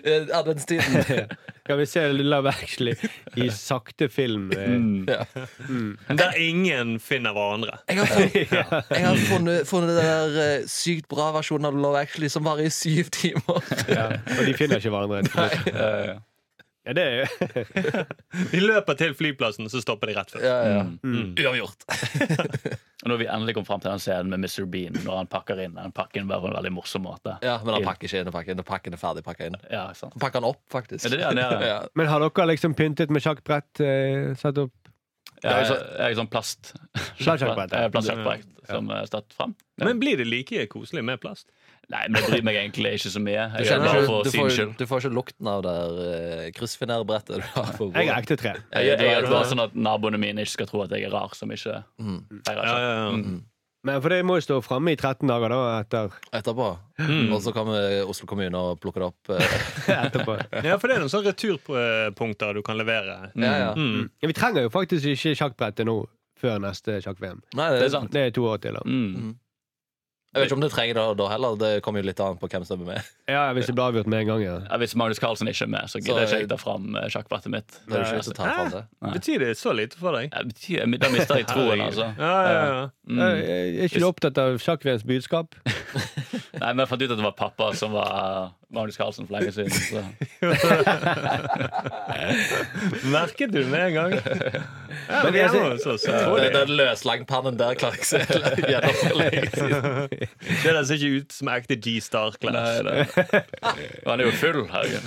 eh, 0.03 0.25
adventstiden? 0.39 1.27
Kan 1.65 1.77
vi 1.79 1.85
se 1.87 2.01
Love 2.11 2.49
Actually 2.49 2.95
i 3.39 3.45
sakte 3.55 4.09
film? 4.09 4.49
eh, 4.51 4.73
Mm. 4.73 5.05
Ja. 5.07 5.23
Der 6.15 6.33
ingen 6.37 6.99
finner 6.99 7.31
hverandre. 7.33 7.77
Jeg 7.87 7.97
har 8.01 8.05
funnet, 8.05 8.51
jeg 8.97 9.05
har 9.07 9.15
funnet, 9.29 9.67
funnet 9.69 9.93
den 9.93 10.01
der 10.03 10.41
eh, 10.57 10.65
sykt 10.67 11.07
bra 11.13 11.29
versjonen 11.37 11.69
av 11.69 11.77
Love 11.77 12.01
Actually 12.01 12.29
som 12.33 12.43
varer 12.45 12.67
i 12.67 12.73
syv 12.73 13.13
timer. 13.15 13.61
Ja. 13.87 14.09
Og 14.39 14.43
de 14.49 14.53
finner 14.59 14.81
ikke 14.81 14.91
hverandre. 14.91 15.23
Nei. 15.29 15.49
Ja, 15.71 15.89
Ja, 16.09 16.19
det 16.83 17.03
er 17.03 18.07
De 18.51 18.59
løper 18.59 18.97
til 18.99 19.13
flyplassen, 19.15 19.69
så 19.71 19.79
stopper 19.83 20.11
de 20.11 20.17
rett 20.17 20.33
før. 20.33 20.43
Ja, 20.43 20.57
ja. 20.67 20.81
Mm. 20.83 21.31
Uavgjort. 21.39 21.85
og 23.03 23.07
når 23.11 23.21
vi 23.21 23.27
endelig 23.31 23.55
kom 23.55 23.67
fram 23.67 23.83
til 23.83 23.93
den 23.93 24.03
scenen 24.03 24.33
med 24.33 24.43
Mr. 24.43 24.67
Bean, 24.67 24.97
når 25.05 25.21
han 25.21 25.31
pakker 25.31 25.63
inn 25.63 25.77
den 25.79 25.95
pakken 25.95 26.27
på 26.27 26.39
en 26.41 26.57
veldig 26.57 26.73
morsom 26.75 27.05
måte. 27.07 27.37
Ja, 27.45 27.55
men 27.63 27.77
han 27.77 27.87
pakker 27.87 28.09
ikke 28.09 28.23
inn 28.25 28.31
pakken. 28.35 28.59
Når 28.59 28.67
pakken 28.67 28.97
er 28.97 29.01
ferdig 29.01 29.23
pakka 29.23 29.47
inn. 29.47 29.59
Ja, 29.71 29.85
sant. 29.95 30.17
Han 30.17 30.25
pakker 30.25 30.43
han 30.43 30.49
opp, 30.51 30.63
faktisk. 30.73 31.07
Er 31.07 31.15
det 31.15 31.21
det 31.23 31.29
han 31.31 31.43
gjør? 31.43 31.59
Ja. 31.73 31.77
Men 31.95 32.09
har 32.11 32.19
dere 32.19 32.49
liksom 32.49 32.73
pyntet 32.75 33.11
med 33.13 33.23
sjakkbrett? 33.23 33.79
Eh, 33.79 34.33
satt 34.37 34.59
opp 34.59 34.89
Ja, 35.43 35.61
jeg, 35.61 35.69
jeg 35.71 36.09
er 36.09 36.17
sånn 36.17 36.29
plast 36.31 36.73
Plastsjakkbrett, 37.21 37.71
ja. 37.71 37.87
Plastsjakkbrett 37.93 38.49
som 38.67 38.89
er 38.95 39.07
stått 39.09 39.33
fram. 39.35 39.55
Ja. 39.79 39.87
Men 39.87 39.99
blir 39.99 40.17
det 40.19 40.27
like 40.27 40.67
koselig 40.71 41.03
med 41.03 41.21
plast? 41.23 41.47
Nei, 41.91 42.03
men 42.07 42.21
jeg 42.21 42.29
bryr 42.31 42.43
meg 42.47 42.55
egentlig 42.55 42.93
ikke 42.97 43.09
så 43.11 43.19
mye. 43.21 43.43
Du, 43.51 43.57
Jeg 43.59 43.67
kjenner, 43.67 43.85
bare 43.85 43.99
ikke- 43.99 44.07
for 44.07 44.23
du, 44.23 44.29
sin 44.31 44.39
får, 44.41 44.49
skyld. 44.55 44.77
du 44.79 44.85
får 44.87 45.01
ikke 45.03 45.13
lukten 45.13 45.47
av 45.51 45.63
det 45.65 45.73
uh, 45.93 46.51
kryssfinerbrettet 46.55 47.35
du 47.35 47.47
har 47.53 47.71
på 47.77 47.89
Jeg 47.93 48.07
er 48.07 48.15
ekte 48.21 48.37
tre. 48.39 48.53
Jeg, 48.71 48.85
jeg, 48.87 48.99
jeg, 49.03 49.21
det 49.25 49.29
bare 49.29 49.49
sånn 49.51 49.63
at 49.65 49.75
naboene 49.75 50.17
mine 50.21 50.41
ikke 50.45 50.55
skal 50.55 50.69
tro 50.71 50.81
at 50.85 50.91
jeg 50.95 51.03
er 51.09 51.11
rar 51.13 51.35
som 51.35 51.51
ikke 51.51 51.83
feirer 51.99 52.63
Ja, 52.63 52.77
ja, 52.79 52.93
ja. 53.03 53.09
Mm. 53.17 53.41
Men 53.83 53.99
for 53.99 54.13
det 54.15 54.21
må 54.23 54.37
jo 54.39 54.43
stå 54.45 54.57
framme 54.63 54.93
i 54.93 54.95
13 54.95 55.27
dager 55.27 55.51
da, 55.51 55.57
etter, 55.81 56.13
Etterpå. 56.31 56.69
Mm. 57.03 57.33
Og 57.35 57.41
så 57.43 57.51
kommer 57.51 58.05
Oslo 58.07 58.25
kommune 58.31 58.55
og 58.55 58.77
plukke 58.79 59.01
det 59.03 59.09
opp. 59.09 59.33
eh, 59.35 59.57
etterpå. 60.07 60.37
ja, 60.63 60.77
for 60.79 60.87
det 60.87 60.95
er 60.95 61.03
noen 61.03 61.11
sånne 61.11 61.33
returpunkter 61.33 62.53
du 62.55 62.61
kan 62.63 62.77
levere. 62.79 63.17
ja, 63.35 63.53
ja. 63.59 63.73
Mm. 63.75 64.07
Ja, 64.23 64.27
vi 64.31 64.33
trenger 64.37 64.63
jo 64.63 64.71
faktisk 64.71 65.03
ikke 65.11 65.35
sjakkbrettet 65.35 65.85
nå 65.89 65.97
før 66.39 66.59
neste 66.63 66.95
sjakk-VM. 67.03 67.41
Det 67.51 67.67
det, 67.75 67.83
er 67.83 67.91
sant. 67.91 68.11
Det 68.15 68.23
er 68.29 68.31
to 68.35 68.47
år 68.47 68.63
til. 68.63 68.73
da 68.79 68.81
Mm. 68.87 69.35
Jeg 70.33 70.41
vet 70.41 70.47
ikke 70.49 70.55
om 70.57 70.61
du 70.63 70.69
trenger 70.73 70.97
det 70.97 71.17
da 71.19 71.27
heller. 71.29 71.55
Det 71.61 71.69
kommer 71.85 72.01
jo 72.01 72.07
litt 72.09 72.19
an 72.25 72.37
på 72.41 72.47
hvem 72.49 72.63
som 72.65 72.81
er 72.81 72.87
med. 72.95 73.09
Ja, 73.29 73.43
Hvis 73.53 73.67
det 73.69 73.75
blir 73.77 73.85
avgjort 73.85 74.07
med 74.09 74.23
en 74.23 74.27
gang, 74.31 74.41
ja. 74.43 74.55
Ja, 74.65 74.77
hvis 74.81 74.95
Magnus 74.97 75.19
Carlsen 75.21 75.47
ikke 75.51 75.67
er 75.67 75.71
med, 75.75 75.89
så 75.93 76.01
gidder 76.01 76.25
jeg 76.25 76.43
ikke 76.47 76.51
ta 76.55 76.57
fram 76.61 76.95
eh, 76.97 77.05
sjakkbrettet 77.13 77.53
mitt. 77.53 77.77
Det 77.87 77.99
er 77.99 78.17
ikke 78.17 78.33
ta 78.39 78.47
fram 78.49 78.71
det. 78.73 78.83
Betyr 79.19 79.45
det 79.45 79.51
så 79.61 79.75
lite 79.77 79.99
for 80.01 80.17
deg? 80.17 80.33
Ja, 80.33 80.41
betyr- 80.49 80.97
Da 81.03 81.09
mister 81.13 81.37
jeg 81.41 81.47
troen, 81.51 81.85
altså. 81.85 82.09
Ja, 82.17 82.33
ja, 82.49 82.65
ja. 82.73 82.89
Jeg 83.13 83.77
Er 83.77 83.87
ikke 83.91 84.01
du 84.01 84.09
opptatt 84.09 84.37
av 84.41 84.57
sjakkvedens 84.63 85.05
budskap? 85.05 85.55
Nei, 86.61 86.73
men 86.73 86.83
jeg 86.83 86.89
fant 86.91 87.01
ut 87.05 87.11
at 87.11 87.17
det 87.19 87.25
var 87.29 87.37
pappa 87.37 87.69
som 87.77 87.93
var 87.95 88.51
Magnus 88.73 88.97
Carlsen 88.97 89.27
for 89.27 89.33
lenge 89.37 89.51
siden. 89.51 89.71
Så. 89.91 90.03
Merket 93.13 93.53
du 93.53 93.57
det 93.61 93.69
med 93.69 93.87
en 93.87 93.93
gang? 93.93 94.13
Ja, 95.09 95.23
Men 95.23 95.33
jeg, 95.35 95.49
jeg 95.53 95.79
så, 95.83 95.97
så 95.97 96.11
Den, 96.37 96.53
den 96.53 96.69
løslangpannen 96.77 97.59
der 97.59 97.73
klarer 97.75 97.93
jeg 97.97 97.99
ikke 97.99 98.05
å 98.05 98.07
se 98.93 99.09
for 99.09 99.15
lenge 99.19 99.49
siden. 99.51 99.83
Det 100.63 100.73
der 100.77 100.83
ser 100.87 100.95
ikke 100.99 101.15
ut 101.17 101.31
som 101.33 101.47
ekte 101.51 101.75
G-Star-class. 101.81 103.11
Han 104.05 104.19
er 104.21 104.23
jo 104.23 104.31
full, 104.37 104.67
herregud. 104.71 105.03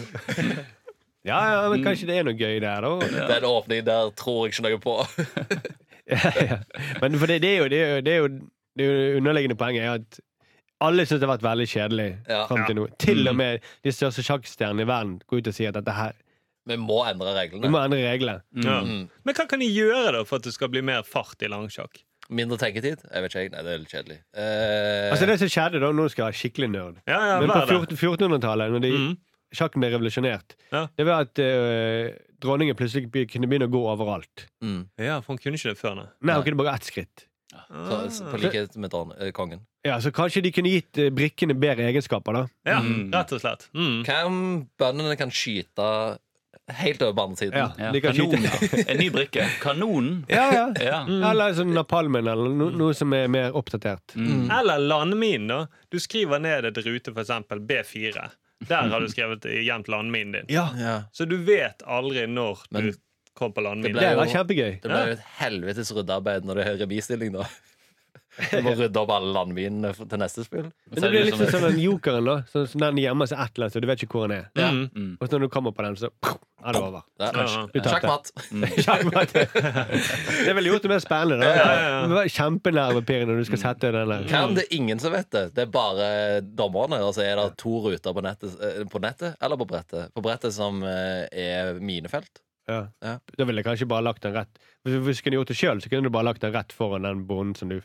Ja, 1.26 1.38
ja, 1.52 1.68
men 1.70 1.85
kanskje 1.87 2.07
det 2.11 2.16
er 2.18 2.22
noe 2.29 2.37
gøy 2.37 2.59
der, 2.62 2.81
da. 2.85 2.90
Den 3.31 3.44
åpningen 3.48 3.87
der 3.87 4.11
tror 4.18 4.44
jeg 4.44 4.50
ikke 4.57 4.64
noe 4.66 4.79
på. 4.83 4.94
Ja, 6.11 6.18
ja. 6.38 6.57
Men 7.00 7.18
for 7.18 7.26
det, 7.31 7.37
det, 7.42 7.50
er 7.55 7.59
jo, 7.62 7.66
det, 7.72 7.81
er 7.81 7.88
jo, 7.94 8.00
det, 8.05 8.12
er 8.12 8.18
jo, 8.20 8.26
det 8.79 8.85
er 8.87 8.90
jo 8.92 8.96
underliggende 9.22 9.57
poenget 9.59 9.83
er 9.87 9.90
at 9.96 10.20
alle 10.80 11.06
syns 11.06 11.20
det 11.20 11.26
har 11.28 11.36
vært 11.38 11.46
veldig 11.46 11.66
kjedelig 11.72 12.08
Ja. 12.28 12.46
fram 12.50 12.66
til 12.66 12.76
nå. 12.76 12.86
Til 12.98 13.28
og 13.28 13.36
med 13.36 13.60
de 13.84 13.90
største 13.94 14.22
sjakkstjernene 14.26 14.82
i 14.84 14.88
verden 14.88 15.20
går 15.28 15.38
ut 15.38 15.48
og 15.48 15.54
sier 15.56 15.68
at 15.72 15.78
dette 15.80 15.94
her 15.96 16.12
Vi 16.66 16.76
må 16.76 16.98
endre 17.06 17.32
reglene. 17.36 17.62
Vi 17.62 17.68
må 17.70 17.78
endre 17.84 18.00
reglene. 18.02 18.42
Ja. 18.64 18.80
Mm. 18.82 19.08
Men 19.24 19.34
hva 19.38 19.46
kan 19.48 19.60
de 19.62 19.66
gjøre 19.70 20.12
da 20.16 20.24
for 20.26 20.36
at 20.40 20.42
det 20.48 20.52
skal 20.56 20.68
bli 20.68 20.80
mer 20.82 21.02
fart 21.06 21.40
i 21.42 21.46
langsjakk? 21.48 22.02
Mindre 22.28 22.58
tenketid? 22.58 23.04
Jeg 23.06 23.22
vet 23.22 23.30
ikke. 23.36 23.52
Nei, 23.54 23.62
det 23.62 23.70
er 23.72 23.78
litt 23.78 23.92
kjedelig. 23.94 24.16
Eh, 24.34 25.10
Altså 25.12 25.26
Det 25.30 25.38
som 25.38 25.48
skjedde 25.48 25.78
da, 25.80 25.92
nå 25.94 26.08
skal 26.10 26.24
jeg 26.24 26.32
være 26.32 26.40
skikkelig 26.40 26.70
nerd 26.72 26.96
Ja, 27.06 27.20
ja, 27.22 27.36
Men 27.40 27.50
på 27.50 27.60
vær 27.60 27.86
det. 27.86 27.98
14 27.98 28.18
1400-tallet, 28.18 28.72
når 28.74 28.82
de, 28.82 28.90
mm. 28.90 29.16
sjakken 29.54 29.80
ble 29.84 29.90
revolusjonert, 29.94 30.56
Ja. 30.72 30.88
det 30.98 31.06
var 31.06 31.20
at 31.28 31.38
eh, 31.38 32.18
dronningen 32.42 32.74
plutselig 32.74 33.06
kunne 33.30 33.46
begynne 33.46 33.70
å 33.70 33.72
gå 33.72 33.84
overalt. 33.86 34.48
mm. 34.60 34.88
Ja, 34.98 35.20
for 35.20 35.34
hun 35.34 35.38
kunne 35.38 35.54
ikke 35.54 35.70
det 35.70 35.78
før, 35.78 35.94
nei. 36.02 36.08
Nei, 36.20 36.34
hun 36.34 36.42
kunne 36.50 36.58
bare 36.64 36.74
ett 36.74 36.82
skritt. 36.90 37.28
Så, 37.69 38.11
så, 38.11 38.25
på 38.31 38.38
likhet 38.42 38.77
med 38.77 38.95
eh, 39.21 39.31
kongen. 39.33 39.61
Ja, 39.87 40.01
Så 40.01 40.11
kanskje 40.12 40.42
de 40.42 40.53
kunne 40.53 40.69
gitt 40.73 40.99
eh, 40.99 41.11
brikkene 41.14 41.55
bedre 41.55 41.87
egenskaper, 41.90 42.33
da. 42.33 42.47
Ja, 42.66 42.81
Mm. 42.81 43.11
rett 43.14 43.33
og 43.33 43.40
slett. 43.40 43.69
Mm. 43.75 44.05
Hva 44.07 44.21
om 44.27 44.38
bøndene 44.79 45.16
kan 45.19 45.31
skyte 45.31 46.19
helt 46.81 47.03
over 47.03 47.23
andre? 47.23 47.47
Ja, 47.53 47.69
Ja. 47.79 47.92
de 47.92 48.01
kan 48.01 48.14
skyte. 48.14 48.85
En 48.90 48.99
ny 48.99 49.11
brikke. 49.11 49.45
Kanonen. 49.62 50.25
Ja, 50.29 50.49
ja. 50.53 50.64
Ja. 50.83 51.05
Eller 51.31 51.55
sånn 51.55 51.73
napalmen, 51.77 52.27
eller 52.27 52.49
no, 52.51 52.71
noe 52.71 52.95
som 52.95 53.12
er 53.14 53.29
mer 53.29 53.53
oppdatert. 53.55 54.16
Mm. 54.16 54.49
Eller 54.51 54.79
landmin, 54.83 55.47
da. 55.49 55.66
Du 55.90 55.99
skriver 56.03 56.40
ned 56.42 56.64
et 56.64 56.77
rute, 56.87 57.12
for 57.12 57.23
eksempel 57.23 57.61
B4. 57.61 58.31
Der 58.66 58.88
har 58.88 59.01
du 59.01 59.07
skrevet 59.12 59.45
gjemt 59.45 59.87
landminen 59.92 60.33
din. 60.33 60.47
Ja, 60.49 60.71
Ja. 60.81 61.03
Så 61.12 61.27
du 61.29 61.37
vet 61.37 61.83
aldri 61.87 62.27
når 62.27 62.59
Men 62.73 62.87
du 62.90 62.92
kom 63.38 63.53
på 63.57 63.62
landminen. 63.64 63.92
ble 63.96 64.03
Det 64.03 64.11
jo- 64.12 64.20
var 64.25 64.33
kjempegøy. 64.35 64.75
Det 64.83 64.90
ble 64.90 65.01
jo 65.07 65.16
et 65.18 65.25
helvetes 65.38 65.92
ryddearbeid 65.96 66.44
når 66.49 66.55
det 66.62 66.66
er 66.72 66.79
remisstilling, 66.87 67.33
da. 67.38 67.46
Du 68.37 68.59
må 68.61 68.75
rydde 68.77 69.01
opp 69.01 69.09
alle 69.14 69.31
landminene 69.33 69.94
til 69.96 70.18
neste 70.20 70.42
spill. 70.44 70.66
Men 70.92 71.01
det 71.01 71.09
blir 71.09 71.22
litt 71.25 71.38
sånn 71.40 71.49
som 71.55 71.62
den 71.70 71.79
jokeren, 71.81 72.27
da. 72.29 72.35
Sånn 72.53 72.66
som 72.68 72.83
den 72.83 72.99
gjemmer 73.01 73.31
seg 73.31 73.38
et 73.40 73.57
eller 73.57 73.64
annet, 73.70 73.72
så 73.72 73.81
du 73.81 73.87
vet 73.88 74.03
ikke 74.05 74.18
hvor 74.18 74.29
den 74.29 74.42
er. 74.42 74.51
Ja. 74.61 74.68
Mm. 74.75 74.90
Mm. 74.92 75.14
Og 75.20 75.25
så 75.31 75.38
når 75.38 75.46
du 75.46 75.49
kommer 75.55 75.72
på 75.72 75.87
den, 75.87 75.96
så 75.96 76.11
er 76.66 76.77
det 76.77 76.83
over. 76.83 77.03
Ja. 77.18 77.31
Sjakkmatt. 77.87 78.29
Sjakkmatt. 78.85 79.33
Det 80.46 80.53
ville 80.59 80.68
gjort 80.68 80.85
det 80.85 80.92
mer 80.92 81.01
spennende. 81.01 81.40
Da. 81.46 81.55
Ja, 81.57 81.72
ja, 81.81 82.05
ja. 82.12 82.29
Kjempenervepirrende 82.37 83.33
når 83.33 83.40
du 83.40 83.49
skal 83.49 83.62
sette 83.62 83.92
den 83.96 84.12
der. 84.12 84.29
Hva 84.29 84.42
det 84.57 84.66
er 84.66 84.77
ingen 84.83 85.01
som 85.01 85.12
vet 85.16 85.31
det? 85.33 85.46
Det 85.57 85.64
er 85.64 85.72
bare 85.72 86.09
dommerne. 86.44 87.01
Og 87.09 87.14
så 87.16 87.25
er 87.25 87.40
det 87.40 87.49
to 87.62 87.79
ruter 87.88 88.12
på 88.16 88.25
nettet, 88.27 88.57
eh, 88.61 88.83
på 88.85 89.01
nettet 89.01 89.37
eller 89.40 89.57
på 89.57 89.68
brettet. 89.72 90.12
På 90.12 90.20
brettet 90.25 90.53
som 90.57 90.83
eh, 90.85 91.25
er 91.33 91.81
minefelt. 91.81 92.42
Ja. 92.68 92.81
Ja. 93.05 93.18
Da 93.38 93.44
ville 93.46 93.62
jeg 93.62 93.68
kanskje 93.68 93.87
bare 93.88 94.02
lagt 94.02 94.22
den 94.26 94.35
rett 94.35 94.59
Hvis 94.85 94.96
hvis 95.07 95.20
du 95.20 95.22
kunne 95.29 95.38
gjort 95.40 95.48
det 95.52 95.57
sjøl, 95.61 95.79
så 95.83 95.88
kunne 95.92 96.02
du 96.02 96.11
bare 96.11 96.24
lagt 96.33 96.40
den 96.42 96.52
rett 96.57 96.72
foran 96.74 97.02
den 97.07 97.26
bonden 97.26 97.55
som 97.59 97.68
du 97.70 97.81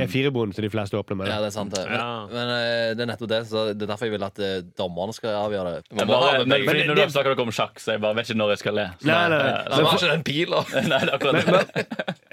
er 0.00 0.06
firebonden 0.08 0.54
som 0.56 0.64
de 0.64 0.70
fleste 0.72 0.96
åpner 0.96 1.18
med. 1.18 1.26
Ja, 1.28 1.42
det 1.44 1.50
er 1.50 1.52
sant 1.52 1.74
det. 1.74 1.82
Men, 1.84 1.98
Ja. 2.00 2.26
men 2.30 2.46
men, 2.48 2.96
det 2.96 3.02
er 3.04 3.08
nettopp 3.10 3.28
det. 3.28 3.40
Så 3.50 3.64
det 3.76 3.82
er 3.84 3.90
derfor 3.90 4.06
jeg 4.08 4.14
vil 4.14 4.22
at 4.24 4.38
eh, 4.40 4.62
dommerne 4.80 5.12
skal 5.12 5.34
avgjøre 5.42 5.74
det. 5.74 5.82
Jeg 5.90 5.98
Man 5.98 6.06
må 6.08 6.20
bare, 6.22 6.46
men, 6.46 6.64
fordi 6.64 6.86
når 6.88 6.94
det- 6.96 7.04
du 7.04 7.12
snakker 7.12 7.34
dere 7.34 7.44
om 7.44 7.52
sjakk, 7.52 7.76
så 7.82 7.92
jeg 7.92 8.00
bare 8.00 8.14
vet 8.16 8.24
ikke 8.30 8.38
når 8.40 8.48
jeg 8.54 8.58
skal 8.62 8.74
le. 8.78 8.86
Så 9.02 9.04
Nei, 9.10 9.28
nei, 9.28 9.36
nei. 9.36 9.44
nei. 9.44 9.64
Ja, 9.68 9.76
man 9.76 9.84
har 9.84 9.98
ikke 9.98 10.14
den 10.14 10.24
pila. 10.24 10.62
Nei, 10.88 11.00
det 11.04 11.12
er 11.12 11.76
det. 11.76 11.84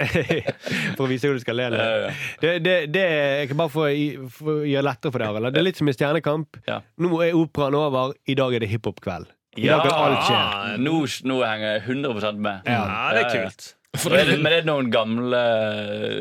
for 0.95 1.03
å 1.05 1.09
vise 1.11 1.27
hvor 1.27 1.35
du 1.35 1.43
skal 1.43 1.59
le. 1.59 1.67
Ja, 1.75 1.91
ja. 2.05 2.13
Det, 2.41 2.53
det, 2.63 2.77
det 2.95 3.03
er 3.03 3.43
ikke 3.49 3.59
bare 3.59 3.73
for 3.75 3.89
å, 3.89 3.91
gi- 3.91 4.29
for 4.31 4.53
å 4.53 4.65
gjøre 4.71 4.87
lettere 4.87 5.11
for 5.11 5.19
deg. 5.19 5.27
Arild. 5.35 5.51
Det 5.51 5.59
er 5.59 5.67
litt 5.67 5.81
som 5.83 5.91
i 5.91 5.95
Stjernekamp. 5.97 6.61
Ja. 6.71 6.79
Nå 7.03 7.11
er 7.25 7.35
operaen 7.35 7.75
over, 7.75 8.15
i 8.31 8.35
dag 8.39 8.55
er 8.55 8.63
det 8.63 8.71
hiphop-kveld. 8.71 9.27
I 9.57 9.67
dag 9.67 9.87
alt 9.91 10.25
skje. 10.27 10.41
Nå, 10.79 10.93
nå 11.27 11.37
henger 11.43 11.73
jeg 11.75 11.81
100% 11.89 12.37
med. 12.39 12.67
Ja, 12.71 12.83
det 13.15 13.23
er 13.25 13.31
kult. 13.35 13.71
Men 13.91 14.13
er 14.15 14.29
det, 14.29 14.35
men 14.39 14.53
er 14.53 14.61
det 14.61 14.69
noen 14.69 14.87
gamle 14.93 15.39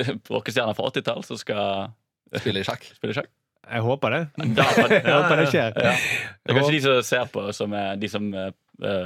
eh, 0.02 0.08
rockestjerner 0.26 0.74
fra 0.74 0.88
80-tall 0.90 1.22
som 1.28 1.38
skal 1.38 1.92
Spille 2.40 2.62
i 2.62 2.66
sjakk. 2.66 2.82
spille 2.96 3.14
sjakk? 3.14 3.28
Jeg 3.70 3.82
håper 3.86 4.10
det. 4.16 4.20
Da, 4.58 4.64
Jeg 4.90 5.04
håper 5.06 5.36
det 5.38 5.46
skjer. 5.52 5.78
Ja. 5.78 5.92
Det 5.94 6.50
er 6.50 6.58
kanskje 6.58 6.74
de 6.74 6.80
som 6.82 7.00
ser 7.06 7.30
på, 7.30 7.44
som 7.54 7.74
er 7.78 7.96
de 8.02 8.08
som 8.10 8.26
er 8.34 8.50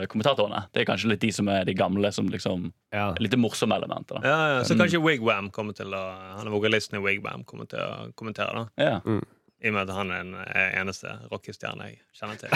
kommentatorene. 0.09 0.63
Det 0.73 0.85
er 0.85 0.89
kanskje 0.89 1.11
litt 1.11 1.21
de 1.25 1.31
som 1.35 1.49
er 1.53 1.65
de 1.69 1.75
gamle, 1.77 2.09
som 2.15 2.29
liksom 2.33 2.69
Ja. 2.95 3.11
litt 3.21 3.35
morsomme 3.41 3.77
elementer. 3.77 4.21
Da. 4.23 4.29
Ja, 4.29 4.37
ja. 4.55 4.61
Så 4.65 4.77
kanskje 4.79 5.01
Wigwam 5.05 5.51
kommer 5.53 5.77
til 5.77 5.93
å 5.93 6.03
Han 6.39 6.47
er 6.47 6.53
vokalisten 6.55 6.97
i 7.01 7.03
Wigwam 7.05 7.45
kommer 7.45 7.69
til 7.69 7.81
å 7.83 8.13
kommentere, 8.17 8.55
da. 8.55 8.65
Ja. 8.81 9.19
I 9.63 9.71
og 9.71 9.75
med 9.77 9.83
at 9.87 9.95
han 9.97 10.11
er 10.11 10.19
den 10.25 10.35
eh, 10.43 10.71
eneste 10.81 11.09
rockestjerne 11.31 11.85
jeg 11.89 11.99
kjenner 12.19 12.37
til. 12.43 12.51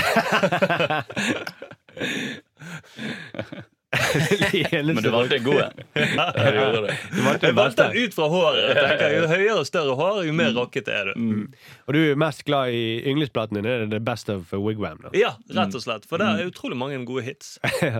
Men 3.88 5.02
du 5.02 5.10
valgte 5.10 5.36
en 5.38 5.44
god 5.44 5.60
en. 5.62 5.72
Du 5.94 6.00
valgte 6.16 6.80
det. 6.84 6.96
Jeg 7.48 7.54
valgte 7.56 7.86
den 7.88 8.04
ut 8.04 8.16
fra 8.16 8.26
håret. 8.28 8.66
Tenker, 8.76 9.14
jo 9.14 9.28
høyere 9.30 9.56
og 9.62 9.68
større 9.68 9.94
hår, 9.96 10.18
jo 10.28 10.34
mer 10.36 10.52
rockete 10.56 10.92
er 10.92 11.08
du. 11.08 11.46
Og 11.88 11.96
du 11.96 12.00
er 12.02 12.18
mest 12.20 12.44
glad 12.48 12.74
i 12.76 12.82
yndlingsplatene 13.08 13.62
dine. 13.62 13.76
Det 13.80 13.86
er 13.88 13.94
The 13.94 14.02
Best 14.04 14.32
of 14.32 14.52
Wigwam. 14.52 15.00
Da. 15.06 15.12
Ja, 15.16 15.32
rett 15.56 15.76
og 15.78 15.84
slett. 15.84 16.04
For 16.08 16.20
det 16.20 16.28
er 16.28 16.50
utrolig 16.50 16.76
mange 16.80 17.00
gode 17.08 17.24
hits. 17.30 17.56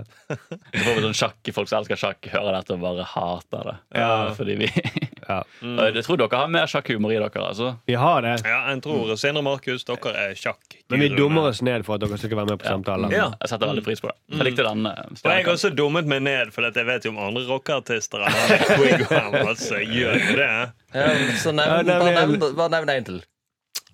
Vi 0.77 0.85
sånn 0.85 1.17
sjakk, 1.17 1.41
Folk 1.57 1.71
som 1.71 1.81
elsker 1.81 2.01
sjakk, 2.01 2.29
hører 2.35 2.61
dette 2.61 2.77
og 2.77 2.85
bare 2.85 3.09
hater 3.15 3.73
det. 3.73 3.77
Ja. 3.97 4.13
Fordi 4.37 4.59
vi 4.61 4.69
Ja. 5.29 5.43
Mm. 5.61 5.77
Jeg 5.95 6.05
tror 6.07 6.17
dere 6.21 6.39
har 6.41 6.49
mer 6.49 6.67
sjakkhumor 6.71 7.13
i 7.13 7.19
dere. 7.21 7.43
altså 7.45 7.75
Vi 7.87 7.95
har 8.01 8.23
det, 8.25 8.35
Ja, 8.49 8.61
jeg 8.71 8.83
tror 8.83 9.15
Senere, 9.21 9.45
Markus, 9.45 9.85
dere 9.85 10.13
er 10.17 10.35
sjakk. 10.35 10.79
men 10.89 11.01
vi 11.05 11.09
dummer 11.13 11.51
oss 11.51 11.61
ned 11.63 11.85
for 11.85 11.95
at 11.99 12.01
dere 12.01 12.19
skal 12.19 12.37
være 12.37 12.47
med 12.53 12.59
på 12.63 12.69
samtalen. 12.69 13.13
Ja. 13.13 13.29
Jeg 13.43 13.53
setter 13.53 13.73
veldig 13.73 13.85
pris 13.85 14.01
på 14.01 14.09
det. 14.09 14.17
Jeg 14.39 14.49
likte 14.49 14.65
den. 14.65 14.83
Mm. 14.89 15.19
Og 15.21 15.31
jeg 15.31 15.45
har 15.45 15.53
også 15.53 15.71
dummet 15.77 16.09
meg 16.09 16.23
ned, 16.23 16.53
for 16.55 16.65
jeg 16.65 16.87
vet 16.89 17.05
jo 17.05 17.13
om 17.13 17.19
andre 17.29 17.45
rockeartister 17.49 18.25
er. 18.25 18.33
Altså, 19.49 19.79
gjør 19.85 20.17
jo 20.19 20.37
det. 20.37 20.49
Ja, 20.95 21.07
så 21.41 21.53
nevn, 21.53 21.87
bare 21.89 22.13
nevn 22.15 22.41
bare 22.57 22.71
nevn 22.73 22.91
en 22.93 23.05
til. 23.05 23.21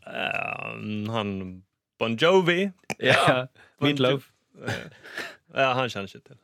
Uh, 0.07 1.13
han 1.15 1.31
Bon 1.99 2.17
Jovi. 2.21 2.71
Ja. 3.01 3.47
Meatloaf. 3.81 4.31
Ja, 5.55 5.69
han 5.79 5.89
kjenner 5.89 6.09
ikke 6.11 6.25
til. 6.27 6.37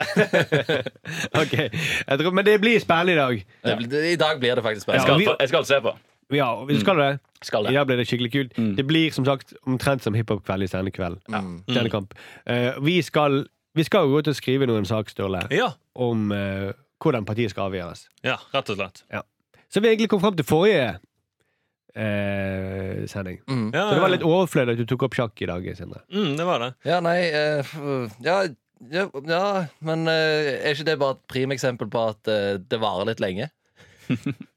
Ok, 1.42 1.55
jeg 1.59 2.18
tror, 2.20 2.31
Men 2.37 2.44
det 2.46 2.61
blir 2.62 2.79
spennende 2.83 3.12
i 3.12 3.18
dag. 3.18 3.44
Ja. 3.64 3.75
det- 3.75 4.05
I 4.12 4.16
dag 4.16 4.38
blir 4.40 4.55
det 4.55 4.62
faktisk 4.64 4.87
Jeg 4.88 5.01
spennende. 5.01 5.07
skal, 5.07 5.18
vi- 5.18 5.37
jeg 5.40 5.49
skal 5.49 5.64
se 5.64 5.81
på. 5.81 5.94
Ja, 6.31 6.64
vi 6.64 6.77
skal 6.81 6.96
det. 6.96 7.09
Skal 7.42 7.64
I 7.64 7.66
det. 7.66 7.75
dag 7.75 7.87
blir 7.88 7.96
det 7.96 8.07
skikkelig 8.07 8.31
kult. 8.33 8.53
Mm. 8.57 8.77
Det 8.77 8.87
blir 8.87 9.11
som 9.11 9.25
sagt 9.27 9.55
omtrent 9.66 10.03
som 10.03 10.14
hiphop-kveld 10.14 10.62
i 10.62 10.68
Stjernekveld. 10.70 11.18
Mm. 11.29 11.64
Stjernekamp. 11.68 12.14
Eh, 12.46 12.79
vi, 12.87 13.01
skal, 13.03 13.46
vi 13.75 13.83
skal 13.83 14.07
gå 14.07 14.23
til 14.23 14.31
å 14.33 14.37
skrive 14.38 14.66
noen 14.70 14.87
saksståle 14.87 15.42
Ja, 15.51 15.73
om 15.96 16.31
uh, 16.31 16.70
hvordan 17.03 17.25
partiet 17.27 17.51
skal 17.51 17.66
avgjøres. 17.73 18.07
ja, 18.23 18.37
rett 18.55 18.70
og 18.70 18.77
slett. 18.77 19.03
Så 19.70 19.81
vi 19.83 19.88
egentlig 19.88 20.09
kom 20.09 20.20
fram 20.20 20.37
til 20.37 20.44
forrige 20.46 20.99
eh, 21.96 23.07
sending. 23.07 23.40
Mm. 23.49 23.70
Ja, 23.75 23.88
Så 23.88 23.94
det 23.94 24.01
var 24.05 24.12
litt 24.14 24.23
overflødig 24.27 24.73
at 24.77 24.79
du 24.79 24.87
tok 24.87 25.03
opp 25.09 25.14
sjakk 25.18 25.42
i 25.42 25.46
dag, 25.51 25.66
Sindre. 25.77 26.03
mm, 26.12 26.37
det 26.38 26.46
var 26.46 26.59
det. 26.64 26.70
Ja, 26.87 27.01
nei 27.01 27.18
eh, 27.27 27.64
ja, 28.23 28.42
ja, 28.88 29.07
ja, 29.29 29.66
men 29.85 30.07
eh, 30.09 30.55
er 30.64 30.73
ikke 30.73 30.87
det 30.88 30.99
bare 31.01 31.19
et 31.19 31.25
primeksempel 31.29 31.90
på 31.93 32.05
at 32.14 32.31
eh, 32.33 32.55
det 32.64 32.81
varer 32.81 33.11
litt 33.12 33.21
lenge? 33.25 33.51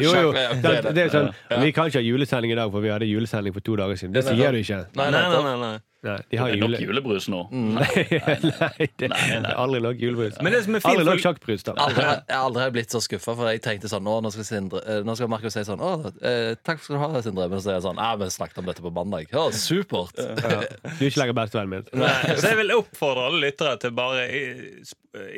Jo, 0.00 0.14
jo. 0.16 0.30
Det, 0.32 0.70
det 0.96 1.02
er 1.02 1.10
sånn, 1.12 1.26
Ja. 1.52 1.58
Vi 1.60 1.74
kan 1.76 1.90
ikke 1.90 2.00
ha 2.00 2.04
julesending 2.06 2.54
i 2.54 2.56
dag, 2.56 2.70
for 2.72 2.80
vi 2.80 2.88
hadde 2.88 3.04
julesending 3.04 3.52
for 3.52 3.60
to 3.60 3.74
dager 3.76 3.98
siden. 4.00 4.14
Det 4.16 4.22
sier 4.24 4.54
du 4.56 4.62
ikke. 4.62 4.78
Nei, 4.96 5.10
Nei, 5.12 5.20
nei, 5.28 5.56
nei, 5.60 5.72
nei, 6.06 6.16
de 6.30 6.38
har 6.38 6.50
Det 6.52 6.58
er 6.58 6.62
nok 6.62 6.82
julebrus 6.84 7.26
nå. 7.32 7.40
Nei, 7.78 7.86
nei, 8.12 8.86
det, 9.00 9.08
Nei, 9.10 9.22
nei. 9.42 9.50
er 9.50 9.58
aldri 9.58 9.80
nok 9.82 10.02
julebrus. 10.02 10.36
Men 10.44 10.54
det 10.54 10.60
som 10.66 10.76
er 10.78 10.84
Aldri 10.86 11.02
fint 11.02 11.08
nok 11.10 11.22
sjakkbrus, 11.24 11.64
da. 11.66 11.74
Aldri, 11.84 12.04
jeg 12.04 12.36
har 12.36 12.44
aldri 12.46 12.66
blitt 12.76 12.94
så 12.94 13.00
skuffa, 13.04 13.34
for 13.38 13.50
jeg 13.50 13.62
tenkte 13.64 13.90
sånn 13.90 14.04
Nå, 14.06 14.18
nå 14.24 14.30
skal, 14.34 14.46
Sindre, 14.48 14.82
eh, 14.86 15.00
nå 15.06 15.16
skal 15.18 15.30
Markus 15.32 15.56
si 15.58 15.64
sånn 15.66 15.82
Å, 15.82 15.90
eh, 16.22 16.52
takk 16.66 16.84
skal 16.84 16.96
du 16.98 17.02
ha, 17.02 17.22
Sindre. 17.24 17.48
Men 17.50 17.64
så 17.64 17.72
er 17.72 17.78
jeg 17.80 17.86
sånn 17.88 17.98
Ja, 18.02 18.12
vi 18.20 18.30
snakket 18.36 18.62
om 18.62 18.70
dette 18.70 18.84
på 18.84 18.92
mandag. 18.94 19.32
Å, 19.34 19.48
supert. 19.56 20.14
Ja. 20.18 20.62
Du 20.62 21.02
er 21.02 21.10
ikke 21.10 21.22
lenger 21.24 21.38
bestevennen 21.40 21.74
min. 21.74 21.90
Nei, 22.04 22.14
så 22.38 22.52
jeg 22.52 22.60
vil 22.62 22.74
oppfordre 22.78 23.26
alle 23.28 23.42
lyttere 23.48 23.74
til 23.82 23.94
bare 23.98 24.24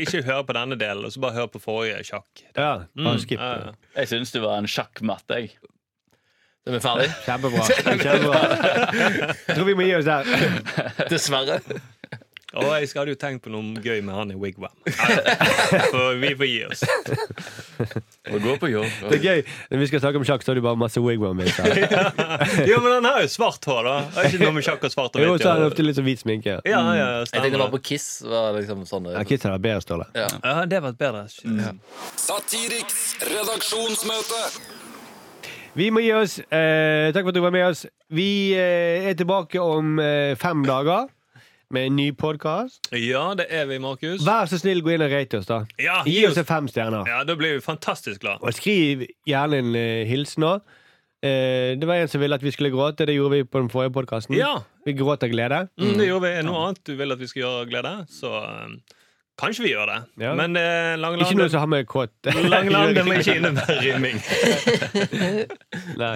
ikke 0.01 0.21
høre 0.27 0.45
på 0.49 0.55
denne 0.57 0.77
delen, 0.81 1.07
og 1.07 1.13
så 1.15 1.23
bare 1.23 1.39
høre 1.39 1.51
på 1.55 1.61
forrige 1.63 2.03
sjakk. 2.11 2.45
Ja, 2.57 2.73
bare 2.99 3.21
skip 3.23 3.41
Ja, 3.41 3.51
ja. 3.71 3.75
Jeg 3.97 4.11
syns 4.13 4.33
du 4.35 4.41
var 4.45 4.59
en 4.61 4.69
sjakkmatt, 4.71 5.25
jeg. 5.33 5.55
Er 6.69 6.73
vi 6.77 6.81
ferdig? 6.85 7.09
Kjempebra. 7.25 7.65
Kjempebra. 8.05 8.43
Jeg 9.49 9.57
tror 9.57 9.65
vi 9.71 9.75
må 9.79 9.87
gi 9.89 9.95
oss 9.97 10.05
der. 10.11 10.29
Dessverre. 11.11 11.61
Og 12.51 12.67
jeg 12.83 12.89
hadde 12.99 13.13
jo 13.13 13.19
tenkt 13.19 13.45
på 13.45 13.51
noe 13.55 13.79
gøy 13.79 14.01
med 14.03 14.11
han 14.11 14.33
i 14.35 14.37
Wigwam. 14.37 14.73
For 15.93 16.17
vi 16.19 16.33
får 16.35 16.49
gi 16.51 16.57
oss. 16.67 16.81
Og 18.35 18.41
gå 18.43 18.57
på 18.59 18.71
jobb. 18.73 18.89
Det 19.13 19.21
er 19.21 19.23
gøy. 19.23 19.43
Når 19.71 19.83
vi 19.85 19.87
skal 19.93 20.03
snakke 20.03 20.19
om 20.19 20.27
sjakk, 20.27 20.43
så 20.43 20.51
har 20.51 20.59
du 20.59 20.65
bare 20.67 20.81
masse 20.81 20.99
wigwam. 21.01 21.39
med. 21.39 21.47
Jo, 22.71 22.81
men 22.83 22.97
han 22.97 23.07
har 23.07 23.23
jo 23.23 23.31
svart 23.31 23.65
hår, 23.71 23.87
da. 23.87 23.95
Det 24.11 24.25
er 24.25 24.29
ikke 24.35 24.43
noe 24.43 24.57
med 24.59 24.67
sjakk 24.67 24.83
og 24.89 24.93
svart 24.97 25.15
og 25.21 25.23
Jo, 25.25 25.37
så 25.39 25.53
har 25.53 25.61
han 25.63 25.71
ofte 25.71 25.87
litt 25.87 25.97
sånn 26.01 26.09
hvit 26.11 26.25
sminke. 26.25 26.59
ja, 26.67 26.83
ja, 26.99 27.07
Jeg 27.23 27.31
tenkte 27.39 27.63
bare 27.63 27.75
på 27.79 27.83
Kiss. 27.93 28.09
Var 28.27 28.59
liksom 28.59 28.83
sånn, 28.91 29.09
Ja, 29.15 29.23
Kiss 29.31 29.47
hadde 29.47 29.55
vært 29.57 29.67
bedre, 29.69 29.87
Ståle. 29.87 30.11
ja. 30.19 30.29
Ja, 30.43 30.57
det 30.75 30.83
var 30.85 30.99
bedre. 31.07 31.25
Mm. 31.47 31.79
Satiriks 32.19 33.15
redaksjonsmøte. 33.31 34.43
Vi 35.79 35.87
må 35.95 36.03
gi 36.03 36.11
oss. 36.17 36.39
Eh, 36.51 37.11
takk 37.15 37.23
for 37.25 37.31
at 37.33 37.37
du 37.39 37.43
var 37.45 37.55
med 37.55 37.69
oss. 37.69 37.85
Vi 38.13 38.53
eh, 38.59 39.07
er 39.11 39.17
tilbake 39.19 39.61
om 39.63 40.01
eh, 40.03 40.35
fem 40.41 40.65
dager 40.67 41.07
med 41.71 41.87
en 41.87 41.95
ny 42.01 42.09
podkast. 42.19 42.89
Ja, 42.99 43.29
det 43.39 43.47
er 43.55 43.69
vi, 43.71 43.79
Markus. 43.83 44.25
Vær 44.27 44.51
så 44.51 44.59
snill, 44.59 44.81
gå 44.83 44.97
inn 44.97 45.05
og 45.07 45.13
rate 45.15 45.39
oss, 45.39 45.47
da. 45.47 45.61
Ja, 45.79 46.01
Gi 46.09 46.25
oss 46.27 46.41
en 46.43 46.49
fem 46.49 46.67
stjerner. 46.71 47.07
Ja, 47.07 47.21
Da 47.29 47.37
blir 47.39 47.55
vi 47.55 47.63
fantastisk 47.63 48.25
glad. 48.25 48.43
Og 48.43 48.57
skriv 48.59 49.07
gjerne 49.31 49.63
en 49.63 49.71
eh, 49.79 50.03
hilsen 50.11 50.49
òg. 50.51 50.67
Eh, 51.23 51.77
det 51.79 51.87
var 51.87 52.01
en 52.03 52.11
som 52.11 52.23
ville 52.25 52.35
at 52.35 52.43
vi 52.43 52.51
skulle 52.57 52.73
gråte. 52.75 53.07
Det 53.07 53.15
gjorde 53.15 53.39
vi 53.39 53.47
på 53.47 53.63
den 53.63 53.71
forrige 53.71 53.95
podkasten. 53.95 54.35
Ja, 54.41 54.57
Vi 54.89 54.97
gråt 54.99 55.23
av 55.23 55.31
glede. 55.31 55.69
mm, 55.79 55.95
det 56.01 56.11
gjorde 56.11 56.27
vi. 56.27 56.35
Er 56.41 56.49
noe 56.51 56.67
annet 56.67 56.83
du 56.89 56.97
vil 56.99 57.15
at 57.15 57.21
vi 57.23 57.31
skal 57.31 57.45
gjøre 57.45 57.63
av 57.63 57.71
glede, 57.71 57.95
så 58.11 58.35
um, 58.67 58.81
kanskje 59.39 59.63
vi 59.65 59.71
gjør 59.73 59.87
det. 59.93 59.99
Ja. 60.25 60.35
Men 60.37 60.57
eh, 60.59 60.97
Langeland 61.01 61.27
Ikke 61.29 61.39
noe 61.39 61.49
som 61.53 61.63
har 61.63 61.71
med 61.77 61.87
kåt 61.89 62.11
lang, 62.51 62.95
den 62.97 63.07
må 63.09 63.15
ikke 63.21 63.37
innebære 63.39 63.79
rimming. 63.85 64.19
Nei. 66.03 66.15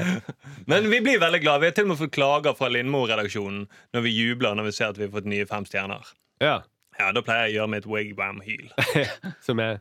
Men 0.66 0.90
vi 0.90 1.00
blir 1.04 1.20
veldig 1.22 1.40
glad. 1.44 1.60
Vi 1.62 1.70
har 1.70 1.76
til 1.76 1.86
og 1.86 1.94
med 1.94 2.00
fått 2.02 2.14
klager 2.16 2.56
fra 2.58 2.68
Lindmo-redaksjonen 2.74 3.64
når 3.94 4.06
vi 4.06 4.14
jubler 4.16 4.56
når 4.58 4.70
vi 4.70 4.76
ser 4.76 4.92
at 4.92 5.00
vi 5.00 5.06
har 5.08 5.14
fått 5.14 5.28
nye 5.30 5.46
fem 5.50 5.66
stjerner. 5.68 6.14
Ja, 6.42 6.62
Ja, 6.98 7.08
Da 7.10 7.24
pleier 7.26 7.48
jeg 7.48 7.56
å 7.56 7.58
gjøre 7.62 7.72
mitt 7.72 7.86
wigwam-hyl. 7.90 8.68
som 9.46 9.58
er 9.58 9.80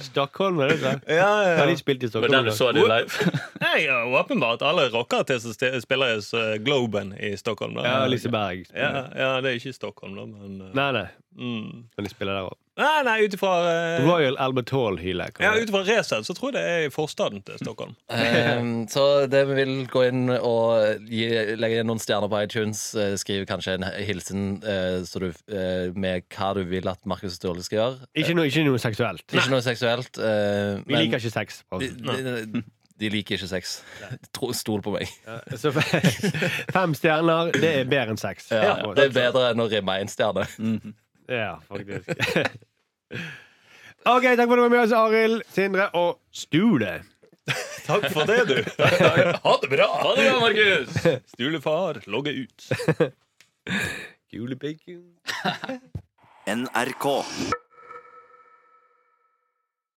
Stockholm, 0.00 0.60
er 0.60 0.68
det 0.68 0.76
det? 0.82 0.92
Ja, 1.16 1.30
ja, 1.48 1.56
Har 1.58 1.66
de 1.66 1.76
spilt 1.76 2.02
i 2.02 2.06
Men 2.06 2.10
Stockholm? 2.10 2.32
den 2.32 2.44
du 2.44 2.52
så 2.52 2.72
de 2.72 2.82
live? 2.84 3.30
Nei, 3.64 3.84
ja, 3.86 4.04
åpenbart. 4.20 4.62
Alle 4.62 4.88
rockere 4.92 5.40
som 5.40 5.54
spiller 5.82 6.16
i 6.16 6.20
uh, 6.34 6.54
Globen 6.64 7.14
i 7.18 7.32
Stockholm. 7.36 7.74
Da. 7.74 7.86
Ja, 7.86 8.06
Liseberg. 8.06 8.66
ja, 8.74 9.04
ja, 9.16 9.30
det 9.40 9.50
er 9.54 9.60
ikke 9.60 9.72
Stockholm, 9.72 10.16
da, 10.18 10.26
men 10.26 10.60
uh, 10.60 10.72
Nei, 10.74 10.88
nei. 11.00 11.06
mm. 11.38 11.84
Men 11.96 12.04
de 12.08 12.10
spiller 12.14 12.38
der 12.40 12.50
òg. 12.50 12.56
Nei, 12.78 13.02
nei, 13.02 13.14
ut 13.26 13.32
ifra 13.34 13.50
uh, 13.66 14.04
Royal 14.06 14.36
Albert 14.38 14.70
Hall-hylet. 14.70 15.40
ja, 15.42 15.50
ut 15.58 15.66
ifra 15.72 15.80
Resett 15.88 16.26
så 16.28 16.34
tror 16.38 16.52
jeg 16.52 16.54
det 16.54 16.62
er 16.70 16.84
i 16.86 16.92
forstaden 16.94 17.40
til 17.42 17.58
Stockholm. 17.58 17.96
Ehm, 18.14 18.86
så 18.92 19.26
det 19.30 19.40
vi 19.48 19.56
vil 19.58 19.72
gå 19.90 20.04
inn 20.08 20.30
og 20.36 21.02
gi, 21.10 21.26
legge 21.58 21.80
inn 21.82 21.90
noen 21.90 21.98
stjerner 22.02 22.30
på 22.30 22.38
iTunes. 22.44 22.84
eh, 22.94 23.16
skrive 23.18 23.48
kanskje 23.50 23.74
en 23.80 23.88
hilsen 24.06 24.46
eh, 24.62 25.00
så 25.08 25.24
du, 25.24 25.28
eh, 25.50 25.90
med 25.98 26.28
hva 26.36 26.52
du 26.54 26.62
vil 26.70 26.86
at 26.92 27.02
Markus 27.10 27.34
Ståle 27.40 27.66
skal 27.66 27.80
gjøre. 27.80 28.08
Ikke, 28.22 28.36
noe- 28.38 28.46
ikke 28.46 28.62
noe 28.70 28.78
seksuelt. 28.82 29.26
Ikke 29.34 29.50
noe 29.56 29.64
seksuelt. 29.66 30.18
eh, 30.22 30.78
Vi 30.86 30.94
men 30.94 31.02
liker 31.08 31.18
ikke 31.18 31.34
sex. 31.34 31.62
de, 31.82 31.90
de, 31.98 32.62
de 32.98 33.10
liker 33.14 33.36
ikke 33.38 33.50
sex. 33.50 33.76
Tro- 34.34 34.52
Stol 34.54 34.80
på 34.86 34.94
meg. 34.94 35.10
Så 35.58 35.74
fem 36.78 36.94
stjerner, 36.98 37.50
det 37.58 37.74
er 37.82 37.90
bedre 37.90 38.14
enn 38.14 38.22
seks. 38.22 38.48
Ja, 38.54 38.78
det 38.94 39.10
er 39.10 39.14
bedre 39.18 39.50
enn 39.52 39.62
å 39.62 39.68
rimme 39.70 39.98
én 40.02 40.10
stjerne. 40.14 40.46
Ja, 41.28 41.58
faktisk. 41.68 42.08
OK, 44.08 44.24
takk 44.36 44.46
for 44.48 44.54
at 44.54 44.58
du 44.58 44.64
var 44.64 44.72
med 44.72 44.82
oss, 44.82 44.92
Arild, 44.96 45.42
Sindre 45.52 45.88
og 45.98 46.18
Stule. 46.32 46.98
Takk 47.86 48.06
for 48.12 48.28
det, 48.28 48.42
du. 48.48 48.58
Ha 49.44 49.54
det 49.62 49.70
bra! 49.72 49.88
Ha 50.02 50.14
det 50.16 50.26
bra, 50.28 50.40
Markus! 50.42 50.98
Stulefar, 51.34 52.02
logge 52.06 52.34
ut. 52.44 52.68
Julepikken. 54.34 55.02
NRK. 56.48 57.06